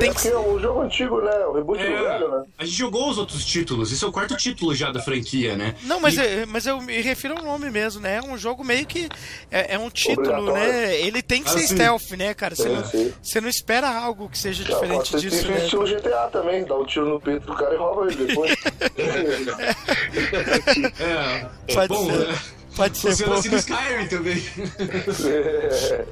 [0.00, 1.30] É Tem que é um jogo antigo, né?
[1.46, 2.44] O reboot do velho, né?
[2.58, 5.74] A gente jogou os outros títulos, esse é o quarto título já da franquia, né?
[5.82, 8.16] Não, mas, E- é- mas eu me refiro ao nome mesmo, né?
[8.16, 9.08] É um jogo meio que.
[9.50, 10.96] É, é um título, né?
[11.00, 11.74] Ele tem que Ah, ser sim.
[11.74, 12.54] stealth, né, cara?
[12.54, 12.82] Você não,
[13.22, 15.64] você não espera algo que seja Já diferente disso, estilo- né?
[15.64, 18.54] estilo GTA também, dá um tiro no peito do cara e rouba ele depois.
[21.00, 22.28] É, Pode bom, ser.
[22.28, 22.38] né?
[22.76, 23.38] Pode ser Funciona bom.
[23.40, 24.42] assim no Skyrim também.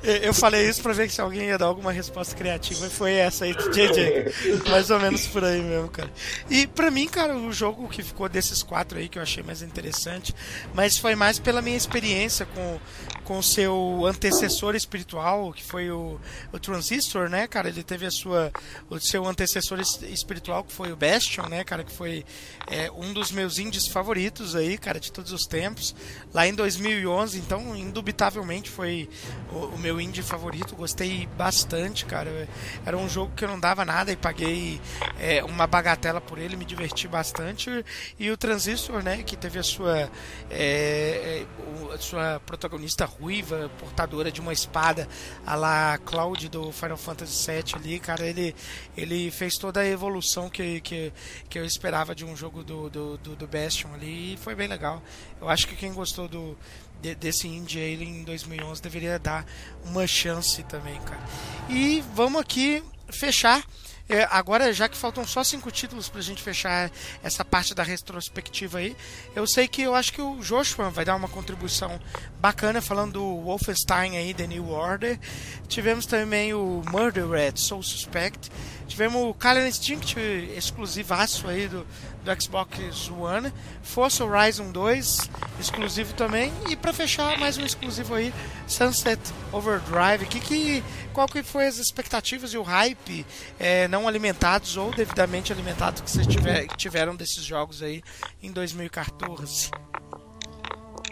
[0.23, 3.45] Eu falei isso pra ver se alguém ia dar alguma resposta criativa e foi essa
[3.45, 4.33] aí do JJ.
[4.71, 6.11] Mais ou menos por aí mesmo, cara.
[6.51, 9.63] E pra mim, cara, o jogo que ficou desses quatro aí que eu achei mais
[9.63, 10.35] interessante,
[10.75, 12.79] mas foi mais pela minha experiência com
[13.25, 16.19] com o seu antecessor espiritual, que foi o,
[16.51, 17.69] o Transistor, né, cara?
[17.69, 18.51] Ele teve a sua
[18.89, 22.25] o seu antecessor es- espiritual, que foi o Bastion, né, cara, que foi
[22.71, 25.95] é, um dos meus indies favoritos aí, cara, de todos os tempos,
[26.33, 29.09] lá em 2011, então indubitavelmente foi
[29.53, 32.49] o, o meu indie favorito, gostei bastante, cara.
[32.85, 34.81] Era um jogo que eu não dava nada e paguei
[35.19, 37.85] é, uma bagatela por ele, me diverti bastante.
[38.19, 40.11] E o Transistor, né, que teve a sua
[40.51, 41.47] é, é,
[41.93, 45.09] a sua protagonista ruiva, portadora de uma espada,
[45.47, 48.55] a la Cloud do Final Fantasy VII ali, cara, ele,
[48.97, 51.13] ele fez toda a evolução que, que,
[51.49, 54.69] que eu esperava de um jogo do, do, do, do Bastion ali e foi bem
[54.69, 55.03] legal.
[55.41, 56.57] Eu acho que quem gostou do,
[57.01, 59.47] de- desse Indie aí em 2011 deveria dar
[59.85, 61.21] uma chance também, cara.
[61.69, 63.65] E vamos aqui fechar.
[64.11, 66.91] É, agora, já que faltam só cinco títulos pra gente fechar
[67.23, 68.97] essa parte da retrospectiva aí.
[69.37, 72.01] Eu sei que eu acho que o Joshua vai dar uma contribuição
[72.41, 75.21] bacana falando do Wolfenstein aí, The New Order.
[75.69, 78.51] Tivemos também o Murdered Soul Suspect.
[78.87, 80.19] Tivemos o Killer Instinct
[80.57, 81.87] exclusivaço aí do,
[82.29, 83.53] do Xbox One.
[83.83, 86.53] Forza Horizon 2, exclusivo também.
[86.69, 88.33] E para fechar, mais um exclusivo aí,
[88.67, 90.27] Sunset Overdrive.
[90.27, 90.85] Que, que,
[91.15, 93.25] qual que foi as expectativas e o hype
[93.59, 98.03] é, não alimentados ou devidamente alimentados que vocês tiver, tiveram desses jogos aí
[98.43, 99.71] em 2014?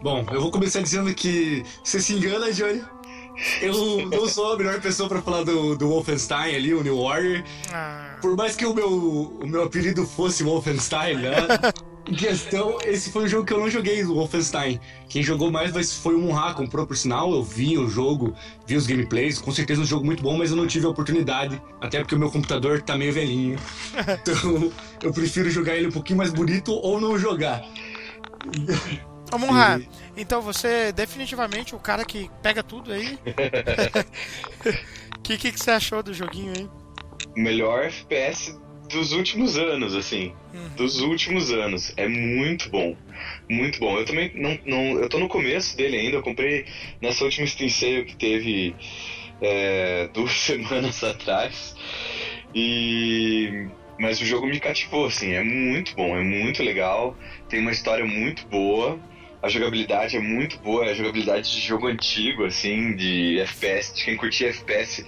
[0.03, 2.85] Bom, eu vou começar dizendo que você se engana, Johnny.
[3.61, 7.45] Eu não sou a melhor pessoa pra falar do, do Wolfenstein ali, o New Order.
[7.73, 11.35] Ah, Por mais que o meu, o meu apelido fosse Wolfenstein, né?
[12.09, 14.81] Em questão, esse foi um jogo que eu não joguei, o Wolfenstein.
[15.09, 17.33] Quem jogou mais foi o Munha, comprou por sinal.
[17.35, 18.33] Eu vi o jogo,
[18.65, 19.41] vi os gameplays.
[19.41, 21.61] Com certeza um jogo muito bom, mas eu não tive a oportunidade.
[21.81, 23.59] Até porque o meu computador tá meio velhinho.
[24.23, 24.73] Então
[25.03, 27.63] eu prefiro jogar ele um pouquinho mais bonito ou não jogar.
[29.33, 29.81] Ô, Monra,
[30.17, 33.19] então você é definitivamente o cara que pega tudo aí.
[35.15, 36.69] O que, que, que você achou do joguinho aí?
[37.37, 40.33] O melhor FPS dos últimos anos, assim.
[40.77, 41.93] Dos últimos anos.
[41.97, 42.97] É muito bom.
[43.49, 43.99] Muito bom.
[43.99, 45.01] Eu também não, não.
[45.01, 46.17] Eu tô no começo dele ainda.
[46.17, 46.65] Eu comprei
[47.01, 48.75] nessa última Steam Sale que teve
[49.41, 51.77] é, duas semanas atrás.
[52.55, 53.69] E.
[53.99, 55.33] Mas o jogo me cativou, assim.
[55.33, 57.17] É muito bom, é muito legal.
[57.49, 58.99] Tem uma história muito boa.
[59.43, 64.05] A jogabilidade é muito boa, é a jogabilidade de jogo antigo, assim, de FPS, de
[64.05, 65.05] quem curtia FPS.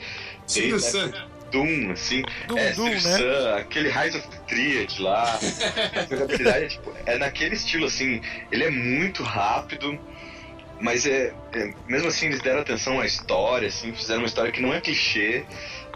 [0.47, 2.23] Silvio do Doom, assim.
[2.47, 2.99] Doom, é, Doom, né?
[3.01, 5.39] Sam, aquele Rise of the Triad lá.
[5.97, 8.21] a jogabilidade é, tipo, é naquele estilo, assim.
[8.53, 9.99] Ele é muito rápido,
[10.81, 14.61] mas é, é- Mesmo assim, eles deram atenção à história, assim, fizeram uma história que
[14.61, 15.45] não é clichê.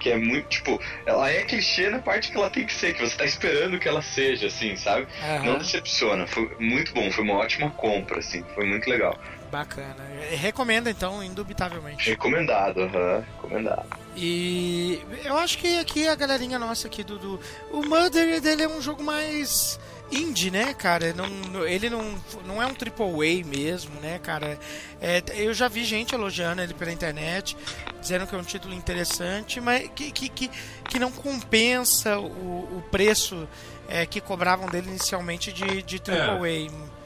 [0.03, 3.01] Que é muito, tipo, ela é clichê na parte que ela tem que ser, que
[3.01, 5.07] você tá esperando que ela seja, assim, sabe?
[5.23, 5.45] Aham.
[5.45, 6.27] Não decepciona.
[6.27, 9.16] Foi muito bom, foi uma ótima compra, assim, foi muito legal.
[9.49, 10.03] Bacana.
[10.31, 12.09] Recomenda então, indubitavelmente.
[12.09, 13.87] Recomendado, aham, recomendado.
[14.16, 18.69] E eu acho que aqui a galerinha nossa aqui do, do o Murder dele é
[18.69, 19.79] um jogo mais
[20.12, 21.12] indie, né, cara?
[21.12, 22.14] Não, ele não,
[22.47, 24.59] não é um triple A mesmo, né, cara?
[25.01, 27.56] É, eu já vi gente elogiando ele pela internet,
[28.01, 30.51] dizendo que é um título interessante, mas que, que, que,
[30.89, 33.48] que não compensa o, o preço
[33.89, 37.02] é, que cobravam dele inicialmente de, de triple A.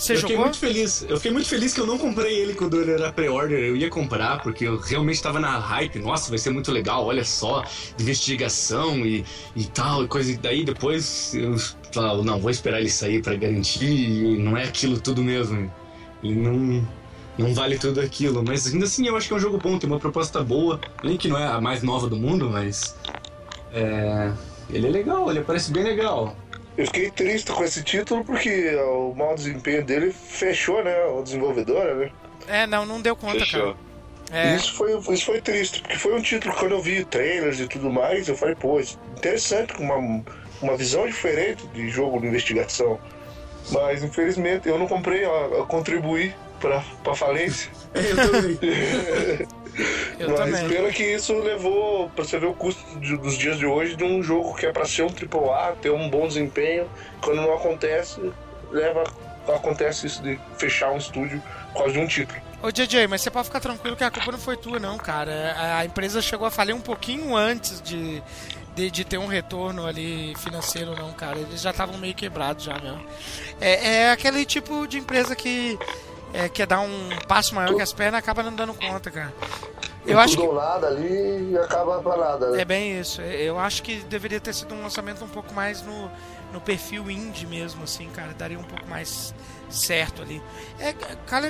[0.00, 0.46] Você eu fiquei jogou?
[0.46, 1.04] muito feliz.
[1.06, 3.58] Eu fiquei muito feliz que eu não comprei ele quando ele era pré-order.
[3.58, 5.98] Eu ia comprar porque eu realmente tava na hype.
[5.98, 7.04] Nossa, vai ser muito legal.
[7.04, 7.62] Olha só,
[8.00, 10.32] investigação e, e tal, e coisa.
[10.32, 11.54] E daí depois eu
[11.92, 13.84] falo, não, vou esperar ele sair pra garantir.
[13.84, 15.70] E não é aquilo tudo mesmo.
[16.22, 16.82] E não.
[17.36, 19.88] Não vale tudo aquilo, mas ainda assim eu acho que é um jogo bom, tem
[19.88, 20.80] uma proposta boa.
[21.02, 22.96] Nem que não é a mais nova do mundo, mas.
[23.72, 24.32] É.
[24.70, 26.36] Ele é legal, ele parece bem legal.
[26.80, 31.04] Eu fiquei triste com esse título porque o mau desempenho dele fechou, né?
[31.04, 32.10] O desenvolvedora, né?
[32.48, 33.74] É, não, não deu conta, Fechou.
[33.74, 33.90] cara.
[34.32, 37.60] É, Isso, foi, isso foi triste, porque foi um título que quando eu vi trailers
[37.60, 38.80] e tudo mais, eu falei, pô,
[39.14, 40.24] interessante, com uma,
[40.62, 42.98] uma visão diferente de jogo de investigação.
[43.72, 47.70] Mas infelizmente eu não comprei, eu, eu contribuí pra, pra falência.
[47.92, 48.58] Eu também.
[50.18, 50.68] eu Mas também.
[50.68, 54.04] pena que isso levou pra você ver o custo de- dos dias de hoje de
[54.04, 56.88] um jogo que é pra ser um AAA, ter um bom desempenho.
[57.22, 58.20] Quando não acontece,
[58.70, 59.04] leva.
[59.48, 61.42] Acontece isso de fechar um estúdio
[61.72, 62.40] por causa de um título.
[62.62, 65.54] Ô JJ, mas você pode ficar tranquilo que a culpa não foi tua, não, cara.
[65.56, 68.22] A, a empresa chegou a falir um pouquinho antes de,
[68.76, 71.38] de, de ter um retorno ali financeiro, não, cara.
[71.38, 73.00] Eles já estavam meio quebrados já mesmo.
[73.60, 75.78] É, é aquele tipo de empresa que
[76.32, 79.32] é, quer dar um passo maior que as pernas acaba não dando conta, cara.
[80.06, 80.46] Eu acho que.
[80.46, 82.62] nada ali e acaba pra nada, né?
[82.62, 83.20] É bem isso.
[83.20, 86.10] Eu acho que deveria ter sido um lançamento um pouco mais no,
[86.52, 88.32] no perfil indie mesmo, assim, cara.
[88.32, 89.34] Daria um pouco mais
[89.68, 90.42] certo ali.
[90.78, 90.94] É,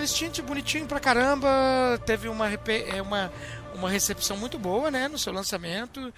[0.03, 1.49] Instinct bonitinho pra caramba.
[2.05, 3.33] Teve uma, é, uma,
[3.75, 6.13] uma recepção muito boa, né, no seu lançamento.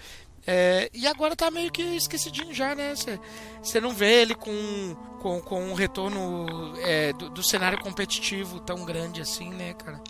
[0.46, 2.94] É, e agora tá meio que esquecidinho já, né?
[3.62, 8.84] Você não vê ele com, com, com um retorno é, do, do cenário competitivo tão
[8.84, 10.00] grande assim, né, cara?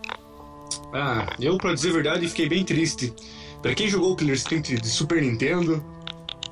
[0.93, 3.13] Ah, eu, pra dizer a verdade, fiquei bem triste.
[3.61, 5.85] Pra quem jogou o Killer Instinct de Super Nintendo,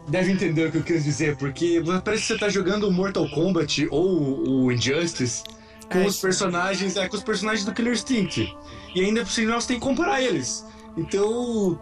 [0.09, 3.29] deve entender o que eu quis dizer, porque parece que você tá jogando o Mortal
[3.31, 5.43] Kombat ou o Injustice
[5.91, 8.57] com É os personagens, é, com os personagens do Killer Instinct.
[8.95, 10.65] E ainda por cima você tem que comparar eles.
[10.97, 11.81] Então,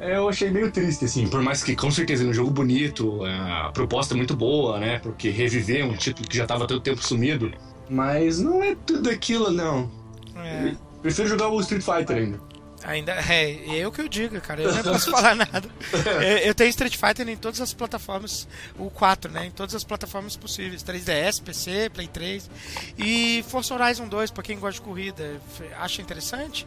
[0.00, 3.66] eu achei meio triste, assim, por mais que com certeza é um jogo bonito, é,
[3.66, 4.98] a proposta é muito boa, né?
[4.98, 7.52] Porque reviver um título que já tava todo tempo sumido.
[7.88, 9.90] Mas não é tudo aquilo, não.
[10.36, 10.74] É.
[11.02, 12.40] Prefiro jogar o Street Fighter ainda.
[12.82, 14.62] Ainda é, eu que eu diga, cara.
[14.62, 15.68] Eu não posso falar nada.
[16.22, 18.48] Eu, eu, tenho Street Fighter em todas as plataformas,
[18.78, 19.46] o 4, né?
[19.46, 22.50] Em todas as plataformas possíveis: 3DS, PC, Play 3.
[22.98, 25.40] E Forza Horizon 2, pra quem gosta de corrida,
[25.78, 26.66] acha interessante?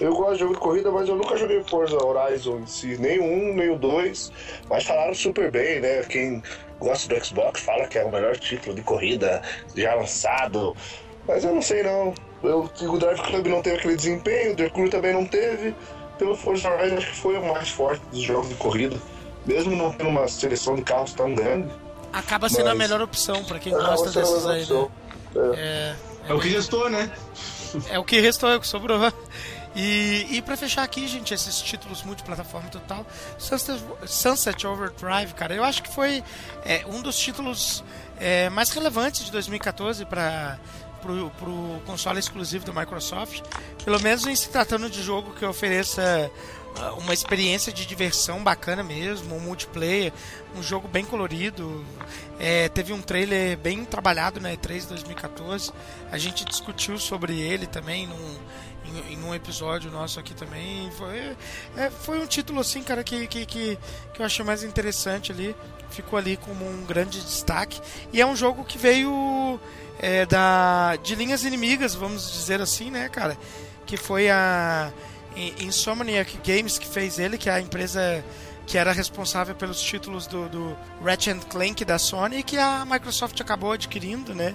[0.00, 3.18] Eu gosto de jogo de corrida, mas eu nunca joguei Forza Horizon em si, nem
[3.18, 4.32] o 1, nem o 2.
[4.68, 6.02] Mas falaram super bem, né?
[6.04, 6.42] Quem
[6.78, 9.42] gosta do Xbox fala que é o melhor título de corrida
[9.76, 10.74] já lançado.
[11.28, 12.14] Mas eu não sei não.
[12.42, 15.74] Eu, o Drive Club não teve aquele desempenho, o The Crew também não teve.
[16.18, 18.96] Pelo Forza Horizon acho que foi o mais forte dos jogos de corrida.
[19.46, 21.70] Mesmo não tendo uma seleção de carros tão grande.
[22.12, 22.72] Acaba sendo mas...
[22.72, 24.88] a melhor opção para quem gosta desses aí, né?
[25.34, 25.40] É.
[25.40, 25.96] É,
[26.28, 27.10] é, é, o que restou, né?
[27.88, 28.98] É o que restou, é o que sobrou.
[29.74, 33.06] E, e para fechar aqui, gente, esses títulos multiplataforma total,
[33.38, 36.24] Sunset, Sunset Overdrive, cara, eu acho que foi
[36.64, 37.84] é, um dos títulos
[38.18, 40.58] é, mais relevantes de 2014 para
[41.00, 43.42] pro, pro console exclusivo do Microsoft.
[43.84, 46.30] Pelo menos em se tratando de jogo que ofereça
[46.76, 50.12] ah, uma experiência de diversão bacana mesmo, um multiplayer,
[50.54, 51.84] um jogo bem colorido.
[52.38, 55.72] É, teve um trailer bem trabalhado na E3 2014.
[56.10, 58.38] A gente discutiu sobre ele também num,
[58.94, 60.90] em, em um episódio nosso aqui também.
[60.92, 61.36] Foi,
[61.76, 63.78] é, foi um título assim, cara, que, que, que,
[64.12, 65.54] que eu achei mais interessante ali.
[65.90, 67.80] Ficou ali como um grande destaque.
[68.12, 69.58] E é um jogo que veio
[69.98, 73.36] é, da, de linhas inimigas, vamos dizer assim, né, cara?
[73.86, 74.92] Que foi a
[75.58, 78.24] Insomniac Games que fez ele, que é a empresa
[78.66, 83.72] que era responsável pelos títulos do, do Ratchet Clank da Sony, que a Microsoft acabou
[83.72, 84.54] adquirindo, né?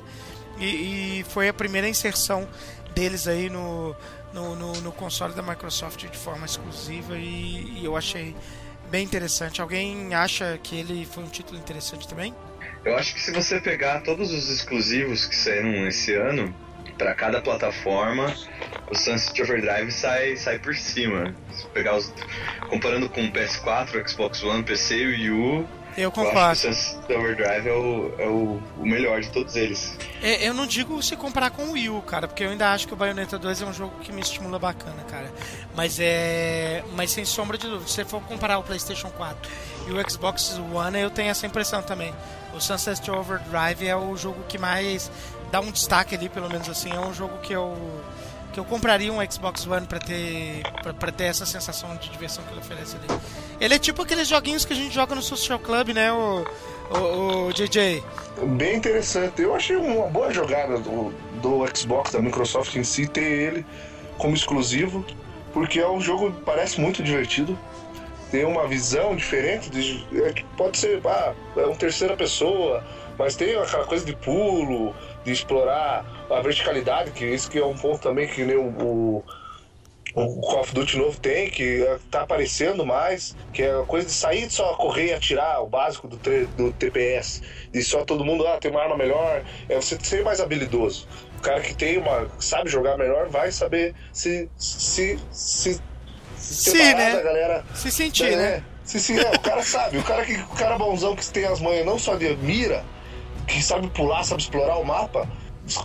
[0.57, 2.47] E, e foi a primeira inserção
[2.93, 3.93] deles aí no,
[4.35, 8.35] no, no, no, console da Microsoft de forma exclusiva e, e eu achei
[8.91, 9.61] bem interessante.
[9.61, 12.35] Alguém acha que ele foi um título interessante também?
[12.83, 16.53] Eu acho que se você pegar todos os exclusivos que saíram esse ano,
[16.97, 18.33] para cada plataforma,
[18.91, 21.33] o Sunset Overdrive sai, sai por cima.
[21.53, 22.13] Se pegar os.
[22.69, 26.39] Comparando com o PS4, Xbox One, PC e Wii U, eu concordo.
[26.39, 29.97] Eu acho que o Overdrive é, o, é o, o melhor de todos eles.
[30.21, 32.87] É, eu não digo se comparar com o Wii U, cara, porque eu ainda acho
[32.87, 35.31] que o Bayonetta 2 é um jogo que me estimula bacana, cara.
[35.75, 36.83] Mas é.
[36.95, 39.51] Mas sem sombra de dúvida, se você for comparar o PlayStation 4
[39.87, 42.13] e o Xbox One, eu tenho essa impressão também.
[42.53, 45.11] O Sunset Overdrive é o jogo que mais
[45.51, 46.91] dá um destaque ali, pelo menos assim.
[46.91, 47.75] É um jogo que eu
[48.55, 50.63] que eu compraria um Xbox One para ter
[50.97, 53.19] para ter essa sensação de diversão que ele oferece ali.
[53.59, 56.45] Ele é tipo aqueles joguinhos que a gente joga no Social Club, né, o,
[56.89, 58.01] o, o JJ?
[58.55, 59.41] Bem interessante.
[59.41, 63.65] Eu achei uma boa jogada do, do Xbox, da Microsoft em si, ter ele
[64.17, 65.05] como exclusivo,
[65.51, 67.59] porque é um jogo que parece muito divertido.
[68.31, 72.81] Tem uma visão diferente, de, é, pode ser ah, é uma terceira pessoa,
[73.19, 74.95] mas tem aquela coisa de pulo,
[75.25, 79.23] de explorar a verticalidade, que isso que é um ponto também que nem o, o,
[80.13, 84.13] o Call of Duty novo tem, que tá aparecendo mais, que é a coisa de
[84.13, 86.17] sair de só correr e atirar, o básico do,
[86.55, 87.41] do TPS,
[87.73, 91.07] e só todo mundo, ah, tem uma arma melhor, é você ser mais habilidoso.
[91.39, 95.81] O cara que tem uma, sabe jogar melhor, vai saber se, se, se,
[96.37, 97.21] se né?
[97.21, 97.65] galera.
[97.73, 98.35] Se sentir, né?
[98.37, 98.63] né?
[98.83, 101.59] Se, se, é, o cara sabe, o cara, que, o cara bonzão que tem as
[101.59, 102.85] manhas não só de mira,
[103.47, 105.27] que sabe pular, sabe explorar o mapa,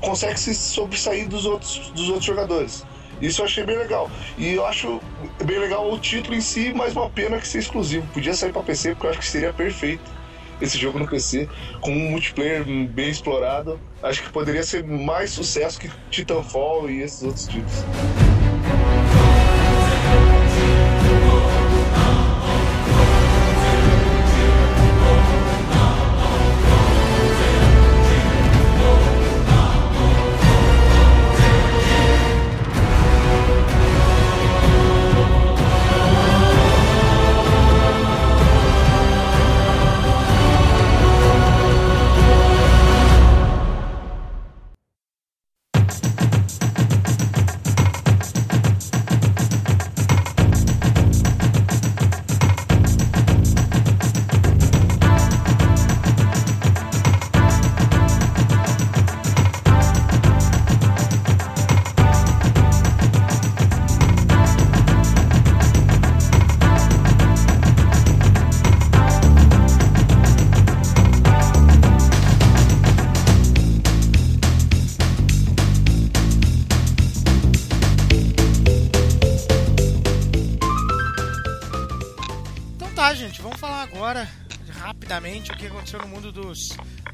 [0.00, 2.84] consegue se sobressair dos outros, dos outros jogadores.
[3.20, 4.10] Isso eu achei bem legal.
[4.38, 5.00] E eu acho
[5.44, 8.06] bem legal o título em si, mas uma pena que seja exclusivo.
[8.14, 10.20] Podia sair para PC, porque eu acho que seria perfeito
[10.60, 11.48] esse jogo no PC,
[11.80, 13.80] com um multiplayer bem explorado.
[14.02, 17.84] Acho que poderia ser mais sucesso que Titanfall e esses outros títulos.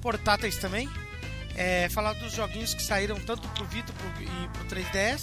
[0.07, 0.89] Portáteis também.
[1.57, 5.23] é, falar dos joguinhos que saíram tanto pro Vita pro, e pro 3DS.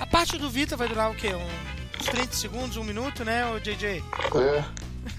[0.00, 1.34] A parte do Vita vai durar o quê?
[1.34, 4.02] Um, uns 30 segundos, um minuto, né, o JJ?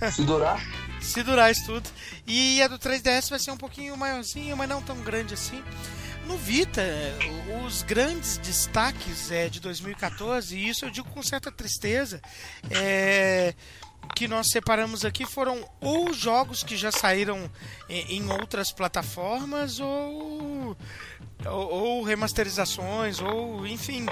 [0.01, 0.11] É.
[0.11, 0.59] Se durar.
[0.99, 1.87] Se durar isso tudo.
[2.25, 5.61] E a do 3DS vai ser um pouquinho maiorzinho, mas não tão grande assim.
[6.25, 6.81] No Vita,
[7.63, 12.19] os grandes destaques é, de 2014, e isso eu digo com certa tristeza,
[12.71, 13.53] é,
[14.15, 17.49] que nós separamos aqui foram ou jogos que já saíram
[17.89, 20.77] em, outras plataformas ou,
[21.45, 24.05] ou, ou, remasterizações, ou enfim,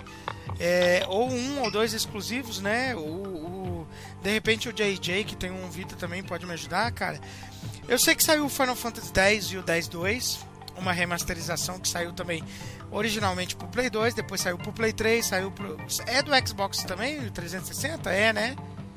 [0.60, 2.96] é, ou um ou dois exclusivos, né?
[2.96, 3.88] O, o,
[4.22, 7.20] de repente o JJ, que tem um Vita também, pode me ajudar, cara.
[7.88, 10.40] Eu sei que saiu o Final Fantasy X e o 10-2,
[10.78, 12.44] uma remasterização que saiu também
[12.92, 15.78] originalmente pro Play 2, depois saiu pro Play 3, saiu pro.
[16.06, 18.12] É do Xbox também, o 360?
[18.12, 18.56] É, né?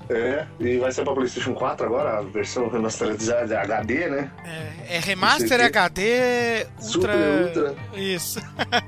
[0.09, 4.31] É, e vai ser pra PlayStation 4 agora, a versão remasterizada HD, né?
[4.45, 6.83] É, é remaster HD Ultra.
[6.83, 7.77] Super Ultra.
[7.95, 8.41] Isso.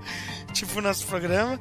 [0.53, 1.59] tipo nosso programa.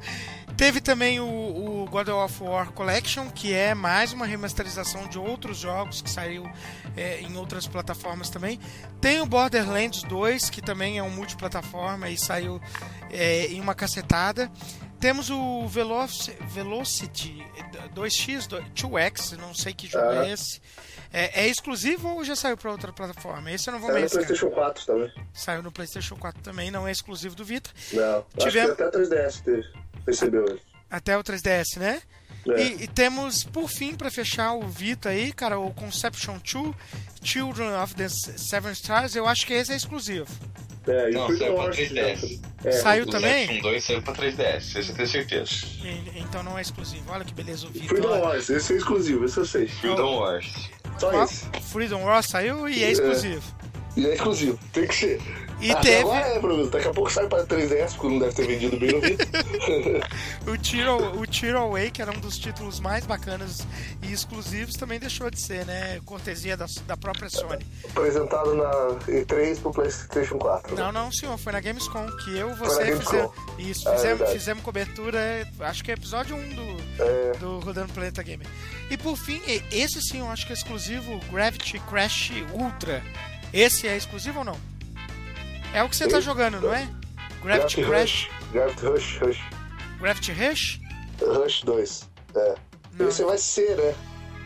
[0.58, 5.58] Teve também o, o, God of War Collection, que é mais uma remasterização de outros
[5.58, 6.50] jogos que saiu
[6.96, 8.58] é, em outras plataformas também.
[9.00, 12.60] Tem o Borderlands 2, que também é um multiplataforma e saiu
[13.08, 14.50] é, em uma cacetada.
[15.00, 17.44] Temos o Veloci Velocity
[17.94, 20.60] 2X, 2X, não sei que jogo é, é esse.
[21.12, 23.50] É, é, exclusivo ou já saiu para outra plataforma?
[23.50, 25.12] Esse eu não vou Saiu no PlayStation 4 também.
[25.32, 27.70] Saiu no PlayStation 4 também, não é exclusivo do Vita.
[27.92, 28.72] Não, Tivemos...
[28.72, 29.68] até 3DS teve.
[30.06, 30.60] Recebeu.
[30.90, 32.02] Até o 3DS, né?
[32.48, 32.62] É.
[32.62, 36.74] E, e, temos, por fim, para fechar o Vita aí, cara, o Conception 2,
[37.22, 40.28] Children of the Seven Stars, eu acho que esse é exclusivo.
[40.88, 42.40] É, não, saiu pra 3DS.
[42.64, 42.72] É.
[42.72, 43.58] Saiu o também?
[43.58, 45.50] O 2 saiu pra 3DS, isso eu tenho certeza.
[45.82, 47.04] E, então não é exclusivo.
[47.08, 47.88] Olha que beleza o Vita.
[47.88, 49.68] Freedom Wars, esse é exclusivo, esse eu sei.
[49.68, 50.70] Freedom Wars.
[50.98, 51.44] Só esse.
[51.62, 53.42] Freedom Wars saiu e é exclusivo.
[53.96, 55.20] E é exclusivo, tem que ser.
[55.60, 56.00] E Até teve.
[56.02, 56.66] Agora é, Bruno.
[56.68, 59.24] Daqui a pouco sai para 3DS, porque não deve ter vendido bem no Vita.
[60.46, 63.66] o, Tiro, o Tiro Away, que era um dos títulos mais bacanas
[64.02, 66.00] e exclusivos, também deixou de ser, né?
[66.04, 67.66] Cortesia da, da própria Sony.
[67.90, 68.70] Apresentado na
[69.08, 70.76] E3 pro PlayStation 4.
[70.76, 70.82] Né?
[70.82, 71.36] Não, não, senhor.
[71.38, 73.32] Foi na Gamescom que eu e você fizemos.
[73.58, 75.48] Isso, fizemos, é fizemos cobertura.
[75.60, 77.32] Acho que é episódio 1 do, é.
[77.38, 78.46] do Rodando Planeta Gamer.
[78.90, 79.40] E por fim,
[79.72, 83.02] esse sim eu acho que é exclusivo Gravity Crash Ultra.
[83.52, 84.77] Esse é exclusivo ou não?
[85.72, 86.88] É o que você tá jogando, não é?
[87.42, 88.28] Gravity, Crash?
[88.52, 89.40] Gravity Rush, Rush.
[90.00, 90.80] Gravity Rush?
[91.20, 92.54] Rush 2, é.
[92.98, 93.08] Não.
[93.08, 93.94] Esse vai ser, né?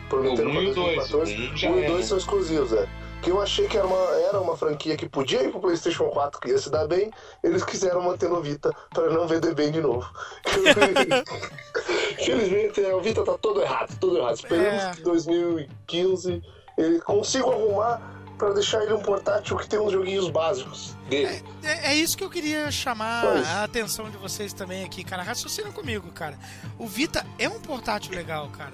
[0.09, 1.67] Prometendo para 2014.
[1.67, 2.87] 1 e 2 são exclusivos, é.
[3.21, 3.97] Que eu achei que era uma,
[4.27, 7.09] era uma franquia que podia ir pro PlayStation 4, que ia se dar bem,
[7.41, 10.05] eles quiseram manter no Vita para não vender bem de novo.
[12.19, 14.35] Infelizmente, o Vita tá todo errado, todo errado.
[14.35, 14.91] Esperamos é.
[14.91, 16.43] que 2015
[16.77, 21.41] ele consiga arrumar para deixar ele um portátil que tem uns joguinhos básicos dele.
[21.63, 25.23] É, é, é isso que eu queria chamar a atenção de vocês também aqui, cara.
[25.23, 26.37] Raciocina comigo, cara.
[26.77, 28.73] O Vita é um portátil legal, cara.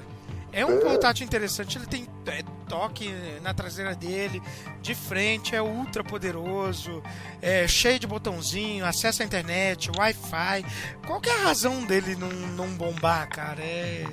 [0.52, 0.82] É um é.
[0.82, 4.42] portátil interessante, ele tem é, toque na traseira dele,
[4.82, 7.04] de frente, é ultra poderoso,
[7.42, 10.66] é cheio de botãozinho, acesso à internet, Wi-Fi.
[11.06, 13.62] Qual é a razão dele não, não bombar, cara?
[13.62, 14.06] É...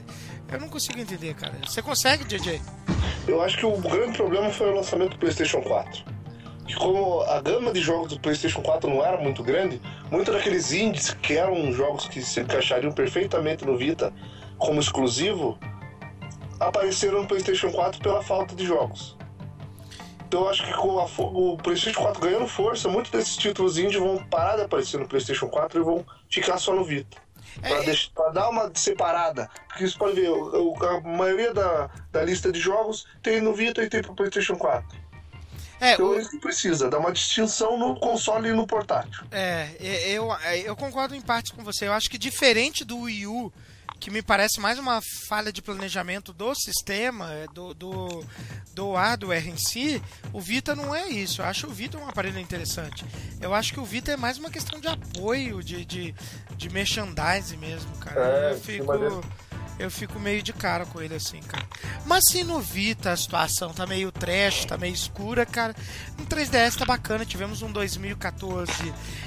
[0.50, 1.54] Eu não consigo entender, cara.
[1.66, 2.60] Você consegue, DJ?
[3.26, 6.04] Eu acho que o grande problema foi o lançamento do PlayStation 4.
[6.66, 9.80] Que como a gama de jogos do PlayStation 4 não era muito grande,
[10.10, 14.12] muitos daqueles indies que eram jogos que se encaixariam perfeitamente no Vita
[14.58, 15.58] como exclusivo,
[16.60, 19.16] apareceram no PlayStation 4 pela falta de jogos.
[20.26, 23.98] Então eu acho que com a, o PlayStation 4 ganhando força, muitos desses títulos indie
[23.98, 27.16] vão parar de aparecer no PlayStation 4 e vão ficar só no Vita.
[27.60, 29.48] Pra, é, deixar, pra, dar uma separada.
[29.68, 33.88] Porque você pode ver, a maioria da, da lista de jogos tem no Vita e
[33.88, 35.06] tem pro PlayStation 4.
[35.80, 36.18] É, então o...
[36.18, 39.24] isso precisa, dar uma distinção no console e no portátil.
[39.30, 40.28] É, eu,
[40.64, 41.86] eu concordo em parte com você.
[41.86, 43.52] Eu acho que diferente do Wii U,
[43.98, 48.24] que me parece mais uma falha de planejamento do sistema, é, do, do,
[48.74, 50.02] do hardware em si,
[50.32, 51.40] o Vita não é isso.
[51.40, 53.04] Eu acho o Vita um aparelho interessante.
[53.40, 56.14] Eu acho que o Vita é mais uma questão de apoio, de, de,
[56.56, 58.20] de merchandising mesmo, cara.
[58.20, 58.92] É, eu fico.
[59.78, 61.66] Eu fico meio de cara com ele assim, cara.
[62.06, 65.76] Mas se no Vita a situação tá meio trash, tá meio escura, cara,
[66.18, 67.26] no 3DS tá bacana.
[67.26, 68.72] Tivemos um 2014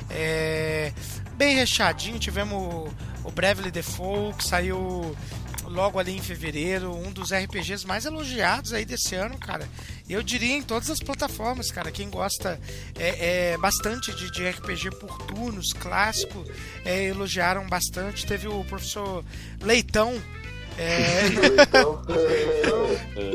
[0.10, 0.91] é,
[1.40, 2.20] bem recheadinho.
[2.20, 2.91] Tivemos
[3.24, 5.16] o Bravely Default, que saiu
[5.64, 9.66] logo ali em fevereiro, um dos RPGs mais elogiados aí desse ano, cara.
[10.10, 11.91] Eu diria em todas as plataformas, cara.
[11.91, 12.60] Quem gosta
[12.98, 16.44] é, é bastante de, de, RPG por turnos, clássico,
[16.84, 18.26] é, elogiaram bastante.
[18.26, 19.24] Teve o professor
[19.61, 20.22] Leitão.
[20.80, 21.27] É...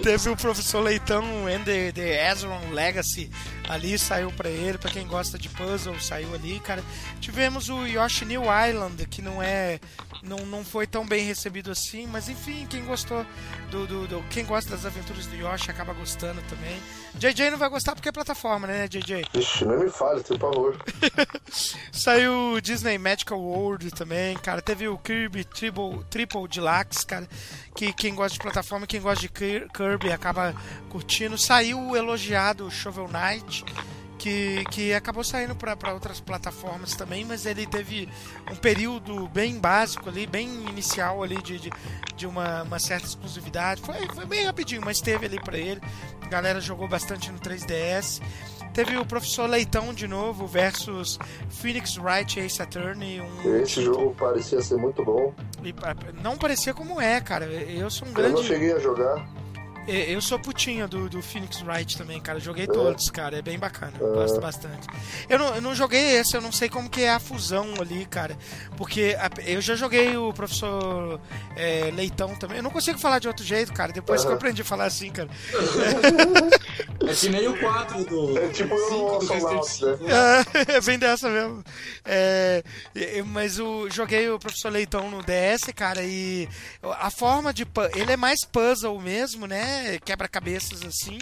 [0.03, 3.31] Teve o professor Leitão and the, the Ezron Legacy
[3.69, 6.83] ali saiu para ele, para quem gosta de puzzle, saiu ali, cara.
[7.21, 9.79] Tivemos o Yoshi New Island, que não é
[10.25, 13.25] não, não foi tão bem recebido assim, mas enfim, quem gostou
[13.71, 16.81] do, do, do quem gosta das aventuras do Yoshi acaba gostando também.
[17.15, 19.25] JJ não vai gostar porque é plataforma, né, JJ?
[19.35, 20.77] Ixi, não me fale, por favor.
[21.93, 24.61] Saiu o Disney Magical World também, cara.
[24.61, 27.29] Teve o Kirby Triple, Triple Deluxe, cara.
[27.75, 30.55] Que quem gosta de plataforma, quem gosta de Kirby acaba
[30.89, 31.39] curtindo.
[31.39, 33.65] Saiu o elogiado Shovel Knight
[34.25, 38.09] que, que acabou saindo para outras plataformas também, mas ele teve
[38.51, 41.71] um período bem básico ali, bem inicial ali de, de,
[42.17, 43.83] de uma, uma, certa exclusividade.
[43.83, 45.79] Foi, foi bem rapidinho, mas teve ali para ele.
[46.23, 48.23] A galera jogou bastante no 3DS.
[48.73, 51.19] Teve o Professor Leitão de novo versus
[51.51, 53.21] Phoenix Wright Ace Attorney.
[53.21, 55.35] Um Esse jogo parecia ser muito bom.
[55.63, 55.75] E,
[56.23, 57.45] não parecia como é, cara.
[57.45, 58.31] Eu sou um grande.
[58.31, 59.29] Eu não cheguei a jogar.
[59.87, 62.41] Eu sou putinha do, do Phoenix Wright também, cara.
[62.41, 63.39] Joguei todos, cara.
[63.39, 63.93] É bem bacana.
[63.99, 64.87] Gosto bastante.
[65.29, 68.07] Eu não, eu não joguei esse, eu não sei como que é a fusão ali,
[68.07, 68.37] cara.
[68.77, 71.21] Porque a, eu já joguei o professor
[71.57, 72.59] é, Leitão também.
[72.59, 73.93] Eu não consigo falar de outro jeito, cara.
[73.93, 74.29] Depois uhum.
[74.29, 75.29] que eu aprendi a falar assim, cara.
[77.07, 78.39] é que nem o 4 do.
[78.39, 80.45] É tipo o do né?
[80.75, 81.63] É, bem dessa mesmo.
[82.05, 82.63] É,
[83.27, 86.49] mas o, joguei o professor Leitão no DS, cara, e
[86.83, 87.67] a forma de.
[87.95, 89.74] Ele é mais puzzle mesmo, né?
[90.05, 91.19] Quebra-cabeças assim.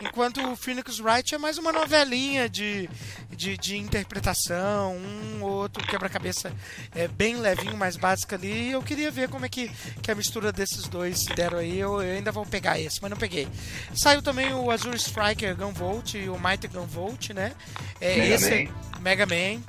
[0.00, 2.88] Enquanto o Phoenix Wright é mais uma novelinha de,
[3.30, 6.52] de, de interpretação, um ou outro quebra-cabeça
[6.94, 8.68] é, bem levinho, mais básico ali.
[8.68, 9.70] E eu queria ver como é que,
[10.02, 11.78] que a mistura desses dois se deram aí.
[11.78, 13.48] Eu, eu, ainda vou pegar esse, mas não peguei.
[13.94, 17.52] Saiu também o Azure Striker Gunvolt e o Mighty Gunvolt, né?
[18.00, 18.91] É, Mega esse, Man.
[19.02, 19.60] Mega Man,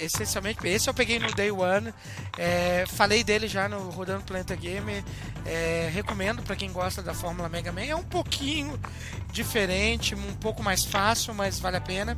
[0.00, 0.66] essencialmente.
[0.68, 1.92] Esse eu peguei no Day One.
[2.38, 5.02] É, falei dele já no Rodando Planeta Game.
[5.46, 7.84] É, recomendo para quem gosta da Fórmula Mega Man.
[7.84, 8.78] É um pouquinho
[9.32, 12.16] diferente, um pouco mais fácil, mas vale a pena.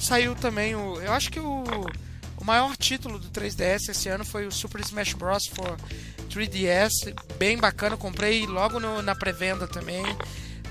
[0.00, 1.00] Saiu também o.
[1.00, 1.64] Eu acho que o,
[2.38, 5.46] o maior título do 3DS esse ano foi o Super Smash Bros.
[5.46, 5.76] for
[6.30, 7.14] 3DS.
[7.38, 10.02] Bem bacana, comprei logo no, na pré-venda também.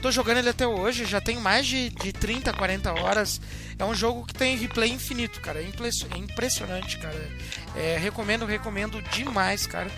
[0.01, 3.41] Tô jogando ele até hoje, já tem mais de, de 30, 40 horas.
[3.77, 5.61] É um jogo que tem replay infinito, cara.
[5.61, 7.29] É impressionante, cara.
[7.75, 9.89] É, recomendo, recomendo demais, cara.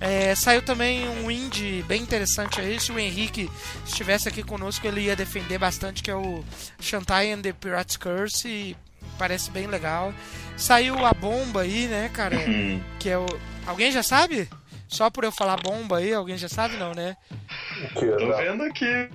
[0.00, 2.80] É, saiu também um indie bem interessante aí.
[2.80, 3.50] Se o Henrique
[3.84, 6.42] estivesse aqui conosco, ele ia defender bastante, que é o
[6.80, 8.48] Shantai and the Pirate's Curse.
[8.48, 8.76] E
[9.18, 10.14] parece bem legal.
[10.56, 12.36] Saiu a bomba aí, né, cara?
[12.38, 12.82] Uhum.
[12.98, 13.26] Que é o.
[13.66, 14.48] Alguém já sabe?
[14.90, 17.16] Só por eu falar bomba aí, alguém já sabe não, né?
[17.94, 19.08] Tô vendo aqui.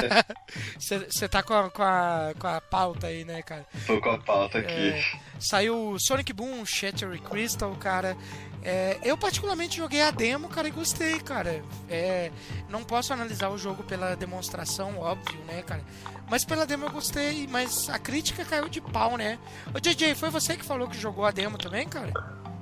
[0.80, 3.66] Você tá com a, com, a, com a pauta aí, né, cara?
[3.86, 4.72] Tô com a pauta aqui.
[4.72, 5.04] É,
[5.38, 8.16] saiu Sonic Boom, Shattered Crystal, cara.
[8.64, 11.62] É, eu particularmente joguei a demo, cara, e gostei, cara.
[11.90, 12.32] É,
[12.70, 15.82] não posso analisar o jogo pela demonstração, óbvio, né, cara?
[16.28, 19.38] Mas pela demo eu gostei, mas a crítica caiu de pau, né?
[19.74, 22.12] Ô JJ, foi você que falou que jogou a demo também, cara?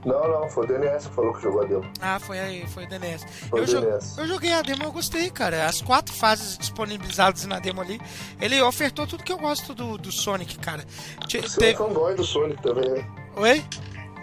[0.05, 1.91] Não, não, foi o DNS que falou que jogou a demo.
[2.01, 3.25] Ah, foi aí, foi o DNS.
[3.49, 4.19] Foi eu, o DNS.
[4.19, 5.67] eu joguei a demo, eu gostei, cara.
[5.67, 8.01] As quatro fases disponibilizadas na demo ali,
[8.41, 10.85] ele ofertou tudo que eu gosto do, do Sonic, cara.
[11.23, 11.65] Você Te...
[11.65, 13.07] é fanboy do Sonic também, né?
[13.37, 13.65] Oi?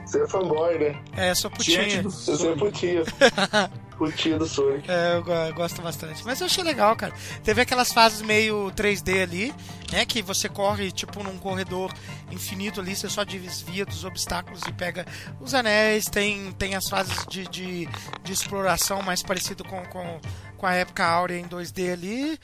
[0.05, 1.01] Você é fanboy, né?
[1.15, 2.03] É, sou putinha.
[2.03, 3.03] Você é putinha.
[4.01, 4.89] putinha do Sonic.
[4.89, 6.25] É, eu gosto bastante.
[6.25, 7.13] Mas eu achei legal, cara.
[7.43, 9.53] Teve aquelas fases meio 3D ali,
[9.91, 10.05] né?
[10.05, 11.93] Que você corre, tipo, num corredor
[12.31, 15.05] infinito ali, você só desvia dos obstáculos e pega
[15.39, 16.05] os anéis.
[16.05, 17.87] Tem, tem as fases de, de,
[18.23, 20.19] de exploração mais parecido com, com,
[20.57, 22.39] com a época áurea em 2D ali.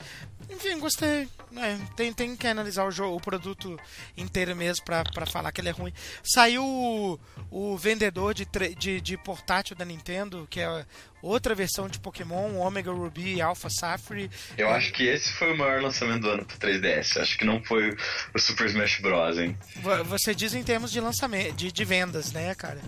[0.50, 1.28] Enfim, gostei.
[1.56, 3.78] É, tem, tem que analisar o, jogo, o produto
[4.16, 5.92] inteiro mesmo pra, pra falar que ele é ruim.
[6.22, 7.18] Saiu o,
[7.50, 8.46] o vendedor de,
[8.78, 10.86] de, de, portátil da Nintendo, que é
[11.22, 14.30] outra versão de Pokémon, Omega Ruby e Alpha Safari.
[14.56, 17.20] Eu acho que esse foi o maior lançamento do ano pro 3DS.
[17.20, 17.96] Acho que não foi
[18.34, 19.56] o Super Smash Bros, hein?
[20.06, 22.80] Você diz em termos de lançamento, de, de vendas, né, cara?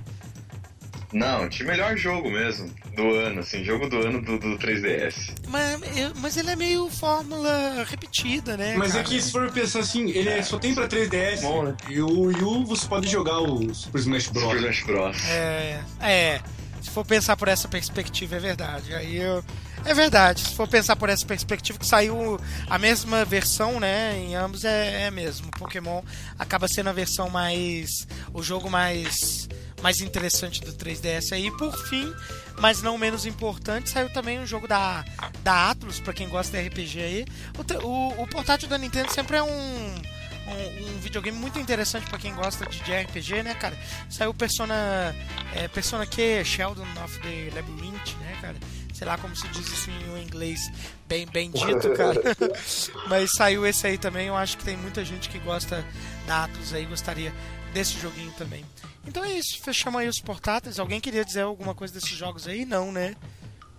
[1.13, 5.33] Não, de melhor jogo mesmo do ano, assim, jogo do ano do, do 3DS.
[5.49, 5.81] Mas,
[6.17, 8.77] mas ele é meio fórmula repetida, né?
[8.77, 9.03] Mas cara?
[9.03, 11.43] é que se for pensar assim, ele é, só tem pra 3DS.
[11.43, 11.77] Bom, né?
[11.89, 14.45] E o Wii U você pode jogar o Super Smash Bros.
[14.45, 15.17] Super Smash Bros.
[15.29, 16.41] É, é.
[16.81, 18.95] Se for pensar por essa perspectiva, é verdade.
[18.95, 19.45] Aí eu.
[19.85, 22.39] É verdade, se for pensar por essa perspectiva que saiu
[22.69, 24.19] a mesma versão, né?
[24.19, 25.51] Em ambos é, é mesmo.
[25.59, 26.03] Pokémon
[26.39, 28.07] acaba sendo a versão mais.
[28.33, 29.49] o jogo mais
[29.83, 31.51] mais interessante do 3DS aí.
[31.57, 32.13] Por fim,
[32.59, 35.05] mas não menos importante, saiu também um jogo da,
[35.43, 37.25] da Atlus, para quem gosta de RPG aí.
[37.59, 42.19] O, o, o, portátil da Nintendo sempre é um, um, um videogame muito interessante para
[42.19, 43.77] quem gosta de, de, RPG, né, cara?
[44.09, 45.15] Saiu Persona,
[45.55, 48.57] é, Persona Q, Sheldon of the Labyrinth, né, cara?
[49.01, 50.71] sei lá como se diz isso em inglês
[51.09, 52.21] bem, bem dito, cara.
[53.09, 55.83] Mas saiu esse aí também, eu acho que tem muita gente que gosta
[56.27, 57.33] da Atlus aí, gostaria
[57.73, 58.63] desse joguinho também.
[59.11, 60.79] Então é isso, fechamos aí os portáteis.
[60.79, 62.65] Alguém queria dizer alguma coisa desses jogos aí?
[62.65, 63.17] Não, né?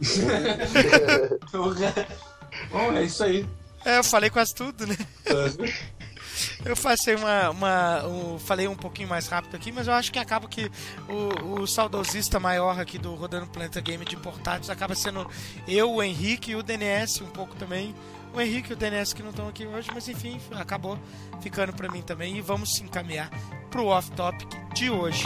[2.70, 3.48] Bom, é isso aí.
[3.86, 4.98] É, eu falei quase tudo, né?
[6.66, 7.50] Eu passei uma.
[7.50, 10.70] uma um, falei um pouquinho mais rápido aqui, mas eu acho que acaba que
[11.08, 15.26] o, o saudosista maior aqui do Rodando Planeta Game de portáteis acaba sendo
[15.66, 17.96] eu, o Henrique e o DNS um pouco também.
[18.34, 20.98] O Henrique e o DNS que não estão aqui hoje, mas enfim, acabou
[21.42, 22.38] ficando para mim também.
[22.38, 23.30] E vamos se encaminhar
[23.70, 25.24] pro off-topic de hoje.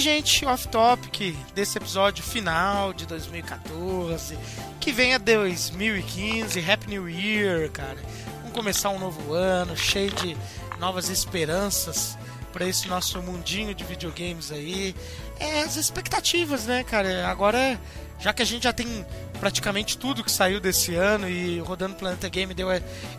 [0.00, 4.38] Gente, off-topic desse episódio final de 2014.
[4.80, 7.98] Que venha 2015, Happy New Year, cara.
[8.38, 10.34] Vamos começar um novo ano cheio de
[10.78, 12.16] novas esperanças
[12.50, 14.94] para esse nosso mundinho de videogames aí.
[15.38, 17.28] É as expectativas, né, cara?
[17.28, 17.78] Agora,
[18.18, 19.04] já que a gente já tem
[19.38, 22.68] praticamente tudo que saiu desse ano e rodando Planeta Game deu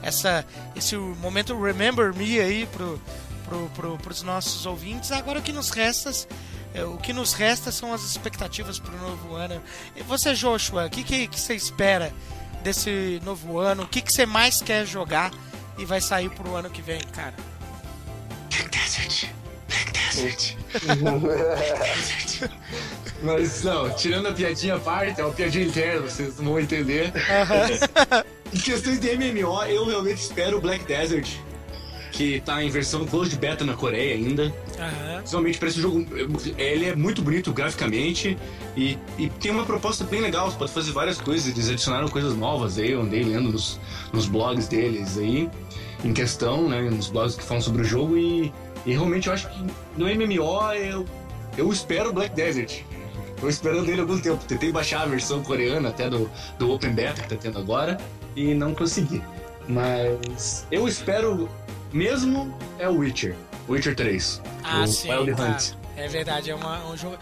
[0.02, 0.44] essa
[0.76, 3.00] esse momento Remember Me aí pro
[3.46, 5.12] pro, pro, pros nossos ouvintes.
[5.12, 6.12] Agora o que nos resta
[6.80, 9.62] o que nos resta são as expectativas para o novo ano.
[9.96, 12.14] E você, Joshua, o que, que, que, você espera
[12.64, 13.84] desse novo ano?
[13.84, 15.32] O que, que você mais quer jogar
[15.78, 17.34] e vai sair para o ano que vem, cara?
[18.50, 19.30] Black Desert.
[19.68, 20.56] Black Desert.
[23.22, 27.12] Mas não, tirando a piadinha à parte, é uma piadinha interna, vocês não vão entender.
[28.52, 31.38] em questões de MMO, eu realmente espero o Black Desert
[32.12, 34.44] que tá em versão closed beta na Coreia ainda.
[34.44, 35.22] Uhum.
[35.22, 36.06] Visualmente para esse jogo,
[36.58, 38.38] ele é muito bonito graficamente
[38.76, 40.52] e, e, tem uma proposta bem legal.
[40.52, 41.48] Você pode fazer várias coisas.
[41.48, 43.80] Eles adicionaram coisas novas aí, eu andei lendo nos,
[44.12, 45.50] nos blogs deles aí,
[46.04, 46.82] em questão, né?
[46.82, 48.52] Nos blogs que falam sobre o jogo e,
[48.86, 49.66] e realmente eu acho que
[49.98, 51.06] no MMO eu,
[51.58, 52.84] eu espero Black Desert.
[53.40, 54.44] Tô esperando ele há algum tempo.
[54.46, 56.30] Tentei baixar a versão coreana até do,
[56.60, 57.98] do Open Beta que tá tendo agora
[58.36, 59.22] e não consegui.
[59.68, 61.50] Mas eu espero
[61.92, 63.36] mesmo é o Witcher.
[63.70, 64.42] Witcher 3.
[64.64, 65.12] Ah, o sim.
[65.12, 65.44] Wild tá.
[65.44, 65.74] Hunt.
[65.98, 67.18] É verdade, é uma, um jogo.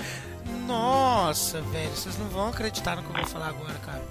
[0.68, 4.02] Nossa, velho, vocês não vão acreditar no que eu vou falar agora, cara.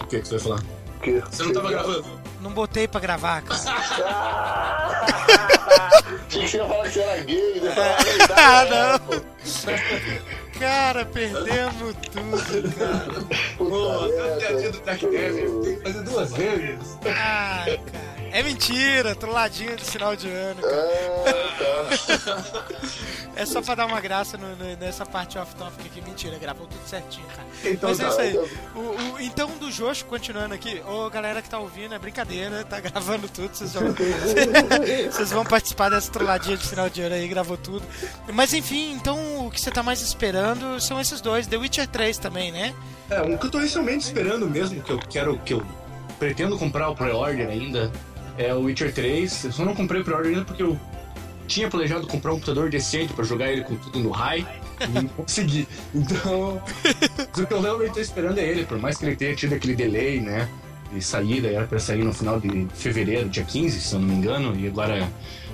[0.00, 0.62] O que, que você vai falar?
[1.02, 2.04] Que- Você não tava gravando?
[2.40, 3.60] Não botei pra gravar, cara.
[6.28, 7.74] Tinha que você ia falar que você era gay, né?
[8.36, 9.22] ah, não.
[10.58, 13.24] Cara, perdemos tudo, cara.
[13.58, 14.70] Pô, Puta a piadinha merda.
[14.72, 16.98] do Black Desert tem que fazer duas vezes.
[17.04, 18.15] Ai, cara.
[18.38, 20.88] É mentira, trolladinha de final de ano, cara.
[21.26, 22.76] Ah, tá.
[23.38, 26.00] É só pra dar uma graça no- no- nessa parte off-topic aqui.
[26.00, 27.46] Mentira, gravou tudo certinho, cara.
[27.66, 28.08] Então Mas é tá.
[28.08, 28.36] isso aí.
[28.74, 32.80] O, o- então, do Josh, continuando aqui, ô galera que tá ouvindo, é brincadeira, tá
[32.80, 33.82] gravando tudo, vocês vão,
[35.12, 37.82] vocês vão participar dessa trolladinha de final de ano aí, gravou tudo.
[38.32, 42.16] Mas enfim, então o que você tá mais esperando são esses dois, The Witcher 3
[42.16, 42.74] também, né?
[43.10, 45.62] É, um que eu tô inicialmente esperando mesmo, que eu quero, que eu
[46.18, 47.92] pretendo comprar o pre-order ainda,
[48.38, 49.44] é o Witcher 3.
[49.44, 50.78] Eu só não comprei o pre-order ainda porque eu
[51.46, 54.46] tinha planejado comprar um computador decente pra jogar ele com tudo no high
[54.80, 55.66] e não consegui.
[55.94, 56.60] Então,
[57.36, 59.74] o que eu realmente tô esperando é ele, por mais que ele tenha tido aquele
[59.74, 60.48] delay, né?
[60.92, 64.14] De saída, era pra sair no final de fevereiro, dia 15, se eu não me
[64.14, 65.08] engano, e agora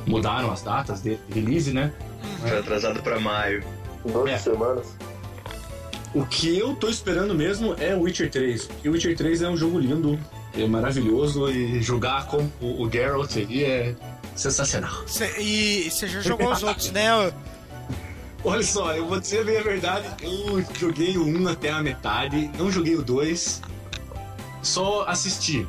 [0.07, 1.93] mudaram as datas de release, né?
[2.41, 3.63] Foi atrasado pra maio.
[4.05, 4.39] Duas É.
[4.39, 4.87] semanas.
[6.15, 8.67] O que eu tô esperando mesmo é o Witcher 3.
[8.67, 10.19] Porque o Witcher 3 é um jogo lindo,
[10.57, 13.95] é maravilhoso e jogar com o, o Geralt aí é
[14.37, 15.07] sensacional.
[15.07, 17.09] Cê- e você já jogou os outros, né?
[18.45, 22.51] Olha só, eu vou dizer bem a verdade, eu joguei o 1 até a metade,
[22.59, 23.63] não joguei o 2,
[24.63, 25.67] só assisti.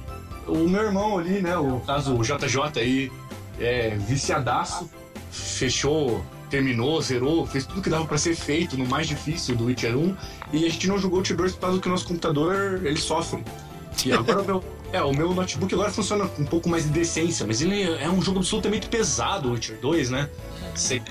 [0.48, 3.12] O meu irmão ali, né, o caso o JJ aí,
[3.60, 4.90] é viciadaço,
[5.32, 9.96] fechou, terminou, zerou, fez tudo que dava pra ser feito no mais difícil do Witcher
[9.96, 10.16] 1,
[10.52, 12.98] e a gente não jogou o Witcher 2 por causa que o nosso computador, ele
[12.98, 13.44] sofre.
[14.04, 14.64] E agora meu,
[14.94, 18.08] é, o meu notebook agora funciona com um pouco mais de decência, mas ele é
[18.08, 20.30] um jogo absolutamente pesado, o Witcher 2, né?
[20.76, 21.02] Você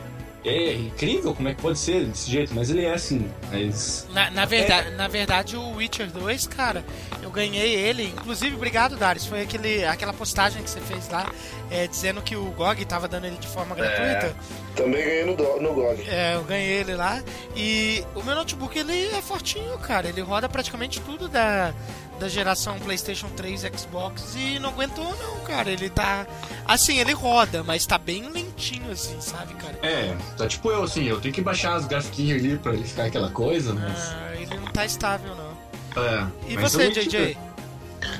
[0.44, 3.28] É incrível como é que pode ser desse jeito, mas ele é assim.
[3.50, 4.06] Mas...
[4.12, 6.84] Na, na, verdade, na verdade, o Witcher 2, cara,
[7.22, 8.04] eu ganhei ele.
[8.04, 9.26] Inclusive, obrigado, Darius.
[9.26, 11.28] Foi aquele, aquela postagem que você fez lá,
[11.68, 14.34] é, dizendo que o GOG tava dando ele de forma gratuita.
[14.76, 16.08] Também ganhei no, no GOG.
[16.08, 17.20] É, eu ganhei ele lá.
[17.56, 20.08] E o meu notebook, ele é fortinho, cara.
[20.08, 21.74] Ele roda praticamente tudo da,
[22.22, 25.68] da geração PlayStation 3 Xbox e não aguentou, não, cara.
[25.68, 26.24] Ele tá.
[26.64, 29.76] Assim, ele roda, mas tá bem lentinho, assim, sabe, cara?
[29.82, 33.06] É, tá tipo eu assim, eu tenho que baixar os grafiquinhos ali pra ele ficar
[33.06, 34.12] aquela coisa, mas.
[34.12, 35.52] Ah, ele não tá estável, não.
[36.00, 36.26] É.
[36.48, 37.36] E mas você, JJ?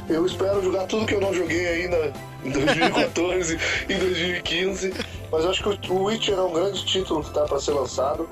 [0.09, 2.13] Eu espero jogar tudo que eu não joguei ainda
[2.45, 3.59] em 2014
[3.89, 4.93] e 2015.
[5.33, 8.29] Mas eu acho que o Witcher é um grande título que tá para ser lançado.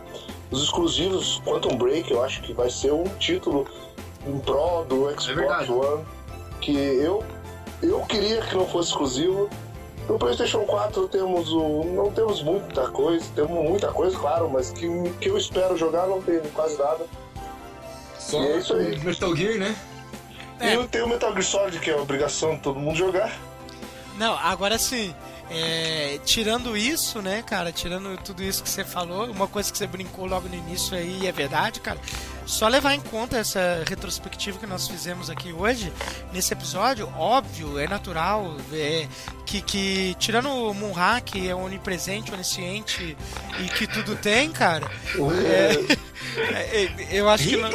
[0.50, 3.66] Os exclusivos Quantum Break, eu acho que vai ser um título
[4.26, 5.72] em prol do Xbox verdade.
[5.72, 6.04] One.
[6.60, 7.24] Que eu,
[7.82, 9.48] eu queria que não fosse exclusivo.
[10.08, 14.88] No PlayStation 4 temos o, não temos muita coisa, temos muita coisa, claro, mas que,
[15.20, 17.06] que eu espero jogar não tem quase nada.
[18.18, 18.96] Só É isso aí.
[18.96, 19.76] o Metal Gear, né?
[20.58, 20.72] É.
[20.72, 23.32] E eu tenho o Metal Gear Solid, que é a obrigação de todo mundo jogar.
[24.18, 25.14] Não, agora sim.
[25.50, 27.72] É, tirando isso, né, cara?
[27.72, 31.18] Tirando tudo isso que você falou, uma coisa que você brincou logo no início aí,
[31.22, 31.98] e é verdade, cara.
[32.46, 35.92] Só levar em conta essa retrospectiva que nós fizemos aqui hoje,
[36.32, 39.06] nesse episódio, óbvio, é natural, é,
[39.44, 43.16] que, que tirando o Munra, que é onipresente, onisciente
[43.60, 44.88] e que tudo tem, cara.
[45.46, 47.56] é, é, eu acho que.
[47.56, 47.70] não-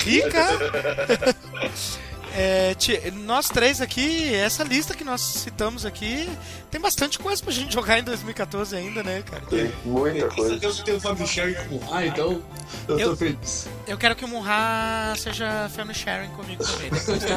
[0.00, 0.48] Rica!
[2.36, 2.74] É,
[3.12, 6.28] nós três aqui, essa lista que nós citamos aqui,
[6.70, 9.42] tem bastante coisa pra gente jogar em 2014 ainda, né, cara?
[9.46, 10.58] Tem muita coisa.
[10.60, 12.42] Eu tenho o Fábio Sherry como ah, então
[12.88, 13.68] eu, Eu- tô feliz.
[13.86, 16.90] Eu quero que o Munra seja family sharing comigo também.
[16.90, 17.36] Depois, tá?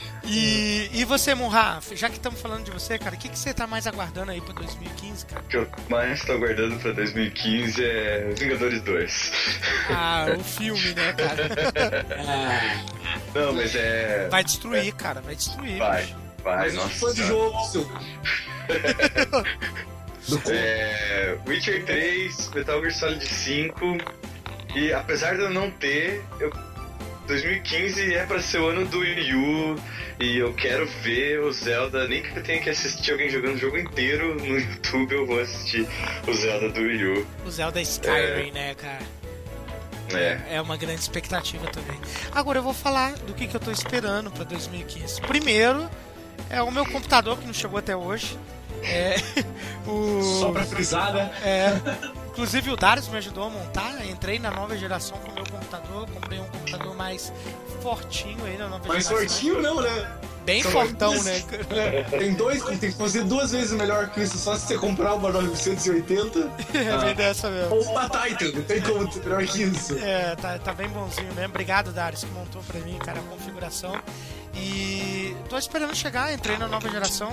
[0.26, 3.54] e, e você, Munra, já que estamos falando de você, cara, o que, que você
[3.54, 5.40] tá mais aguardando aí pra 2015, cara?
[5.40, 9.32] O que eu mais tô aguardando pra 2015 é Vingadores 2.
[9.90, 11.48] Ah, o filme, né, cara?
[13.34, 14.28] Não, mas é.
[14.28, 15.78] Vai destruir, cara, vai destruir.
[15.78, 16.16] Vai, bicho.
[16.42, 16.88] vai, Mas nossa.
[16.90, 17.90] fã de jogo, seu.
[20.50, 23.98] É, Witcher 3, Metal Gear Solid 5.
[24.74, 26.50] E apesar de eu não ter, eu,
[27.26, 29.76] 2015 é pra ser o ano do Wii U.
[30.18, 33.58] E eu quero ver o Zelda, nem que eu tenha que assistir alguém jogando o
[33.58, 35.86] jogo inteiro no YouTube, eu vou assistir
[36.26, 37.26] o Zelda do Wii U.
[37.44, 39.02] O Zelda Skyrim, né, cara?
[40.14, 40.56] É.
[40.56, 42.00] É uma grande expectativa também.
[42.32, 45.20] Agora eu vou falar do que, que eu tô esperando pra 2015.
[45.22, 45.88] Primeiro,
[46.48, 48.38] é o meu computador que não chegou até hoje.
[48.82, 49.16] É,
[49.86, 51.30] o, Só pra frisar, né?
[51.42, 51.72] é,
[52.36, 54.06] inclusive o Darius me ajudou a montar.
[54.06, 56.06] Entrei na nova geração com o meu computador.
[56.10, 57.32] Comprei um computador mais
[57.82, 59.28] fortinho aí na nova Mas geração.
[59.28, 60.12] sortinho não, né?
[60.44, 61.24] Bem fortão, dois.
[61.24, 61.42] né?
[61.70, 65.14] É, tem dois, tem que fazer duas vezes melhor que isso, só se você comprar
[65.14, 66.38] uma 980
[66.72, 67.74] É bem dessa mesmo.
[67.74, 69.98] ou uma Titan, não tem como melhor que isso.
[69.98, 71.46] É, tá, tá bem bonzinho mesmo.
[71.50, 73.92] Obrigado, Darius, que montou pra mim, cara, a configuração.
[74.56, 77.30] E tô esperando chegar, entrei na nova geração.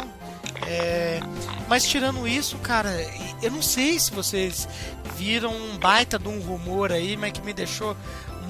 [0.68, 1.20] É,
[1.68, 2.90] mas tirando isso, cara,
[3.42, 4.68] eu não sei se vocês
[5.16, 7.96] viram um baita de um rumor aí, mas que me deixou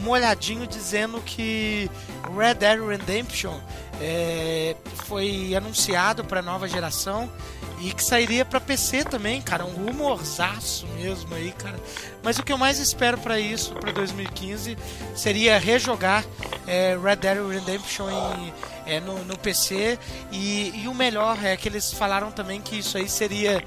[0.04, 1.90] molhadinho dizendo que
[2.38, 3.58] Red Dead Redemption
[4.02, 4.76] é,
[5.06, 7.32] foi anunciado para nova geração
[7.80, 11.78] e que sairia para PC também, cara, um rumorzaço mesmo aí, cara.
[12.24, 14.78] Mas o que eu mais espero para isso, para 2015,
[15.16, 16.24] seria rejogar
[16.66, 18.54] é, Red Dead Redemption em,
[18.86, 20.00] é, no, no PC
[20.32, 23.64] e, e o melhor é que eles falaram também que isso aí seria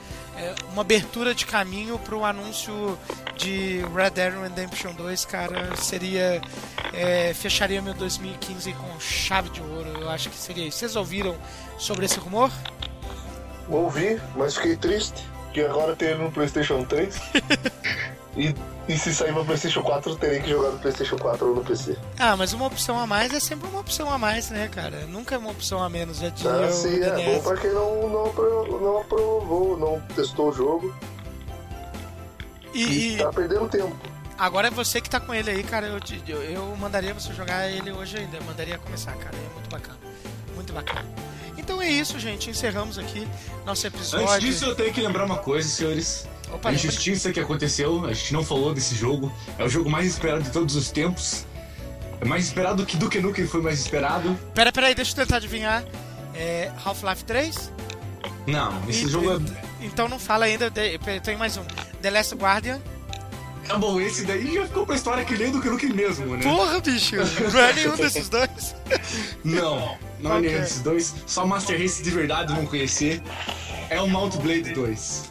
[0.73, 2.99] uma abertura de caminho para o anúncio
[3.37, 6.41] de Red Dead Redemption 2, cara, seria
[6.93, 9.89] é, fecharia meu 2015 com chave de ouro.
[10.01, 10.79] Eu acho que seria isso.
[10.79, 11.37] Vocês ouviram
[11.79, 12.51] sobre esse rumor?
[13.69, 17.21] Ouvi, mas fiquei triste, que agora tem ele no PlayStation 3.
[18.37, 18.55] e,
[18.89, 21.65] e se sair no PlayStation 4, eu terei que jogar no PlayStation 4 ou no
[21.65, 21.97] PC.
[22.19, 25.07] Ah, mas uma opção a mais é sempre uma opção a mais, né, cara?
[25.07, 27.73] Nunca é uma opção a menos, já diria Ah, o sim, é bom pra quem
[27.73, 30.95] não, não, não aprovou, não testou o jogo
[32.75, 33.97] E, e, e tá perdendo tempo.
[34.39, 35.87] agora é você que tá com ele aí, cara.
[35.87, 38.37] Eu, te- eu, eu mandaria você jogar ele hoje ainda.
[38.37, 39.35] Eu mandaria começar, cara.
[39.37, 39.99] É muito bacana.
[40.55, 41.05] Muito bacana.
[41.57, 42.51] Então é isso, gente.
[42.51, 43.27] Encerramos aqui
[43.65, 44.29] nosso episódio.
[44.29, 46.29] Antes disso, eu tenho que lembrar uma coisa, senhores.
[46.53, 49.33] Opa, a injustiça que aconteceu, a gente não falou desse jogo.
[49.59, 51.45] É o jogo mais esperado de todos os tempos.
[52.21, 54.39] É mais esperado que Duke Nukem foi mais esperado.
[54.55, 55.85] Pera, pera aí, deixa eu tentar adivinhar.
[56.35, 57.73] É Half-Life 3?
[58.47, 59.85] Não, esse E- jogo é.
[59.85, 60.71] Então não fala ainda.
[60.71, 61.63] Tem mais um.
[62.01, 62.81] The Last Guardian.
[63.67, 66.43] Tá bom, esse daí já ficou pra história que nem Duke Nukem mesmo, né?
[66.45, 67.17] Porra, bicho!
[67.53, 68.77] Não é nenhum desses dois.
[69.45, 70.49] Não, não é Ok.
[70.49, 71.15] nenhum desses dois.
[71.27, 73.21] Só Master Race de verdade não conhecer.
[73.91, 75.25] É o Mount Blade 2.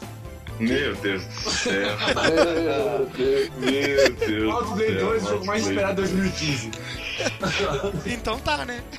[0.58, 1.96] Meu Deus do céu.
[2.96, 3.50] Meu Deus.
[3.58, 4.50] Meu Deus.
[4.50, 6.70] Fallout do Play céu, 2, o jogo mais esperado de 2015.
[8.06, 8.82] Então tá, né?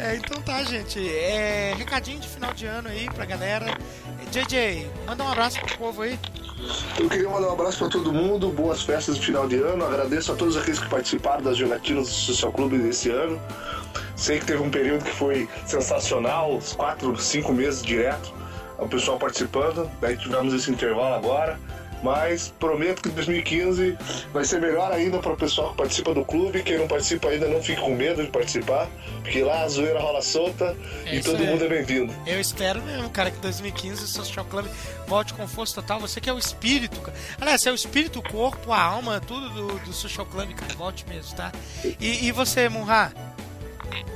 [0.00, 0.98] É, então tá, gente.
[1.08, 3.78] É, recadinho de final de ano aí pra galera.
[4.32, 6.18] JJ, manda um abraço pro povo aí.
[6.98, 9.84] Eu queria mandar um abraço pra todo mundo, boas festas de final de ano.
[9.84, 13.40] Agradeço a todos aqueles que participaram das jogatinas do Social Clube desse ano.
[14.16, 18.32] Sei que teve um período que foi sensacional, uns 4, 5 meses direto,
[18.78, 19.90] o pessoal participando.
[20.00, 21.58] Daí tivemos esse intervalo agora.
[22.02, 23.96] Mas prometo que 2015
[24.30, 26.62] vai ser melhor ainda para o pessoal que participa do clube.
[26.62, 28.90] Quem não participa ainda não fique com medo de participar,
[29.22, 30.76] porque lá a zoeira rola solta
[31.06, 31.46] É e todo aí.
[31.46, 32.12] mundo é bem-vindo.
[32.26, 34.66] Eu espero mesmo, cara, que 2015 o Social Club
[35.06, 35.98] volte com força total.
[35.98, 37.16] Você que é o espírito, cara.
[37.40, 40.74] Aliás, você é o espírito, o corpo, a alma, tudo do, do Social Club, cara.
[40.74, 41.52] Volte mesmo, tá?
[41.98, 43.14] E, e você, Munra?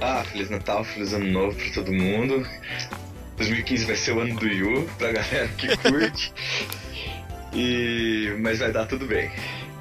[0.03, 2.47] Ah, Feliz Natal, Feliz Ano Novo pra todo mundo.
[3.39, 6.33] 2015 vai ser o ano do Yu, pra galera que curte.
[7.53, 8.37] e...
[8.41, 9.31] Mas vai dar tudo bem.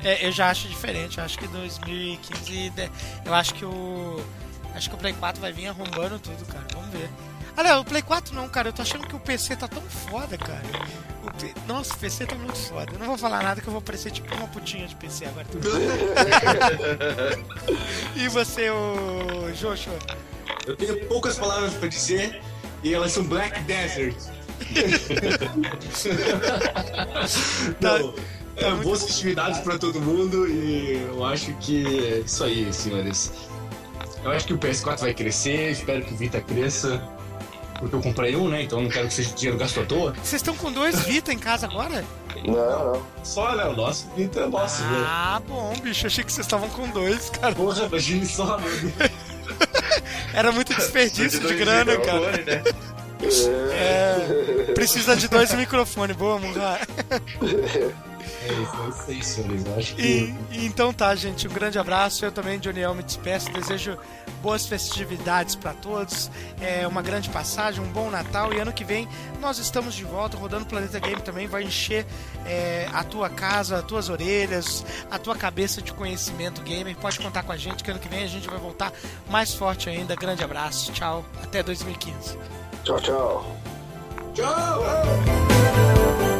[0.03, 1.17] É, eu já acho diferente.
[1.17, 2.69] Eu acho que 2015.
[2.69, 2.91] de-
[3.25, 4.23] Eu acho que o.
[4.75, 6.63] Acho que o Play 4 vai vir arrombando tudo, cara.
[6.73, 7.09] Vamos ver.
[7.57, 8.69] Olha, o Play 4 não, cara.
[8.69, 10.61] Eu tô achando que o PC tá tão foda, cara.
[11.25, 12.93] O P- Nossa, o PC tá muito foda.
[12.93, 15.47] Eu não vou falar nada que eu vou parecer tipo uma putinha de PC agora.
[18.15, 19.97] e você, o Joshua?
[20.65, 22.41] Eu tenho poucas palavras pra dizer
[22.83, 24.15] e elas são Black Desert.
[27.79, 28.13] Não,
[28.55, 33.31] é, boas festividades pra todo mundo e eu acho que é isso aí, senhores.
[34.23, 37.01] Eu acho que o PS4 vai crescer, espero que o Vita cresça.
[37.79, 38.63] Porque eu comprei um, né?
[38.63, 40.11] Então eu não quero que seja dinheiro gasto à toa.
[40.13, 42.03] Vocês estão com dois Vita em casa agora?
[42.43, 43.01] Não, não.
[43.23, 43.65] Só, né?
[43.65, 45.03] O nosso Vita é nosso, né?
[45.05, 46.07] Ah, bom, bicho.
[46.07, 47.53] Achei que vocês estavam com dois, cara.
[47.53, 49.11] Porra, imagine só, meu Deus.
[50.37, 52.31] Era muito desperdício de Dois grana, cara.
[52.45, 52.63] né?
[53.73, 56.15] É, precisa de dois microfones.
[56.15, 56.79] Boa, Munra.
[57.41, 59.41] É isso, é isso.
[59.41, 60.01] Eu acho que.
[60.03, 61.47] E, e então tá, gente.
[61.47, 62.23] Um grande abraço.
[62.23, 63.51] Eu também, Joniel, me despeço.
[63.51, 63.97] Desejo
[64.41, 66.29] boas festividades pra todos.
[66.59, 68.53] É uma grande passagem, um bom Natal.
[68.53, 69.07] E ano que vem
[69.39, 70.37] nós estamos de volta.
[70.37, 72.05] Rodando Planeta Game também vai encher
[72.45, 76.95] é, a tua casa, as tuas orelhas, a tua cabeça de conhecimento gamer.
[76.95, 78.91] Pode contar com a gente que ano que vem a gente vai voltar
[79.29, 80.15] mais forte ainda.
[80.15, 80.91] Grande abraço.
[80.91, 81.25] Tchau.
[81.43, 82.37] Até 2015.
[82.83, 83.57] Tchau, tchau.
[84.33, 86.36] Tchau!